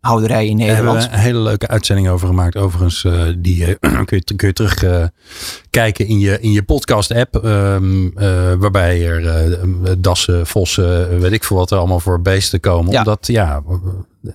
veehouderij 0.01 0.47
in 0.47 0.57
Daar 0.57 0.67
hebben 0.67 0.85
Nederland. 0.85 1.11
we 1.13 1.17
een 1.17 1.25
hele 1.25 1.39
leuke 1.39 1.69
uitzending 1.69 2.09
over 2.09 2.27
gemaakt. 2.27 2.57
Overigens, 2.57 3.05
eh, 3.05 3.23
die 3.39 3.65
eh, 3.65 3.75
kun 4.07 4.23
je, 4.25 4.35
kun 4.35 4.49
je 4.49 4.53
terug 4.55 4.83
eh, 4.83 5.05
kijken 5.71 6.07
in 6.07 6.19
je, 6.19 6.41
in 6.41 6.53
je 6.53 6.63
podcast 6.63 7.15
app. 7.15 7.37
ehm, 7.37 8.07
eh, 8.19 8.53
waarbij 8.59 9.07
er 9.07 9.59
dassen, 9.99 10.47
vossen, 10.47 11.21
weet 11.21 11.33
ik 11.33 11.45
veel 11.45 11.57
wat 11.57 11.71
er 11.71 11.79
allemaal 11.79 12.01
voor 12.01 12.23
beesten 12.23 12.61
komen. 12.61 12.93
Ja. 12.93 12.99
Omdat 12.99 13.27
ja, 13.27 13.63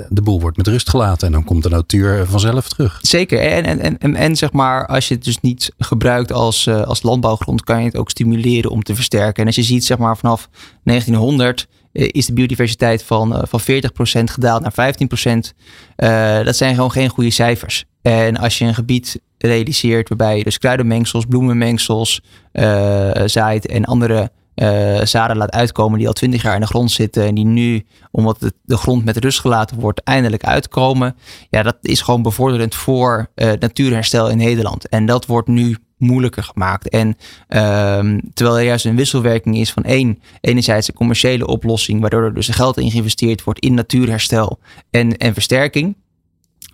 de 0.09 0.21
boel 0.21 0.41
wordt 0.41 0.57
met 0.57 0.67
rust 0.67 0.89
gelaten. 0.89 1.27
En 1.27 1.33
dan 1.33 1.43
komt 1.43 1.63
de 1.63 1.69
natuur 1.69 2.25
vanzelf 2.25 2.67
terug. 2.69 2.99
Zeker. 3.01 3.39
En, 3.39 3.63
en, 3.63 3.79
en, 3.79 3.97
en, 3.97 4.15
en 4.15 4.35
zeg 4.35 4.51
maar, 4.51 4.87
als 4.87 5.07
je 5.07 5.13
het 5.13 5.23
dus 5.23 5.39
niet 5.41 5.71
gebruikt 5.77 6.31
als, 6.31 6.69
als 6.69 7.03
landbouwgrond, 7.03 7.63
kan 7.63 7.79
je 7.79 7.85
het 7.85 7.97
ook 7.97 8.09
stimuleren 8.09 8.71
om 8.71 8.83
te 8.83 8.95
versterken. 8.95 9.41
En 9.41 9.45
als 9.45 9.55
je 9.55 9.63
ziet, 9.63 9.85
zeg 9.85 9.97
maar, 9.97 10.17
vanaf 10.17 10.49
1900 10.83 11.59
eh, 11.59 11.84
is 11.95 12.25
de 12.25 12.33
biodiversiteit 12.33 13.03
van, 13.03 13.35
eh, 13.35 13.41
van 13.47 13.59
40% 13.59 14.29
gedaald 14.29 14.61
naar 14.61 14.73
15%. 14.73 15.53
Eh, 15.95 16.43
dat 16.43 16.55
zijn 16.55 16.75
gewoon 16.75 16.91
geen 16.91 17.09
goede 17.09 17.29
cijfers. 17.29 17.85
En 18.01 18.37
als 18.37 18.57
je 18.57 18.65
een 18.65 18.75
gebied 18.75 19.19
realiseert 19.37 20.09
waarbij 20.09 20.37
je 20.37 20.43
dus 20.43 20.57
kruidenmengsels, 20.57 21.25
bloemenmengsels 21.25 22.21
eh, 22.51 23.11
zaait 23.25 23.65
en 23.65 23.85
andere 23.85 24.31
eh, 24.55 25.01
zaden 25.03 25.37
laat 25.37 25.51
uitkomen 25.51 25.97
die 25.97 26.07
al 26.07 26.13
20 26.13 26.41
jaar 26.41 26.55
in 26.55 26.61
de 26.61 26.67
grond 26.67 26.91
zitten 26.91 27.25
en 27.25 27.35
die 27.35 27.45
nu, 27.45 27.85
omdat 28.11 28.51
de 28.63 28.77
grond 28.77 29.05
met 29.05 29.17
rust 29.17 29.39
gelaten 29.39 29.79
wordt, 29.79 30.03
eindelijk 30.03 30.43
uitkomen. 30.43 31.15
Ja, 31.49 31.63
dat 31.63 31.77
is 31.81 32.01
gewoon 32.01 32.21
bevorderend 32.21 32.75
voor 32.75 33.27
eh, 33.35 33.51
natuurherstel 33.59 34.29
in 34.29 34.37
Nederland. 34.37 34.89
En 34.89 35.05
dat 35.05 35.25
wordt 35.25 35.47
nu 35.47 35.77
moeilijker 36.05 36.43
gemaakt. 36.43 36.89
En 36.89 37.17
ehm, 37.47 38.19
terwijl 38.33 38.57
er 38.57 38.65
juist 38.65 38.85
een 38.85 38.95
wisselwerking 38.95 39.57
is 39.57 39.71
van 39.71 39.83
één, 39.83 40.21
enerzijds 40.41 40.87
een 40.87 40.93
commerciële 40.93 41.47
oplossing, 41.47 42.01
waardoor 42.01 42.23
er 42.23 42.33
dus 42.33 42.47
geld 42.47 42.77
in 42.77 42.91
geïnvesteerd 42.91 43.43
wordt 43.43 43.59
in 43.59 43.73
natuurherstel 43.73 44.59
en, 44.89 45.17
en 45.17 45.33
versterking, 45.33 45.95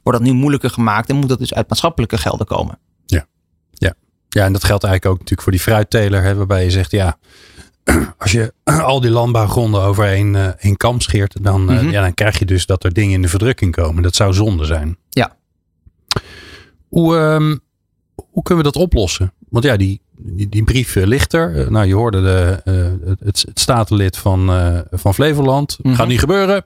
wordt 0.03 0.19
dat 0.19 0.27
nu 0.27 0.33
moeilijker 0.33 0.69
gemaakt 0.69 1.09
en 1.09 1.15
moet 1.15 1.29
dat 1.29 1.39
dus 1.39 1.53
uit 1.53 1.69
maatschappelijke 1.69 2.17
gelden 2.17 2.45
komen. 2.45 2.79
Ja, 4.33 4.45
en 4.45 4.53
dat 4.53 4.63
geldt 4.63 4.83
eigenlijk 4.83 5.13
ook 5.13 5.19
natuurlijk 5.19 5.41
voor 5.41 5.51
die 5.51 5.61
fruitteler. 5.61 6.23
Hè, 6.23 6.35
waarbij 6.35 6.63
je 6.63 6.71
zegt, 6.71 6.91
ja, 6.91 7.17
als 8.17 8.31
je 8.31 8.53
al 8.91 9.01
die 9.01 9.09
landbouwgronden 9.09 9.81
over 9.81 10.05
één, 10.05 10.35
eh, 10.35 10.47
één 10.47 10.77
kam 10.77 10.99
scheert, 11.01 11.43
dan, 11.43 11.69
eh, 11.69 11.75
Mhm. 11.75 11.89
ja, 11.89 12.01
dan 12.01 12.13
krijg 12.13 12.39
je 12.39 12.45
dus 12.45 12.65
dat 12.65 12.83
er 12.83 12.93
dingen 12.93 13.13
in 13.13 13.21
de 13.21 13.27
verdrukking 13.27 13.71
komen. 13.71 14.03
Dat 14.03 14.15
zou 14.15 14.33
zonde 14.33 14.65
zijn. 14.65 14.97
Ja. 15.09 15.37
Hoe, 16.87 17.17
ehm, 17.17 17.57
hoe 18.31 18.43
kunnen 18.43 18.63
we 18.63 18.71
dat 18.71 18.81
oplossen? 18.81 19.33
Want 19.49 19.65
ja, 19.65 19.77
die, 19.77 20.01
die, 20.17 20.49
die 20.49 20.63
brief 20.63 20.95
eh, 20.95 21.05
ligt 21.05 21.33
er. 21.33 21.55
Eh, 21.55 21.67
nou, 21.67 21.85
je 21.85 21.95
hoorde 21.95 22.21
de, 22.21 22.61
eh, 22.63 23.09
het, 23.09 23.45
het, 23.45 23.59
statenlid 23.59 24.17
van, 24.17 24.51
van 24.91 25.13
Flevoland. 25.13 25.77
Mhm. 25.81 25.95
Gaat 25.95 26.07
niet 26.07 26.19
gebeuren. 26.19 26.65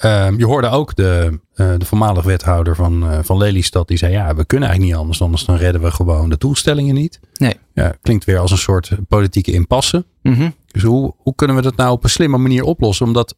Ehm, 0.00 0.38
je 0.38 0.46
hoorde 0.46 0.68
ook 0.68 0.96
de, 0.96 1.40
eh, 1.54 1.72
de 1.78 1.84
voormalig 1.84 2.24
wethouder 2.24 2.74
van, 2.74 3.24
van 3.24 3.36
Lelystad. 3.36 3.88
Die 3.88 3.98
zei, 3.98 4.12
ja, 4.12 4.34
we 4.34 4.44
kunnen 4.44 4.68
eigenlijk 4.68 4.92
niet 4.92 5.02
anders. 5.02 5.22
Anders 5.22 5.44
dan 5.44 5.56
redden 5.56 5.82
we 5.82 5.90
gewoon 5.90 6.30
de 6.30 6.38
doelstellingen 6.38 6.94
niet. 6.94 7.20
Nee. 7.34 7.54
Ja, 7.74 7.94
klinkt 8.02 8.24
weer 8.24 8.38
als 8.38 8.50
een 8.50 8.58
soort 8.58 8.90
politieke 9.08 9.52
impasse. 9.52 10.04
Mhm. 10.22 10.50
Dus 10.66 10.82
hoe, 10.82 11.14
hoe 11.16 11.34
kunnen 11.34 11.56
we 11.56 11.62
dat 11.62 11.76
nou 11.76 11.90
op 11.92 12.04
een 12.04 12.10
slimme 12.10 12.38
manier 12.38 12.64
oplossen? 12.64 13.06
Omdat 13.06 13.34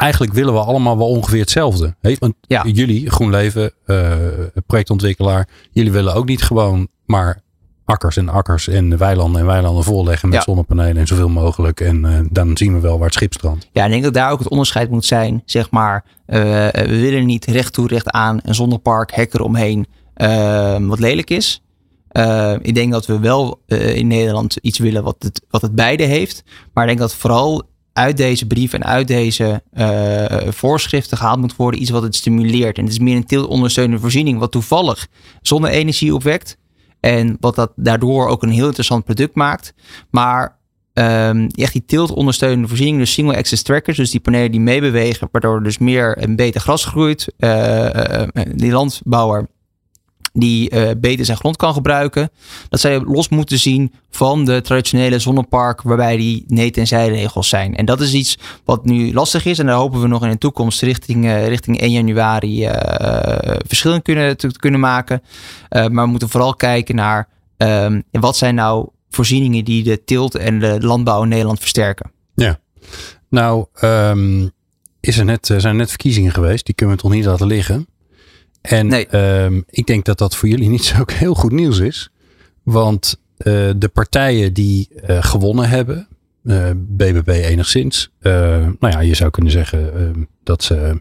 eigenlijk 0.00 0.32
willen 0.32 0.52
we 0.54 0.60
allemaal 0.60 0.98
wel 0.98 1.08
ongeveer 1.08 1.40
hetzelfde. 1.40 1.94
Want 2.18 2.34
Ja. 2.40 2.64
jullie, 2.72 3.10
GroenLeven, 3.10 3.72
eh, 3.86 4.12
projectontwikkelaar, 4.66 5.48
jullie 5.70 5.92
willen 5.92 6.14
ook 6.14 6.26
niet 6.26 6.42
gewoon 6.42 6.88
maar 7.06 7.40
akkers 7.84 8.16
en 8.16 8.28
akkers 8.28 8.68
en 8.68 8.98
weilanden 8.98 9.40
en 9.40 9.46
weilanden 9.46 9.84
volleggen 9.84 10.28
met 10.28 10.38
Ja. 10.38 10.44
zonnepanelen 10.44 10.96
en 10.96 11.06
zoveel 11.06 11.28
mogelijk. 11.28 11.80
En 11.80 12.04
eh, 12.04 12.18
dan 12.30 12.56
zien 12.56 12.74
we 12.74 12.80
wel 12.80 12.96
waar 12.96 13.06
het 13.06 13.14
schip 13.14 13.32
strandt. 13.32 13.68
Ja, 13.72 13.84
ik 13.84 13.90
denk 13.90 14.02
dat 14.02 14.14
daar 14.14 14.30
ook 14.30 14.38
het 14.38 14.48
onderscheid 14.48 14.90
moet 14.90 15.04
zijn. 15.04 15.42
Zeg 15.44 15.70
maar, 15.70 16.04
eh, 16.26 16.38
we 16.68 17.00
willen 17.00 17.26
niet 17.26 17.44
recht 17.44 17.72
toe, 17.72 17.86
recht 17.88 18.10
aan 18.10 18.40
een 18.42 18.54
zonnepark, 18.54 19.14
hek 19.14 19.34
eromheen, 19.34 19.86
eh, 20.14 20.76
wat 20.80 20.98
lelijk 20.98 21.30
is. 21.30 21.62
Eh, 22.08 22.54
ik 22.62 22.74
denk 22.74 22.92
dat 22.92 23.06
we 23.06 23.18
wel 23.18 23.60
in 23.66 24.06
Nederland 24.06 24.56
iets 24.60 24.78
willen 24.78 25.02
wat 25.02 25.16
het, 25.18 25.42
wat 25.50 25.62
het 25.62 25.74
beide 25.74 26.02
heeft. 26.04 26.42
Maar 26.72 26.84
ik 26.84 26.88
denk 26.88 27.00
dat 27.00 27.14
vooral 27.14 27.62
uit 28.00 28.16
deze 28.16 28.46
brief 28.46 28.72
en 28.72 28.84
uit 28.84 29.08
deze 29.08 29.62
eh, 29.72 30.48
voorschriften 30.48 31.16
gehaald 31.16 31.40
moet 31.40 31.56
worden 31.56 31.80
iets 31.80 31.90
wat 31.90 32.02
het 32.02 32.14
stimuleert. 32.14 32.78
En 32.78 32.84
het 32.84 32.92
is 32.92 32.98
meer 32.98 33.16
een 33.16 33.26
teeltondersteunende 33.26 34.00
voorziening, 34.00 34.38
wat 34.38 34.52
toevallig 34.52 35.06
zonne-energie 35.42 36.14
opwekt. 36.14 36.58
En 37.00 37.36
wat 37.40 37.54
dat 37.54 37.72
daardoor 37.76 38.28
ook 38.28 38.42
een 38.42 38.50
heel 38.50 38.66
interessant 38.66 39.04
product 39.04 39.34
maakt. 39.34 39.74
Maar 40.10 40.58
ehm, 40.92 41.48
echt 41.54 41.72
die 41.72 41.84
teeltondersteunende 41.86 42.68
voorziening, 42.68 42.98
dus 42.98 43.12
single 43.12 43.36
access 43.36 43.62
trackers, 43.62 43.96
dus 43.96 44.10
die 44.10 44.20
panelen 44.20 44.50
die 44.50 44.60
meebewegen, 44.60 45.28
waardoor 45.32 45.56
er 45.56 45.62
dus 45.62 45.78
meer 45.78 46.16
en 46.16 46.36
beter 46.36 46.60
gras 46.60 46.84
groeit. 46.84 47.32
eh, 47.38 48.22
die 48.54 48.72
landbouwer 48.72 49.48
die 50.32 50.70
eh, 50.70 50.90
beter 50.96 51.24
zijn 51.24 51.36
grond 51.36 51.56
kan 51.56 51.72
gebruiken. 51.72 52.30
Dat 52.68 52.82
je 52.82 53.02
los 53.06 53.28
moeten 53.28 53.58
zien 53.58 53.92
van 54.10 54.44
de 54.44 54.60
traditionele 54.60 55.18
zonnepark 55.18 55.82
waarbij 55.82 56.16
die 56.16 56.44
nee- 56.46 56.70
en 56.70 56.86
zijregels 56.86 57.48
zijn. 57.48 57.76
En 57.76 57.84
dat 57.84 58.00
is 58.00 58.12
iets 58.12 58.38
wat 58.64 58.84
nu 58.84 59.12
lastig 59.12 59.44
is 59.44 59.58
en 59.58 59.66
daar 59.66 59.76
hopen 59.76 60.00
we 60.00 60.06
nog 60.06 60.24
in 60.24 60.30
de 60.30 60.38
toekomst 60.38 60.82
richting, 60.82 61.24
eh, 61.24 61.46
richting 61.46 61.80
1 61.80 61.90
januari 61.90 62.64
eh 62.64 63.56
verschillen 63.66 64.02
kunnen, 64.02 64.36
te, 64.36 64.52
kunnen 64.58 64.80
maken. 64.80 65.22
Maar 65.68 65.90
we 65.90 66.06
moeten 66.06 66.28
vooral 66.28 66.54
kijken 66.54 66.94
naar 66.94 67.28
ehm, 67.56 68.00
wat 68.10 68.36
zijn 68.36 68.54
nou 68.54 68.88
voorzieningen 69.10 69.64
die 69.64 69.82
de 69.82 70.04
teelt 70.04 70.34
en 70.34 70.58
de 70.58 70.76
landbouw 70.80 71.22
in 71.22 71.28
Nederland 71.28 71.58
versterken. 71.58 72.12
Nou, 73.28 73.66
ehm, 73.74 74.48
is 75.00 75.18
er 75.18 75.24
net, 75.24 75.48
er 75.48 75.60
zijn 75.60 75.76
net 75.76 75.88
verkiezingen 75.88 76.32
geweest. 76.32 76.66
Die 76.66 76.74
kunnen 76.74 76.96
we 76.96 77.02
toch 77.02 77.12
niet 77.12 77.24
laten 77.24 77.46
liggen. 77.46 77.86
En 78.60 78.86
Nee. 78.86 79.06
ehm, 79.06 79.60
ik 79.70 79.86
denk 79.86 80.04
dat 80.04 80.18
dat 80.18 80.36
voor 80.36 80.48
jullie 80.48 80.68
niet 80.68 80.84
zo 80.84 81.02
heel 81.06 81.34
goed 81.34 81.52
nieuws 81.52 81.78
is. 81.78 82.10
Want 82.62 83.20
eh, 83.36 83.70
de 83.76 83.88
partijen 83.92 84.52
die 84.52 84.88
eh, 85.02 85.22
gewonnen 85.24 85.68
hebben, 85.68 86.08
BBB 86.76 87.28
enigszins. 87.28 88.10
eh, 88.20 88.32
nou 88.58 88.92
ja, 88.92 89.00
je 89.00 89.14
zou 89.14 89.30
kunnen 89.30 89.52
zeggen 89.52 89.94
ehm, 89.94 90.22
dat 90.44 90.62
ze 90.62 91.00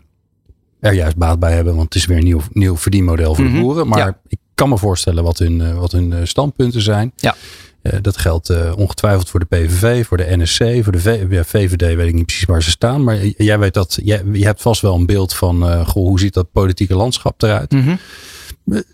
er 0.80 0.94
juist 0.94 1.18
baat 1.18 1.40
bij 1.40 1.54
hebben. 1.54 1.74
Want 1.76 1.86
het 1.94 1.96
is 1.96 2.06
weer 2.06 2.18
een 2.18 2.24
nieuw, 2.24 2.42
nieuw 2.52 2.78
verdienmodel 2.78 3.36
voor 3.36 3.44
Mhm, 3.46 3.54
de 3.56 3.62
boeren. 3.62 3.88
Maar 3.88 4.00
ja. 4.00 4.20
ik 4.28 4.38
kan 4.54 4.70
me 4.70 4.78
voorstellen 4.78 5.24
wat 5.24 5.38
hun, 5.38 5.76
wat 5.76 5.92
hun 5.92 6.28
standpunten 6.28 6.82
zijn. 6.82 7.12
Ja. 7.16 7.36
Eh, 7.82 7.98
dat 8.02 8.18
geldt 8.18 8.50
eh, 8.50 8.74
ongetwijfeld 8.78 9.30
voor 9.30 9.40
de 9.40 9.46
PVV, 9.46 10.06
voor 10.06 10.18
de 10.18 10.38
NSC, 10.38 10.64
voor 10.84 10.92
de 10.92 11.00
V- 11.00 11.26
ja, 11.30 11.44
VVD 11.44 11.96
weet 11.96 12.08
ik 12.08 12.14
niet 12.14 12.26
precies 12.26 12.46
waar 12.46 12.64
ze 12.64 12.70
staan. 12.70 13.04
Maar 13.04 13.26
jij 13.26 13.60
weet 13.60 13.74
dat, 13.74 14.00
jij, 14.04 14.22
je 14.32 14.46
hebt 14.46 14.62
vast 14.62 14.82
wel 14.82 14.96
een 14.96 15.06
beeld 15.06 15.34
van, 15.34 15.70
eh, 15.70 15.88
goh, 15.88 16.08
hoe 16.08 16.20
ziet 16.20 16.34
dat 16.34 16.52
politieke 16.52 16.96
landschap 16.96 17.42
eruit? 17.44 17.72
Mhm. 17.72 17.96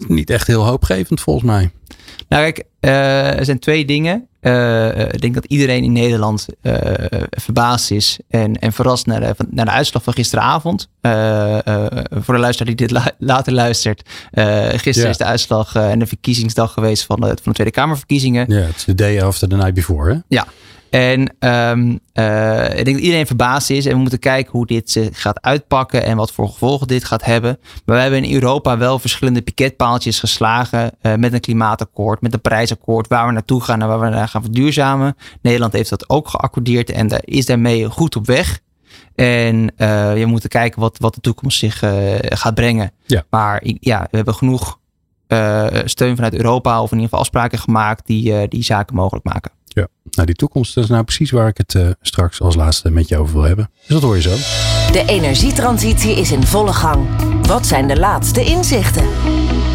Niet 0.07 0.29
echt 0.29 0.47
heel 0.47 0.65
hoopgevend 0.65 1.21
volgens 1.21 1.45
mij. 1.45 1.71
Nou 2.29 2.43
kijk, 2.51 2.63
er 3.37 3.45
zijn 3.45 3.59
twee 3.59 3.85
dingen. 3.85 4.27
Eh, 4.45 4.89
eh, 5.01 5.07
ik 5.11 5.21
denk 5.21 5.33
dat 5.33 5.45
iedereen 5.45 5.83
in 5.83 5.91
Nederland 5.91 6.45
eh, 6.61 6.73
verbaasd 7.29 7.91
is 7.91 8.19
en, 8.29 8.55
en 8.59 8.73
verrast 8.73 9.05
naar 9.05 9.19
de, 9.19 9.35
naar 9.49 9.65
de 9.65 9.71
uitslag 9.71 10.03
van 10.03 10.13
gisteravond. 10.13 10.89
Voor 12.11 12.33
de 12.33 12.39
luisteraar 12.39 12.75
die 12.75 12.87
dit 12.87 12.91
la- 12.91 13.11
later 13.17 13.53
luistert. 13.53 14.09
gisteren 14.75 15.09
is 15.09 15.17
de 15.17 15.23
uitslag 15.25 15.75
en 15.75 15.99
de 15.99 16.05
verkiezingsdag 16.07 16.73
geweest 16.73 17.03
van 17.05 17.19
de, 17.19 17.25
van 17.27 17.35
de 17.43 17.51
Tweede 17.53 17.71
Kamerverkiezingen. 17.73 18.45
Ja, 18.49 18.59
het 18.61 18.75
is 18.75 18.83
de 18.83 18.95
day 18.95 19.21
after 19.21 19.47
the 19.47 19.55
night 19.55 19.73
before. 19.73 20.13
Hè? 20.13 20.19
Ja. 20.27 20.45
En 20.95 21.35
ehm, 21.39 21.97
eh, 22.13 22.63
ik 22.69 22.85
denk 22.85 22.97
dat 22.97 23.05
iedereen 23.05 23.25
verbaasd 23.27 23.69
is. 23.69 23.85
En 23.85 23.91
we 23.93 23.99
moeten 23.99 24.19
kijken 24.19 24.51
hoe 24.51 24.65
dit 24.65 24.91
zich 24.91 25.21
gaat 25.21 25.41
uitpakken. 25.41 26.03
En 26.05 26.17
wat 26.17 26.31
voor 26.31 26.47
gevolgen 26.47 26.87
dit 26.87 27.03
gaat 27.03 27.25
hebben. 27.25 27.59
Maar 27.85 27.95
we 27.95 28.01
hebben 28.01 28.23
in 28.23 28.33
Europa 28.33 28.77
wel 28.77 28.99
verschillende 28.99 29.41
piketpaaltjes 29.41 30.19
geslagen. 30.19 30.91
eh, 31.01 31.15
met 31.15 31.33
een 31.33 31.39
klimaatakkoord, 31.39 32.21
met 32.21 32.33
een 32.33 32.41
prijsakkoord. 32.41 33.07
Waar 33.07 33.27
we 33.27 33.33
naartoe 33.33 33.61
gaan 33.61 33.81
en 33.81 33.87
waar 33.87 33.99
we 33.99 34.09
naar 34.09 34.27
gaan 34.27 34.41
verduurzamen. 34.41 35.15
Nederland 35.41 35.73
heeft 35.73 35.89
dat 35.89 36.09
ook 36.09 36.27
geaccordeerd. 36.27 36.91
En 36.91 37.07
daar 37.07 37.21
is 37.23 37.45
daarmee 37.45 37.89
goed 37.89 38.15
op 38.15 38.25
weg. 38.25 38.59
En 39.15 39.71
eh 39.77 40.13
we 40.13 40.25
moeten 40.25 40.49
kijken 40.49 40.81
wat, 40.81 40.97
wat 40.99 41.15
de 41.15 41.21
toekomst 41.21 41.57
zich 41.57 41.83
gaat 42.19 42.55
brengen. 42.55 42.91
Ja. 43.05 43.23
Maar 43.29 43.61
ja, 43.79 44.07
we 44.11 44.15
hebben 44.15 44.33
genoeg 44.35 44.79
steun 45.85 46.15
vanuit 46.15 46.33
Europa. 46.33 46.81
Of 46.81 46.91
in 46.91 46.97
ieder 46.97 47.03
geval 47.03 47.19
afspraken 47.19 47.59
gemaakt 47.59 48.05
die, 48.05 48.47
die 48.47 48.63
zaken 48.63 48.95
mogelijk 48.95 49.25
maken. 49.25 49.51
Ja. 49.75 49.87
Nou, 50.09 50.25
die 50.25 50.35
toekomst 50.35 50.75
dat 50.75 50.83
is 50.83 50.89
nou 50.89 51.03
precies 51.03 51.31
waar 51.31 51.47
ik 51.47 51.57
het 51.57 51.75
eh, 51.75 51.89
straks 52.01 52.41
als 52.41 52.55
laatste 52.55 52.91
met 52.91 53.07
je 53.07 53.17
over 53.17 53.33
wil 53.33 53.43
hebben. 53.43 53.69
Dus 53.79 53.87
dat 53.87 54.01
hoor 54.01 54.15
je 54.15 54.21
zo. 54.21 54.35
De 54.91 55.03
energietransitie 55.07 56.11
is 56.11 56.31
in 56.31 56.43
volle 56.43 56.73
gang. 56.73 57.07
Wat 57.47 57.65
zijn 57.65 57.87
de 57.87 57.99
laatste 57.99 58.43
inzichten? 58.43 59.07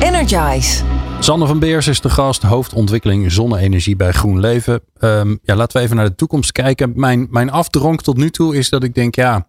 Energize. 0.00 0.84
Sander 1.18 1.48
van 1.48 1.58
Beers 1.58 1.86
is 1.86 2.00
de 2.00 2.10
gast, 2.10 2.42
hoofdontwikkeling 2.42 3.32
zonne-energie 3.32 3.96
bij 3.96 4.12
GroenLeven. 4.12 4.80
Um, 4.98 5.38
ja, 5.42 5.54
laten 5.54 5.76
we 5.76 5.84
even 5.84 5.96
naar 5.96 6.08
de 6.08 6.14
toekomst 6.14 6.52
kijken. 6.52 6.92
Mijn, 6.94 7.26
mijn 7.30 7.50
afdronk 7.50 8.02
tot 8.02 8.16
nu 8.16 8.30
toe 8.30 8.56
is 8.56 8.68
dat 8.68 8.82
ik 8.82 8.94
denk, 8.94 9.14
ja, 9.14 9.46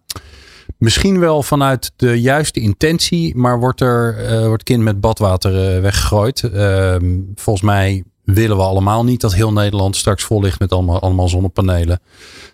misschien 0.78 1.18
wel 1.18 1.42
vanuit 1.42 1.92
de 1.96 2.20
juiste 2.20 2.60
intentie, 2.60 3.36
maar 3.36 3.58
wordt 3.58 3.80
er 3.80 4.30
uh, 4.30 4.46
wordt 4.46 4.62
kind 4.62 4.82
met 4.82 5.00
badwater 5.00 5.74
uh, 5.74 5.80
weggegooid. 5.80 6.42
Uh, 6.54 6.96
volgens 7.34 7.64
mij 7.64 8.04
willen 8.24 8.56
we 8.56 8.62
allemaal 8.62 9.04
niet 9.04 9.20
dat 9.20 9.34
heel 9.34 9.52
Nederland 9.52 9.96
straks 9.96 10.24
vol 10.24 10.40
ligt 10.40 10.58
met 10.58 10.72
allemaal, 10.72 11.00
allemaal 11.00 11.28
zonnepanelen. 11.28 12.00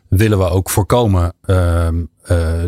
Willen 0.09 0.39
we 0.39 0.45
ook 0.45 0.71
voorkomen 0.71 1.33
uh, 1.47 1.89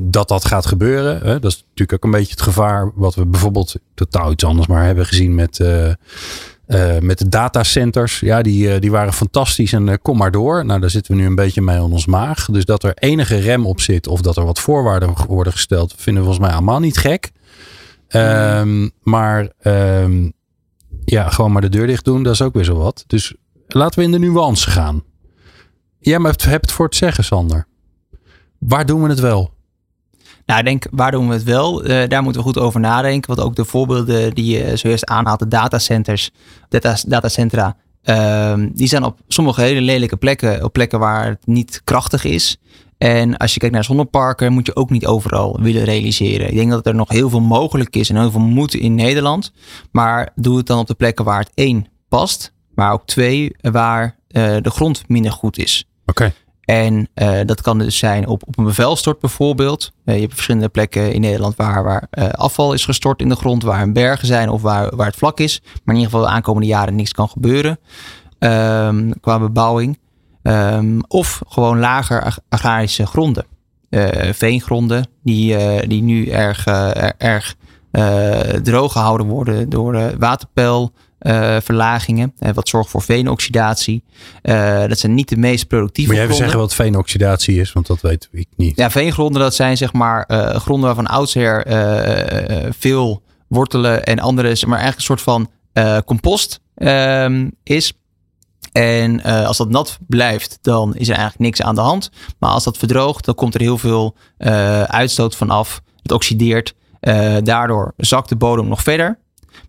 dat 0.02 0.28
dat 0.28 0.44
gaat 0.44 0.66
gebeuren. 0.66 1.18
Hè? 1.18 1.38
Dat 1.38 1.50
is 1.50 1.64
natuurlijk 1.68 1.92
ook 1.92 2.04
een 2.04 2.18
beetje 2.18 2.32
het 2.32 2.42
gevaar 2.42 2.92
wat 2.94 3.14
we 3.14 3.26
bijvoorbeeld 3.26 3.74
totaal 3.94 4.30
iets 4.30 4.44
anders 4.44 4.66
maar 4.66 4.84
hebben 4.84 5.06
gezien 5.06 5.34
met, 5.34 5.58
uh, 5.58 5.92
met 7.00 7.18
de 7.18 7.28
datacenters. 7.28 8.20
Ja, 8.20 8.42
die, 8.42 8.78
die 8.78 8.90
waren 8.90 9.12
fantastisch 9.12 9.72
en 9.72 10.02
kom 10.02 10.16
maar 10.16 10.30
door. 10.30 10.64
Nou, 10.64 10.80
daar 10.80 10.90
zitten 10.90 11.14
we 11.14 11.20
nu 11.20 11.26
een 11.26 11.34
beetje 11.34 11.62
mee 11.62 11.76
aan 11.76 11.92
ons 11.92 12.06
maag. 12.06 12.46
Dus 12.46 12.64
dat 12.64 12.82
er 12.82 12.94
enige 12.94 13.36
rem 13.36 13.66
op 13.66 13.80
zit 13.80 14.06
of 14.06 14.20
dat 14.20 14.36
er 14.36 14.44
wat 14.44 14.60
voorwaarden 14.60 15.14
worden 15.28 15.52
gesteld, 15.52 15.94
vinden 15.96 16.22
we 16.22 16.28
volgens 16.28 16.46
mij 16.46 16.56
allemaal 16.56 16.80
niet 16.80 16.98
gek. 16.98 17.30
Um, 18.08 18.90
maar 19.02 19.48
um, 19.62 20.32
ja, 21.10 21.28
gewoon 21.28 21.52
maar 21.52 21.62
de 21.62 21.68
deur 21.68 21.86
dicht 21.86 22.04
doen, 22.04 22.22
dat 22.22 22.32
is 22.32 22.42
ook 22.42 22.54
weer 22.54 22.64
zo 22.64 22.74
wat. 22.74 23.04
Dus 23.06 23.34
laten 23.66 23.98
we 23.98 24.04
in 24.04 24.10
de 24.10 24.18
nuance 24.18 24.70
gaan. 24.70 25.02
Jij 25.98 26.18
ja, 26.18 26.32
hebt 26.38 26.44
het 26.44 26.72
voor 26.72 26.86
het 26.86 26.96
zeggen, 26.96 27.24
Sander. 27.24 27.66
Waar 28.58 28.86
doen 28.86 29.02
we 29.02 29.08
het 29.08 29.20
wel? 29.20 29.54
Nou, 30.46 30.58
ik 30.58 30.64
denk, 30.64 30.86
waar 30.90 31.10
doen 31.10 31.28
we 31.28 31.34
het 31.34 31.42
wel? 31.42 31.84
Uh, 31.84 32.08
daar 32.08 32.22
moeten 32.22 32.40
we 32.40 32.46
goed 32.46 32.58
over 32.58 32.80
nadenken. 32.80 33.34
Want 33.34 33.48
ook 33.48 33.56
de 33.56 33.64
voorbeelden 33.64 34.34
die 34.34 34.58
je 34.58 34.76
zojuist 34.76 35.06
aanhaalt, 35.06 35.38
de 35.38 35.48
datacenters, 35.48 36.30
data, 36.68 36.96
datacentra, 37.06 37.76
uh, 38.04 38.54
die 38.72 38.88
zijn 38.88 39.04
op 39.04 39.18
sommige 39.28 39.60
hele 39.60 39.80
lelijke 39.80 40.16
plekken, 40.16 40.64
op 40.64 40.72
plekken 40.72 40.98
waar 40.98 41.26
het 41.26 41.46
niet 41.46 41.80
krachtig 41.84 42.24
is. 42.24 42.58
En 43.00 43.36
als 43.36 43.52
je 43.52 43.60
kijkt 43.60 43.74
naar 43.74 43.84
zonneparken, 43.84 44.52
moet 44.52 44.66
je 44.66 44.76
ook 44.76 44.90
niet 44.90 45.06
overal 45.06 45.58
willen 45.60 45.84
realiseren. 45.84 46.48
Ik 46.48 46.54
denk 46.54 46.70
dat 46.70 46.86
er 46.86 46.94
nog 46.94 47.08
heel 47.08 47.30
veel 47.30 47.40
mogelijk 47.40 47.96
is 47.96 48.10
en 48.10 48.16
heel 48.16 48.30
veel 48.30 48.40
moet 48.40 48.74
in 48.74 48.94
Nederland. 48.94 49.52
Maar 49.92 50.32
doe 50.34 50.56
het 50.56 50.66
dan 50.66 50.78
op 50.78 50.86
de 50.86 50.94
plekken 50.94 51.24
waar 51.24 51.38
het 51.38 51.50
één 51.54 51.86
past, 52.08 52.52
maar 52.74 52.92
ook 52.92 53.06
twee, 53.06 53.56
waar 53.60 54.04
uh, 54.04 54.56
de 54.60 54.70
grond 54.70 55.08
minder 55.08 55.32
goed 55.32 55.58
is. 55.58 55.88
Oké. 56.06 56.10
Okay. 56.10 56.34
En 56.64 57.08
uh, 57.14 57.40
dat 57.44 57.60
kan 57.60 57.78
dus 57.78 57.98
zijn 57.98 58.26
op, 58.26 58.42
op 58.46 58.58
een 58.58 58.64
bevelstort 58.64 59.20
bijvoorbeeld. 59.20 59.92
Uh, 60.04 60.14
je 60.14 60.20
hebt 60.20 60.32
verschillende 60.32 60.68
plekken 60.68 61.12
in 61.12 61.20
Nederland 61.20 61.56
waar, 61.56 61.84
waar 61.84 62.06
uh, 62.10 62.28
afval 62.28 62.72
is 62.72 62.84
gestort 62.84 63.20
in 63.20 63.28
de 63.28 63.36
grond, 63.36 63.62
waar 63.62 63.82
een 63.82 63.92
bergen 63.92 64.26
zijn 64.26 64.48
of 64.48 64.62
waar, 64.62 64.96
waar 64.96 65.06
het 65.06 65.16
vlak 65.16 65.40
is. 65.40 65.60
Maar 65.62 65.94
in 65.94 66.00
ieder 66.00 66.10
geval 66.10 66.26
de 66.26 66.32
aankomende 66.32 66.68
jaren 66.68 66.94
niks 66.94 67.12
kan 67.12 67.28
gebeuren 67.28 67.78
um, 68.38 69.20
qua 69.20 69.38
bebouwing. 69.38 69.98
Um, 70.50 71.00
of 71.08 71.42
gewoon 71.48 71.78
lager 71.78 72.22
ag 72.22 72.38
agrarische 72.48 73.06
gronden. 73.06 73.44
veengronden 74.32 75.06
die, 75.22 75.56
die 75.86 76.02
nu 76.02 76.28
erg, 76.28 76.66
erg 77.18 77.56
droog 78.62 78.92
gehouden 78.92 79.26
worden 79.26 79.68
door 79.68 80.18
waterpeil. 80.18 80.92
Verlagingen. 81.62 82.32
Uh, 82.38 82.50
wat 82.54 82.68
zorgt 82.68 82.90
voor 82.90 83.02
veenoxidatie. 83.02 84.04
Dat 84.86 84.98
zijn 84.98 85.14
niet 85.14 85.28
de 85.28 85.36
meest 85.36 85.66
productieve 85.66 86.10
Moet 86.10 86.18
jij 86.18 86.26
gronden. 86.28 86.46
even 86.46 86.58
zeggen 86.58 86.58
wat 86.58 86.74
veenoxidatie 86.74 87.60
is? 87.60 87.72
Want 87.72 87.86
dat 87.86 88.00
weet 88.00 88.28
ik 88.32 88.48
niet. 88.56 88.76
Ja, 88.76 88.90
veengronden 88.90 89.42
dat 89.42 89.54
zijn 89.54 89.76
zeg 89.76 89.92
maar 89.92 90.24
gronden 90.54 90.86
waarvan 90.86 91.06
oudsher 91.06 91.66
veel 92.78 93.22
wortelen 93.48 94.04
en 94.04 94.18
andere, 94.18 94.48
maar 94.66 94.78
eigenlijk 94.78 94.96
een 94.96 95.16
soort 95.16 95.20
van 95.20 95.50
compost 96.04 96.60
ehm, 96.74 97.48
is. 97.62 97.92
En 98.72 99.22
als 99.22 99.56
dat 99.56 99.68
nat 99.68 99.98
blijft, 100.06 100.58
dan 100.62 100.94
is 100.94 101.08
er 101.08 101.14
eigenlijk 101.14 101.42
niks 101.42 101.62
aan 101.62 101.74
de 101.74 101.80
hand. 101.80 102.10
Maar 102.38 102.50
als 102.50 102.64
dat 102.64 102.78
verdroogt, 102.78 103.24
dan 103.24 103.34
komt 103.34 103.54
er 103.54 103.60
heel 103.60 103.78
veel 103.78 104.16
uitstoot 104.86 105.36
vanaf. 105.36 105.80
Het 106.02 106.12
oxideert. 106.12 106.74
daardoor 107.42 107.92
zakt 107.96 108.28
de 108.28 108.36
bodem 108.36 108.68
nog 108.68 108.82
verder. 108.82 109.18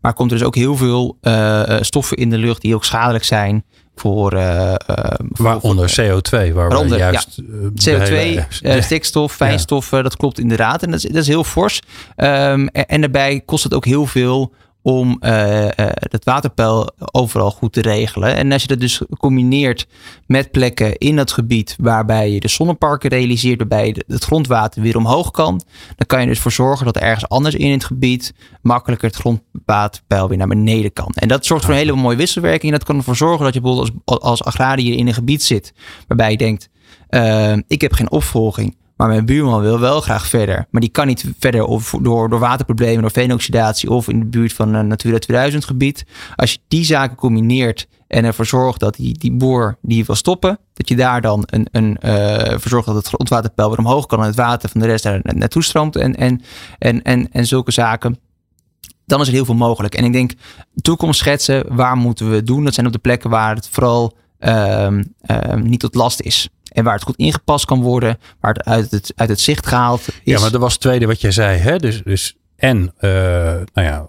Maar 0.02 0.14
komt 0.14 0.32
er 0.32 0.38
dus 0.38 0.48
ook 0.48 0.56
heel 0.56 0.76
veel 0.76 1.18
uh, 1.22 1.78
stoffen 1.82 2.18
in 2.18 2.30
de 2.30 2.38
lucht 2.38 2.62
die 2.62 2.76
ook 2.76 2.86
schadelijk 2.86 3.24
zijn 3.24 3.66
voor. 3.96 4.34
Uh, 4.34 4.42
uh, 4.42 4.76
Waaronder 5.28 5.90
CO2, 6.02 6.30
waar 6.32 6.54
waaronder, 6.54 6.98
juist. 6.98 7.42
Ja, 7.74 8.00
CO2, 8.00 8.12
hele, 8.12 8.82
stikstof, 8.82 9.34
fijnstoffen, 9.34 9.98
ja. 9.98 10.04
dat 10.04 10.18
klopt 10.18 10.40
inderdaad. 10.40 10.84
En 10.84 10.92
dat 10.92 11.04
is, 11.04 11.12
dat 11.12 11.22
is 11.22 11.28
heel 11.28 11.44
fors. 11.44 11.80
Um, 12.16 12.68
en, 12.68 12.86
en, 12.86 13.02
daarbij 13.02 13.42
kost 13.46 13.64
het 13.64 13.74
ook 13.74 13.86
heel 13.86 14.06
veel 14.06 14.54
om 14.82 15.18
uh, 15.20 15.68
het 16.10 16.26
waterpeil 16.26 16.92
overal 17.12 17.52
goed 17.52 17.74
te 17.74 17.82
regelen. 17.82 18.36
En 18.36 18.52
als 18.52 18.62
je 18.62 18.68
dat 18.68 18.80
dus 18.80 19.02
combineert 19.18 19.88
met 20.26 20.52
plekken 20.52 20.98
in 20.98 21.18
het 21.18 21.32
gebied 21.32 21.76
waarbij 21.80 22.32
je 22.32 22.40
de 22.40 22.48
zonneparken 22.48 23.10
realiseert, 23.10 23.58
waarbij 23.58 23.96
het 24.08 24.24
grondwater 24.24 24.82
weer 24.82 24.98
omhoog 24.98 25.32
kan, 25.32 25.62
dan 25.96 26.08
kan 26.08 26.22
je 26.22 26.28
dus 26.28 26.40
voor 26.40 26.52
zorgen 26.52 26.86
dat 26.86 26.98
ergens 26.98 27.30
anders 27.30 27.56
in 27.56 27.72
het 27.72 27.86
gebied 27.86 28.34
makkelijker 28.62 29.08
het 29.08 29.18
grondwaterpeil 29.18 30.28
weer 30.28 30.38
naar 30.38 30.48
beneden 30.48 30.94
kan. 30.94 31.12
En 31.14 31.28
dat 31.28 31.46
zorgt 31.46 31.66
voor 31.66 31.74
een 31.74 31.80
hele 31.80 31.96
mooie 31.96 32.18
wisselwerking. 32.18 32.72
En 32.72 32.78
dat 32.78 32.88
kan 32.88 32.98
ervoor 32.98 33.16
zorgen 33.16 33.46
dat 33.46 33.54
je 33.54 33.62
bijvoorbeeld 33.62 33.92
als, 34.06 34.20
als 34.20 34.44
agrariër 34.44 34.98
in 34.98 35.08
een 35.08 35.14
gebied 35.14 35.44
zit 35.44 35.74
waarbij 36.08 36.32
je 36.32 36.38
denkt, 36.38 36.70
uh, 37.10 37.58
ik 37.68 37.82
heb 37.82 37.94
geen 37.94 38.12
opvolging. 38.12 38.76
Maar 39.02 39.10
mijn 39.10 39.26
buurman 39.26 39.62
wil 39.62 39.80
wel 39.80 40.02
graag 40.02 40.28
verder. 40.28 40.66
Maar 40.70 40.82
die 40.82 40.90
kan 40.90 41.08
niet 41.08 41.26
verder 41.40 41.64
of 41.64 41.96
door, 42.02 42.30
door 42.30 42.40
waterproblemen, 42.40 43.02
door 43.02 43.12
veenoxidatie 43.12 43.90
of 43.90 44.08
in 44.08 44.20
de 44.20 44.26
buurt 44.26 44.54
van 44.54 44.74
een 44.74 44.88
Natura 44.88 45.18
2000 45.18 45.66
gebied. 45.66 46.06
Als 46.36 46.52
je 46.52 46.60
die 46.68 46.86
zaken 46.86 47.18
combineert 47.18 47.88
en 48.08 48.26
ervoor 48.26 48.46
zorgt 48.46 48.80
dat 48.80 48.96
die, 48.96 49.18
die 49.18 49.32
boer 49.32 49.78
die 49.82 50.06
wil 50.06 50.16
stoppen, 50.16 50.60
dat 50.74 50.90
je 50.90 50.96
daar 50.96 51.22
dan 51.22 51.44
een, 51.46 51.68
een, 51.72 51.98
uh, 52.06 52.50
voor 52.50 52.70
zorgt 52.70 52.86
dat 52.86 52.96
het 52.96 53.08
grondwaterpeil 53.08 53.70
weer 53.70 53.78
omhoog 53.78 54.06
kan 54.06 54.20
en 54.20 54.26
het 54.26 54.36
water 54.36 54.70
van 54.70 54.82
de 54.82 54.88
rest 54.88 55.04
daar 55.04 55.20
naartoe 55.24 55.64
stroomt 55.64 55.96
en, 55.96 56.16
en, 56.16 56.42
en, 56.78 57.02
en, 57.02 57.32
en 57.32 57.46
zulke 57.46 57.72
zaken 57.72 58.20
dan 59.06 59.22
is 59.22 59.28
er 59.28 59.34
heel 59.34 59.46
veel 59.46 59.56
mogelijk. 59.56 59.96
En 59.96 60.06
ik 60.06 60.14
denk, 60.14 60.32
toekomst 60.82 61.20
schetsen, 61.20 61.76
waar 61.76 61.98
moeten 61.98 62.32
we 62.32 62.44
doen? 62.44 62.64
Dat 62.64 62.74
zijn 62.74 62.86
op 62.86 62.94
de 62.94 63.00
plekken 63.00 63.30
waar 63.30 63.56
het 63.56 63.70
vooral 63.72 64.18
um, 64.40 65.14
um, 65.28 65.70
niet 65.70 65.80
tot 65.80 65.96
last 65.96 66.22
is. 66.22 66.50
En 66.72 66.84
waar 66.84 66.94
het 66.94 67.04
goed 67.04 67.16
ingepast 67.16 67.66
kan 67.66 67.82
worden, 67.82 68.20
waar 68.40 68.54
het 68.54 68.66
uit 68.66 68.92
het, 68.92 69.14
uit 69.16 69.30
het 69.30 69.40
zicht 69.40 69.68
gehaald 69.68 70.08
is. 70.08 70.20
Ja, 70.24 70.40
maar 70.40 70.52
dat 70.52 70.62
was 70.62 70.74
het 70.74 70.82
tweede 70.82 71.06
wat 71.06 71.22
jij 71.22 71.32
zei. 71.32 71.58
Hè? 71.58 71.78
Dus, 71.78 72.02
dus 72.04 72.36
en, 72.62 72.94
uh, 73.00 73.12
nou 73.74 73.88
ja, 73.88 74.08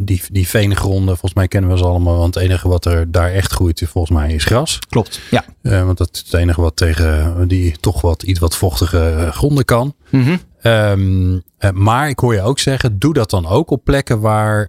die, 0.00 0.22
die 0.32 0.48
veengronden, 0.48 1.08
volgens 1.08 1.34
mij 1.34 1.48
kennen 1.48 1.70
we 1.70 1.76
ze 1.76 1.84
allemaal. 1.84 2.16
Want 2.16 2.34
het 2.34 2.44
enige 2.44 2.68
wat 2.68 2.84
er 2.84 3.10
daar 3.10 3.30
echt 3.30 3.52
groeit, 3.52 3.82
volgens 3.86 4.18
mij, 4.18 4.32
is 4.32 4.44
gras. 4.44 4.78
Klopt, 4.88 5.20
ja. 5.30 5.44
Uh, 5.62 5.84
want 5.84 5.98
dat 5.98 6.08
is 6.12 6.18
het 6.18 6.34
enige 6.34 6.60
wat 6.60 6.76
tegen 6.76 7.48
die 7.48 7.76
toch 7.80 8.00
wat 8.00 8.22
iets 8.22 8.38
wat 8.38 8.56
vochtige 8.56 9.28
gronden 9.32 9.64
kan. 9.64 9.94
Mm 10.10 10.24
-hmm. 10.24 10.40
um, 10.72 11.42
uh, 11.60 11.70
maar 11.70 12.08
ik 12.08 12.18
hoor 12.18 12.34
je 12.34 12.42
ook 12.42 12.58
zeggen, 12.58 12.98
doe 12.98 13.14
dat 13.14 13.30
dan 13.30 13.46
ook 13.46 13.70
op 13.70 13.84
plekken 13.84 14.20
waar, 14.20 14.68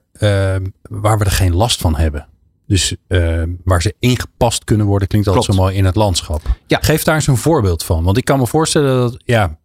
waar 0.82 1.18
we 1.18 1.26
er 1.26 1.32
geen 1.32 1.56
last 1.56 1.82
van 1.82 1.96
hebben. 1.96 2.28
Dus 2.68 2.96
uh, 3.08 3.44
waar 3.64 3.82
ze 3.82 3.96
ingepast 4.00 4.64
kunnen 4.64 4.86
worden, 4.86 5.08
klinkt 5.08 5.28
altijd 5.28 5.46
Klopt. 5.46 5.60
zo 5.60 5.66
mooi 5.66 5.78
in 5.78 5.86
het 5.86 5.96
landschap. 5.96 6.42
Ja. 6.68 6.80
Geef 6.82 7.04
daar 7.04 7.16
eens 7.16 7.28
een 7.28 7.38
voorbeeld 7.38 7.84
van. 7.84 8.04
Want 8.04 8.18
ik 8.18 8.26
kan 8.26 8.40
me 8.40 8.48
voorstellen 8.48 8.98
dat, 8.98 9.22
ja, 9.26 9.58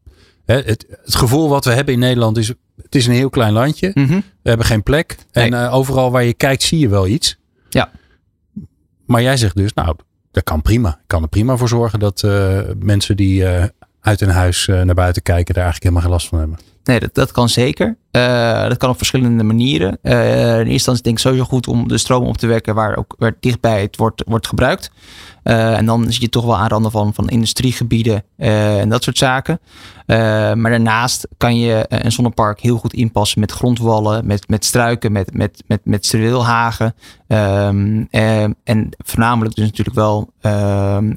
het, 0.44 0.66
het 0.66 1.14
gevoel 1.14 1.48
wat 1.48 1.64
we 1.64 1.72
hebben 1.72 1.94
in 1.94 2.00
Nederland 2.00 2.38
is, 2.38 2.48
het 2.82 2.94
is 2.94 3.06
een 3.06 3.12
heel 3.12 3.30
klein 3.30 3.52
landje. 3.52 3.90
Mm 3.94 4.06
-hmm. 4.06 4.22
We 4.42 4.48
hebben 4.48 4.66
geen 4.66 4.82
plek. 4.82 5.16
Nee. 5.32 5.44
En 5.44 5.52
uh, 5.52 5.74
overal 5.74 6.10
waar 6.10 6.24
je 6.24 6.34
kijkt 6.34 6.62
zie 6.62 6.78
je 6.78 6.88
wel 6.88 7.06
iets. 7.06 7.38
Ja. 7.68 7.90
Maar 9.06 9.22
jij 9.22 9.36
zegt 9.36 9.56
dus, 9.56 9.74
nou, 9.74 9.96
dat 10.30 10.44
kan 10.44 10.62
prima. 10.62 10.88
Ik 10.88 11.06
kan 11.06 11.22
er 11.22 11.28
prima 11.28 11.56
voor 11.56 11.68
zorgen 11.68 11.98
dat 11.98 12.22
uh, 12.22 12.60
mensen 12.78 13.16
die 13.16 13.44
uit 14.00 14.20
hun 14.20 14.30
huis 14.30 14.66
naar 14.66 14.94
buiten 14.94 15.22
kijken, 15.22 15.54
daar 15.54 15.64
eigenlijk 15.64 15.82
helemaal 15.82 16.02
geen 16.02 16.12
last 16.12 16.28
van 16.28 16.38
hebben. 16.38 16.58
Nee, 16.88 17.00
dat, 17.00 17.14
dat 17.14 17.32
kan 17.32 17.48
zeker. 17.48 17.96
Uh, 18.12 18.68
dat 18.68 18.76
kan 18.76 18.90
op 18.90 18.96
verschillende 18.96 19.42
manieren. 19.42 19.98
Uh, 20.02 20.50
in 20.50 20.56
eerste 20.56 20.72
instantie 20.72 21.02
denk 21.02 21.16
ik 21.16 21.22
sowieso 21.22 21.44
goed 21.44 21.68
om 21.68 21.88
de 21.88 21.98
stroom 21.98 22.26
op 22.26 22.36
te 22.36 22.46
wekken 22.46 22.74
waar 22.74 22.96
ook 22.96 23.14
waar 23.18 23.34
dichtbij 23.40 23.80
het 23.80 23.96
wordt, 23.96 24.22
wordt 24.26 24.46
gebruikt. 24.46 24.90
En 25.42 25.86
dan 25.86 26.12
zie 26.12 26.20
je 26.20 26.28
toch 26.28 26.44
wel 26.44 26.56
aanranden 26.56 26.90
van, 26.90 27.14
van 27.14 27.28
industriegebieden 27.28 28.22
en 28.36 28.88
dat 28.88 29.02
soort 29.02 29.18
zaken. 29.18 29.60
maar 30.06 30.70
daarnaast 30.70 31.28
kan 31.36 31.58
je 31.58 31.84
een 31.88 32.12
zonnepark 32.12 32.60
heel 32.60 32.78
goed 32.78 32.92
inpassen 32.92 33.40
met 33.40 33.52
grondwallen, 33.52 34.26
met, 34.26 34.48
met 34.48 34.64
struiken, 34.64 35.12
met, 35.12 35.34
met, 35.34 35.62
met, 35.66 35.80
met 35.84 36.06
struweelhagen. 36.06 36.94
Um, 37.28 38.08
en 38.10 38.88
voornamelijk 39.04 39.54
dus 39.54 39.64
natuurlijk 39.64 39.96
wel 39.96 40.32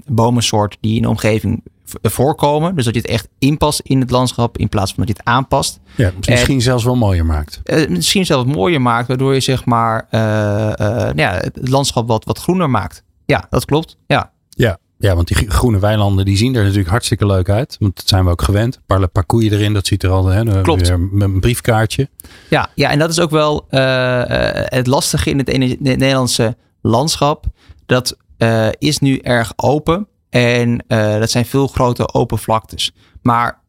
bomensoorten 0.05 0.77
die 0.81 0.95
in 0.95 1.01
de 1.01 1.09
omgeving 1.09 1.63
voorkomen. 2.01 2.75
Dus 2.75 2.85
dat 2.85 2.93
je 2.93 3.01
het 3.01 3.09
echt 3.09 3.27
inpast 3.39 3.79
in 3.79 3.99
het 3.99 4.11
landschap 4.11 4.57
in 4.57 4.69
plaats 4.69 4.93
van 4.93 5.05
dat 5.05 5.15
je 5.15 5.21
het 5.23 5.33
aanpast. 5.33 5.79
Ja, 5.95 6.11
misschien 6.25 6.55
en, 6.55 6.61
zelfs 6.61 6.83
wel 6.83 6.95
mooier 6.95 7.25
maakt. 7.25 7.61
Uh, 7.63 7.87
misschien 7.87 8.25
zelfs 8.25 8.53
mooier 8.53 8.81
maakt, 8.81 9.07
waardoor 9.07 9.33
je 9.33 9.39
zeg 9.39 9.65
maar 9.65 10.07
uh, 10.11 10.21
uh, 10.21 11.09
ja, 11.15 11.33
het 11.33 11.69
landschap 11.69 12.07
wat, 12.07 12.25
wat 12.25 12.39
groener 12.39 12.69
maakt. 12.69 13.03
Ja, 13.25 13.45
dat 13.49 13.65
klopt. 13.65 13.97
Ja. 14.07 14.31
Ja, 14.49 14.77
Ja, 14.97 15.15
want 15.15 15.27
die 15.27 15.49
groene 15.49 15.79
weilanden 15.79 16.25
die 16.25 16.37
zien 16.37 16.55
er 16.55 16.61
natuurlijk 16.61 16.89
hartstikke 16.89 17.25
leuk 17.25 17.49
uit. 17.49 17.75
Want 17.79 17.95
dat 17.95 18.07
zijn 18.07 18.25
we 18.25 18.31
ook 18.31 18.41
gewend. 18.41 18.79
Een 18.87 19.09
paar, 19.11 19.25
koeien 19.25 19.53
erin, 19.53 19.73
dat 19.73 19.87
ziet 19.87 20.03
er 20.03 20.09
al. 20.09 20.25
Hè, 20.25 20.61
Klopt. 20.61 20.87
Weer 20.87 20.99
een 21.19 21.39
briefkaartje. 21.39 22.09
Ja, 22.49 22.69
ja, 22.75 22.89
en 22.89 22.99
dat 22.99 23.09
is 23.09 23.19
ook 23.19 23.31
wel 23.31 23.65
het 23.69 24.87
lastige 24.87 25.29
in 25.29 25.37
het, 25.37 25.49
in 25.49 25.61
het 25.61 25.79
Nederlandse 25.79 26.55
landschap. 26.81 27.45
Dat 27.85 28.17
is 28.77 28.99
nu 28.99 29.17
erg 29.17 29.53
open. 29.55 30.07
En 30.31 30.83
uh, 30.87 31.19
dat 31.19 31.31
zijn 31.31 31.45
veel 31.45 31.67
grote 31.67 32.13
open 32.13 32.37
vlaktes. 32.37 32.91
Maar 33.21 33.59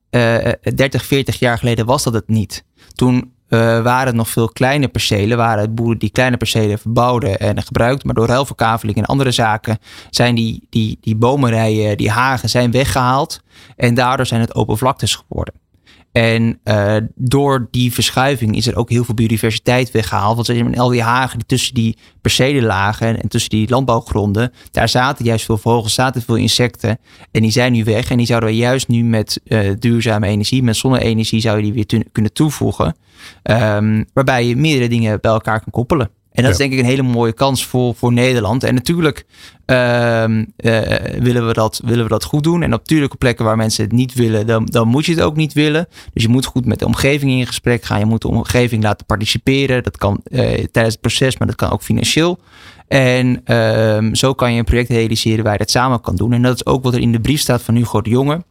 30, 0.74 1.04
40 1.04 1.38
jaar 1.38 1.58
geleden 1.58 1.86
was 1.86 2.02
dat 2.02 2.12
het 2.12 2.28
niet. 2.28 2.64
Toen 2.94 3.32
waren 3.48 4.06
het 4.06 4.14
nog 4.14 4.28
veel 4.28 4.48
kleine 4.48 4.88
percelen. 4.88 5.36
Waren 5.36 5.62
het 5.62 5.74
boeren 5.74 5.98
die 5.98 6.10
kleine 6.10 6.36
percelen 6.36 6.78
verbouwden 6.78 7.38
en 7.38 7.62
gebruikten. 7.62 8.06
Maar 8.06 8.14
door 8.14 8.26
ruilverkaveling 8.26 8.96
en 8.98 9.04
andere 9.04 9.30
zaken 9.30 9.78
zijn 10.10 10.34
die, 10.34 10.66
die, 10.70 10.98
die 11.00 11.16
bomenrijen, 11.16 11.96
die 11.96 12.10
hagen, 12.10 12.48
zijn 12.48 12.70
weggehaald. 12.70 13.42
En 13.76 13.94
daardoor 13.94 14.26
zijn 14.26 14.40
het 14.40 14.54
open 14.54 14.78
vlaktes 14.78 15.14
geworden. 15.14 15.54
En 16.12 16.60
uh, 16.64 16.96
door 17.14 17.68
die 17.70 17.92
verschuiving 17.92 18.56
is 18.56 18.66
er 18.66 18.76
ook 18.76 18.90
heel 18.90 19.04
veel 19.04 19.14
biodiversiteit 19.14 19.90
weggehaald. 19.90 20.36
Want 20.36 20.48
in 20.48 20.78
al 20.78 20.88
die 20.88 21.02
hagen 21.02 21.38
die 21.38 21.46
tussen 21.46 21.74
die 21.74 21.96
percelen 22.20 22.62
lagen 22.62 23.22
en 23.22 23.28
tussen 23.28 23.50
die 23.50 23.68
landbouwgronden, 23.68 24.52
daar 24.70 24.88
zaten 24.88 25.24
juist 25.24 25.44
veel 25.44 25.58
vogels, 25.58 25.94
zaten 25.94 26.22
veel 26.22 26.36
insecten. 26.36 26.98
En 27.30 27.42
die 27.42 27.50
zijn 27.50 27.72
nu 27.72 27.84
weg. 27.84 28.10
En 28.10 28.16
die 28.16 28.26
zouden 28.26 28.48
we 28.48 28.56
juist 28.56 28.88
nu 28.88 29.04
met 29.04 29.40
uh, 29.44 29.70
duurzame 29.78 30.26
energie, 30.26 30.62
met 30.62 30.76
zonne-energie, 30.76 31.40
zou 31.40 31.56
je 31.56 31.62
die 31.62 31.72
weer 31.72 32.04
kunnen 32.12 32.32
toevoegen. 32.32 32.96
Um, 33.42 34.06
waarbij 34.12 34.46
je 34.46 34.56
meerdere 34.56 34.88
dingen 34.88 35.20
bij 35.20 35.30
elkaar 35.30 35.60
kan 35.60 35.72
koppelen. 35.72 36.10
En 36.32 36.42
dat 36.42 36.52
is 36.52 36.58
denk 36.58 36.72
ik 36.72 36.78
een 36.78 36.84
hele 36.84 37.02
mooie 37.02 37.32
kans 37.32 37.66
voor, 37.66 37.94
voor 37.94 38.12
Nederland. 38.12 38.64
En 38.64 38.74
natuurlijk 38.74 39.26
uh, 39.66 39.76
uh, 39.76 40.40
willen, 41.18 41.46
we 41.46 41.52
dat, 41.52 41.80
willen 41.84 42.04
we 42.04 42.10
dat 42.10 42.24
goed 42.24 42.42
doen. 42.44 42.62
En 42.62 42.70
natuurlijk 42.70 43.12
op 43.12 43.18
plekken 43.18 43.44
waar 43.44 43.56
mensen 43.56 43.84
het 43.84 43.92
niet 43.92 44.14
willen, 44.14 44.46
dan, 44.46 44.64
dan 44.64 44.88
moet 44.88 45.06
je 45.06 45.12
het 45.12 45.22
ook 45.22 45.36
niet 45.36 45.52
willen. 45.52 45.88
Dus 46.12 46.22
je 46.22 46.28
moet 46.28 46.46
goed 46.46 46.66
met 46.66 46.78
de 46.78 46.86
omgeving 46.86 47.32
in 47.32 47.46
gesprek 47.46 47.84
gaan. 47.84 47.98
Je 47.98 48.04
moet 48.04 48.22
de 48.22 48.28
omgeving 48.28 48.82
laten 48.82 49.06
participeren. 49.06 49.82
Dat 49.82 49.96
kan 49.96 50.20
uh, 50.24 50.40
tijdens 50.48 50.94
het 50.94 51.00
proces, 51.00 51.38
maar 51.38 51.46
dat 51.46 51.56
kan 51.56 51.70
ook 51.70 51.82
financieel. 51.82 52.38
En 52.88 53.40
ehm, 53.44 54.14
zo 54.14 54.34
kan 54.34 54.52
je 54.52 54.58
een 54.58 54.64
project 54.64 54.88
realiseren 54.88 55.44
waar 55.44 55.52
je 55.52 55.58
dat 55.58 55.70
samen 55.70 56.00
kan 56.00 56.16
doen. 56.16 56.32
En 56.32 56.42
dat 56.42 56.54
is 56.54 56.66
ook 56.66 56.82
wat 56.84 56.94
er 56.94 57.00
in 57.00 57.12
de 57.12 57.20
brief 57.20 57.40
staat 57.40 57.62
van 57.62 57.74
Hugo 57.74 58.00
de 58.00 58.10
Jonge. 58.10 58.44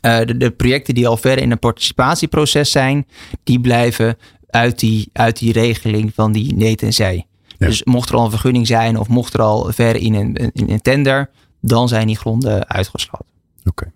De, 0.00 0.36
de, 0.36 0.50
projecten 0.50 0.94
die 0.94 1.08
al 1.08 1.16
verder 1.16 1.44
in 1.44 1.50
een 1.50 1.58
participatieproces 1.58 2.70
zijn, 2.70 3.06
die 3.44 3.60
blijven 3.60 4.16
uit 4.50 4.78
die, 4.78 5.10
uit 5.12 5.38
die 5.38 5.52
regeling 5.52 6.14
van 6.14 6.32
die 6.32 6.54
net 6.54 6.82
en 6.82 6.92
zij. 6.92 7.26
Dus 7.58 7.84
mocht 7.84 8.08
er 8.08 8.14
al 8.14 8.24
een 8.24 8.30
vergunning 8.30 8.66
zijn 8.66 8.98
of 8.98 9.08
mocht 9.08 9.34
er 9.34 9.40
al 9.40 9.72
ver 9.72 9.96
in 9.96 10.14
een, 10.14 10.34
in 10.34 10.70
een 10.70 10.80
tender, 10.80 11.30
dan 11.60 11.88
zijn 11.88 12.06
die 12.06 12.16
gronden 12.16 12.68
uitgesloten. 12.68 13.34
Oké. 13.64 13.92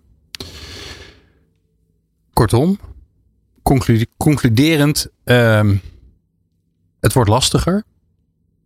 Kortom, 2.33 2.79
concluderend, 4.17 5.07
um, 5.23 5.81
het 6.99 7.13
wordt 7.13 7.29
lastiger, 7.29 7.83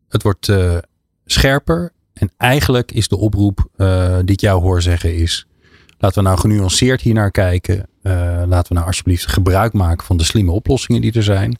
het 0.09 0.23
wordt 0.23 0.47
uh, 0.47 0.77
scherper 1.25 1.91
en 2.13 2.31
eigenlijk 2.37 2.91
is 2.91 3.07
de 3.07 3.17
oproep 3.17 3.67
uh, 3.77 4.17
die 4.17 4.35
ik 4.35 4.39
jou 4.39 4.61
hoor 4.61 4.81
zeggen 4.81 5.15
is, 5.15 5.47
laten 5.97 6.23
we 6.23 6.29
nou 6.29 6.39
genuanceerd 6.39 7.01
hier 7.01 7.13
naar 7.13 7.31
kijken, 7.31 7.77
uh, 8.03 8.13
laten 8.47 8.67
we 8.67 8.73
nou 8.73 8.85
alsjeblieft 8.85 9.27
gebruik 9.27 9.73
maken 9.73 10.05
van 10.05 10.17
de 10.17 10.23
slimme 10.23 10.51
oplossingen 10.51 11.01
die 11.01 11.13
er 11.13 11.23
zijn. 11.23 11.57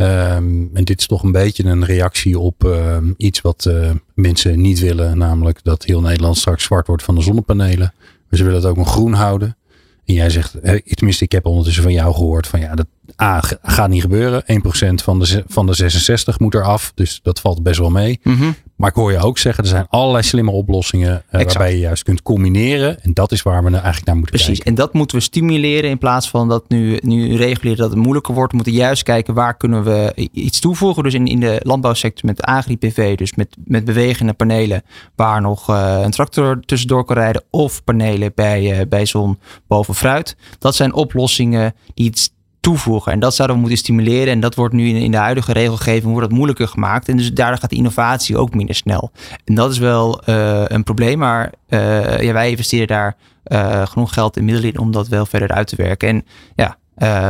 Um, 0.00 0.70
en 0.72 0.84
dit 0.84 0.98
is 0.98 1.06
toch 1.06 1.22
een 1.22 1.32
beetje 1.32 1.64
een 1.64 1.84
reactie 1.84 2.38
op 2.38 2.64
uh, 2.64 2.96
iets 3.16 3.40
wat 3.40 3.64
uh, 3.68 3.90
mensen 4.14 4.60
niet 4.60 4.78
willen. 4.78 5.18
Namelijk 5.18 5.60
dat 5.62 5.84
heel 5.84 6.00
Nederland 6.00 6.36
straks 6.36 6.64
zwart 6.64 6.86
wordt 6.86 7.02
van 7.02 7.14
de 7.14 7.20
zonnepanelen. 7.20 7.94
Maar 7.98 8.38
ze 8.38 8.44
willen 8.44 8.60
het 8.60 8.68
ook 8.68 8.76
nog 8.76 8.90
groen 8.90 9.12
houden. 9.12 9.56
En 10.04 10.14
jij 10.14 10.30
zegt, 10.30 10.56
tenminste 10.84 11.24
ik 11.24 11.32
heb 11.32 11.46
ondertussen 11.46 11.82
van 11.82 11.92
jou 11.92 12.14
gehoord 12.14 12.46
van 12.46 12.60
ja, 12.60 12.74
dat 12.74 12.86
A, 13.22 13.42
gaat 13.62 13.88
niet 13.88 14.02
gebeuren. 14.02 14.42
1% 14.42 14.94
van 14.94 15.18
de, 15.18 15.44
van 15.46 15.66
de 15.66 15.74
66 15.74 16.38
moet 16.38 16.54
eraf. 16.54 16.92
Dus 16.94 17.20
dat 17.22 17.40
valt 17.40 17.62
best 17.62 17.78
wel 17.78 17.90
mee. 17.90 18.20
Mm 18.22 18.36
-hmm. 18.36 18.54
Maar 18.78 18.88
ik 18.88 18.94
hoor 18.94 19.12
je 19.12 19.18
ook 19.18 19.38
zeggen, 19.38 19.64
er 19.64 19.70
zijn 19.70 19.86
allerlei 19.88 20.22
slimme 20.22 20.50
oplossingen 20.50 21.22
uh, 21.32 21.42
waarbij 21.42 21.72
je 21.72 21.78
juist 21.78 22.02
kunt 22.02 22.22
combineren. 22.22 23.02
En 23.02 23.14
dat 23.14 23.32
is 23.32 23.42
waar 23.42 23.64
we 23.64 23.70
nou 23.70 23.82
eigenlijk 23.82 24.06
naar 24.06 24.16
moeten 24.16 24.34
Precies. 24.34 24.54
kijken. 24.54 24.66
En 24.66 24.74
dat 24.74 24.92
moeten 24.92 25.16
we 25.16 25.22
stimuleren 25.22 25.90
in 25.90 25.98
plaats 25.98 26.30
van 26.30 26.48
dat 26.48 26.68
nu, 26.68 26.98
nu 27.02 27.36
reguleren 27.36 27.78
dat 27.78 27.90
het 27.90 27.98
moeilijker 27.98 28.34
wordt. 28.34 28.50
We 28.50 28.56
moeten 28.56 28.74
juist 28.74 29.02
kijken 29.02 29.34
waar 29.34 29.56
kunnen 29.56 29.84
we 29.84 30.28
iets 30.32 30.60
toevoegen. 30.60 31.02
Dus 31.02 31.14
in, 31.14 31.26
in 31.26 31.40
de 31.40 31.60
landbouwsector 31.62 32.26
met 32.26 32.42
agri-PV, 32.42 33.16
dus 33.16 33.34
met, 33.34 33.56
met 33.64 33.84
bewegende 33.84 34.32
panelen 34.32 34.82
waar 35.16 35.40
nog 35.40 35.70
uh, 35.70 36.00
een 36.02 36.10
tractor 36.10 36.60
tussendoor 36.60 37.04
kan 37.04 37.16
rijden. 37.16 37.42
Of 37.50 37.84
panelen 37.84 38.32
bij, 38.34 38.78
uh, 38.78 38.86
bij 38.88 39.06
zon 39.06 39.38
boven 39.66 39.94
fruit. 39.94 40.36
Dat 40.58 40.74
zijn 40.74 40.94
oplossingen 40.94 41.74
die 41.94 42.06
iets 42.06 42.30
toevoegen. 42.60 43.12
En 43.12 43.20
dat 43.20 43.34
zouden 43.34 43.56
we 43.56 43.62
moeten 43.62 43.78
stimuleren. 43.80 44.32
En 44.32 44.40
dat 44.40 44.54
wordt 44.54 44.74
nu 44.74 44.88
in, 44.88 45.10
de 45.10 45.16
huidige 45.16 45.52
regelgeving 45.52 46.12
wordt 46.12 46.28
dat 46.28 46.36
moeilijker 46.36 46.68
gemaakt. 46.68 47.08
En 47.08 47.16
dus 47.16 47.32
daardoor 47.32 47.58
gaat 47.58 47.70
de 47.70 47.76
innovatie 47.76 48.36
ook 48.36 48.54
minder 48.54 48.74
snel. 48.74 49.10
En 49.44 49.54
dat 49.54 49.70
is 49.70 49.78
wel 49.78 50.22
uh, 50.26 50.62
een 50.64 50.82
probleem. 50.82 51.18
Maar 51.18 51.52
uh, 51.68 52.22
ja, 52.22 52.32
wij 52.32 52.50
investeren 52.50 52.86
daar 52.86 53.16
uh, 53.46 53.86
genoeg 53.86 54.12
geld 54.12 54.36
en 54.36 54.44
middelen 54.44 54.72
in 54.72 54.78
om 54.78 54.92
dat 54.92 55.08
wel 55.08 55.26
verder 55.26 55.48
uit 55.48 55.66
te 55.66 55.76
werken. 55.76 56.08
En 56.08 56.24
ja, 56.54 56.76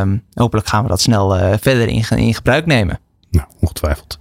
um, 0.00 0.24
hopelijk 0.34 0.66
gaan 0.66 0.82
we 0.82 0.88
dat 0.88 1.00
snel 1.00 1.58
verder 1.60 1.88
in, 1.88 2.04
in 2.08 2.34
gebruik 2.34 2.66
nemen. 2.66 3.00
Nou, 3.30 3.46
ongetwijfeld. 3.60 4.18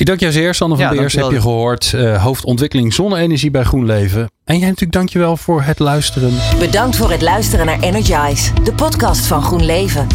Ik 0.00 0.06
dank 0.06 0.20
jou 0.20 0.32
zeer, 0.32 0.54
Sander 0.54 0.78
van 0.78 0.86
ja, 0.86 1.00
Beers. 1.00 1.14
Heb 1.14 1.30
je 1.30 1.40
gehoord. 1.40 1.92
Uh, 1.94 2.22
hoofdontwikkeling 2.22 2.94
zonne-energie 2.94 3.50
bij 3.50 3.62
GroenLeven. 3.62 4.30
En 4.44 4.58
jij 4.58 4.66
natuurlijk 4.66 4.92
dankjewel 4.92 5.36
voor 5.36 5.62
het 5.62 5.78
luisteren. 5.78 6.32
Bedankt 6.58 6.96
voor 6.96 7.10
het 7.10 7.22
luisteren 7.22 7.66
naar 7.66 7.80
Energize, 7.80 8.52
de 8.62 8.72
podcast 8.72 9.26
van 9.26 9.42
GroenLeven. 9.42 10.06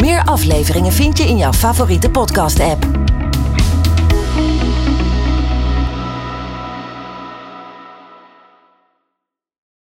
Meer 0.00 0.24
afleveringen 0.24 0.92
vind 0.92 1.18
je 1.18 1.24
in 1.24 1.36
jouw 1.36 1.52
favoriete 1.52 2.10
podcast-app. 2.10 2.86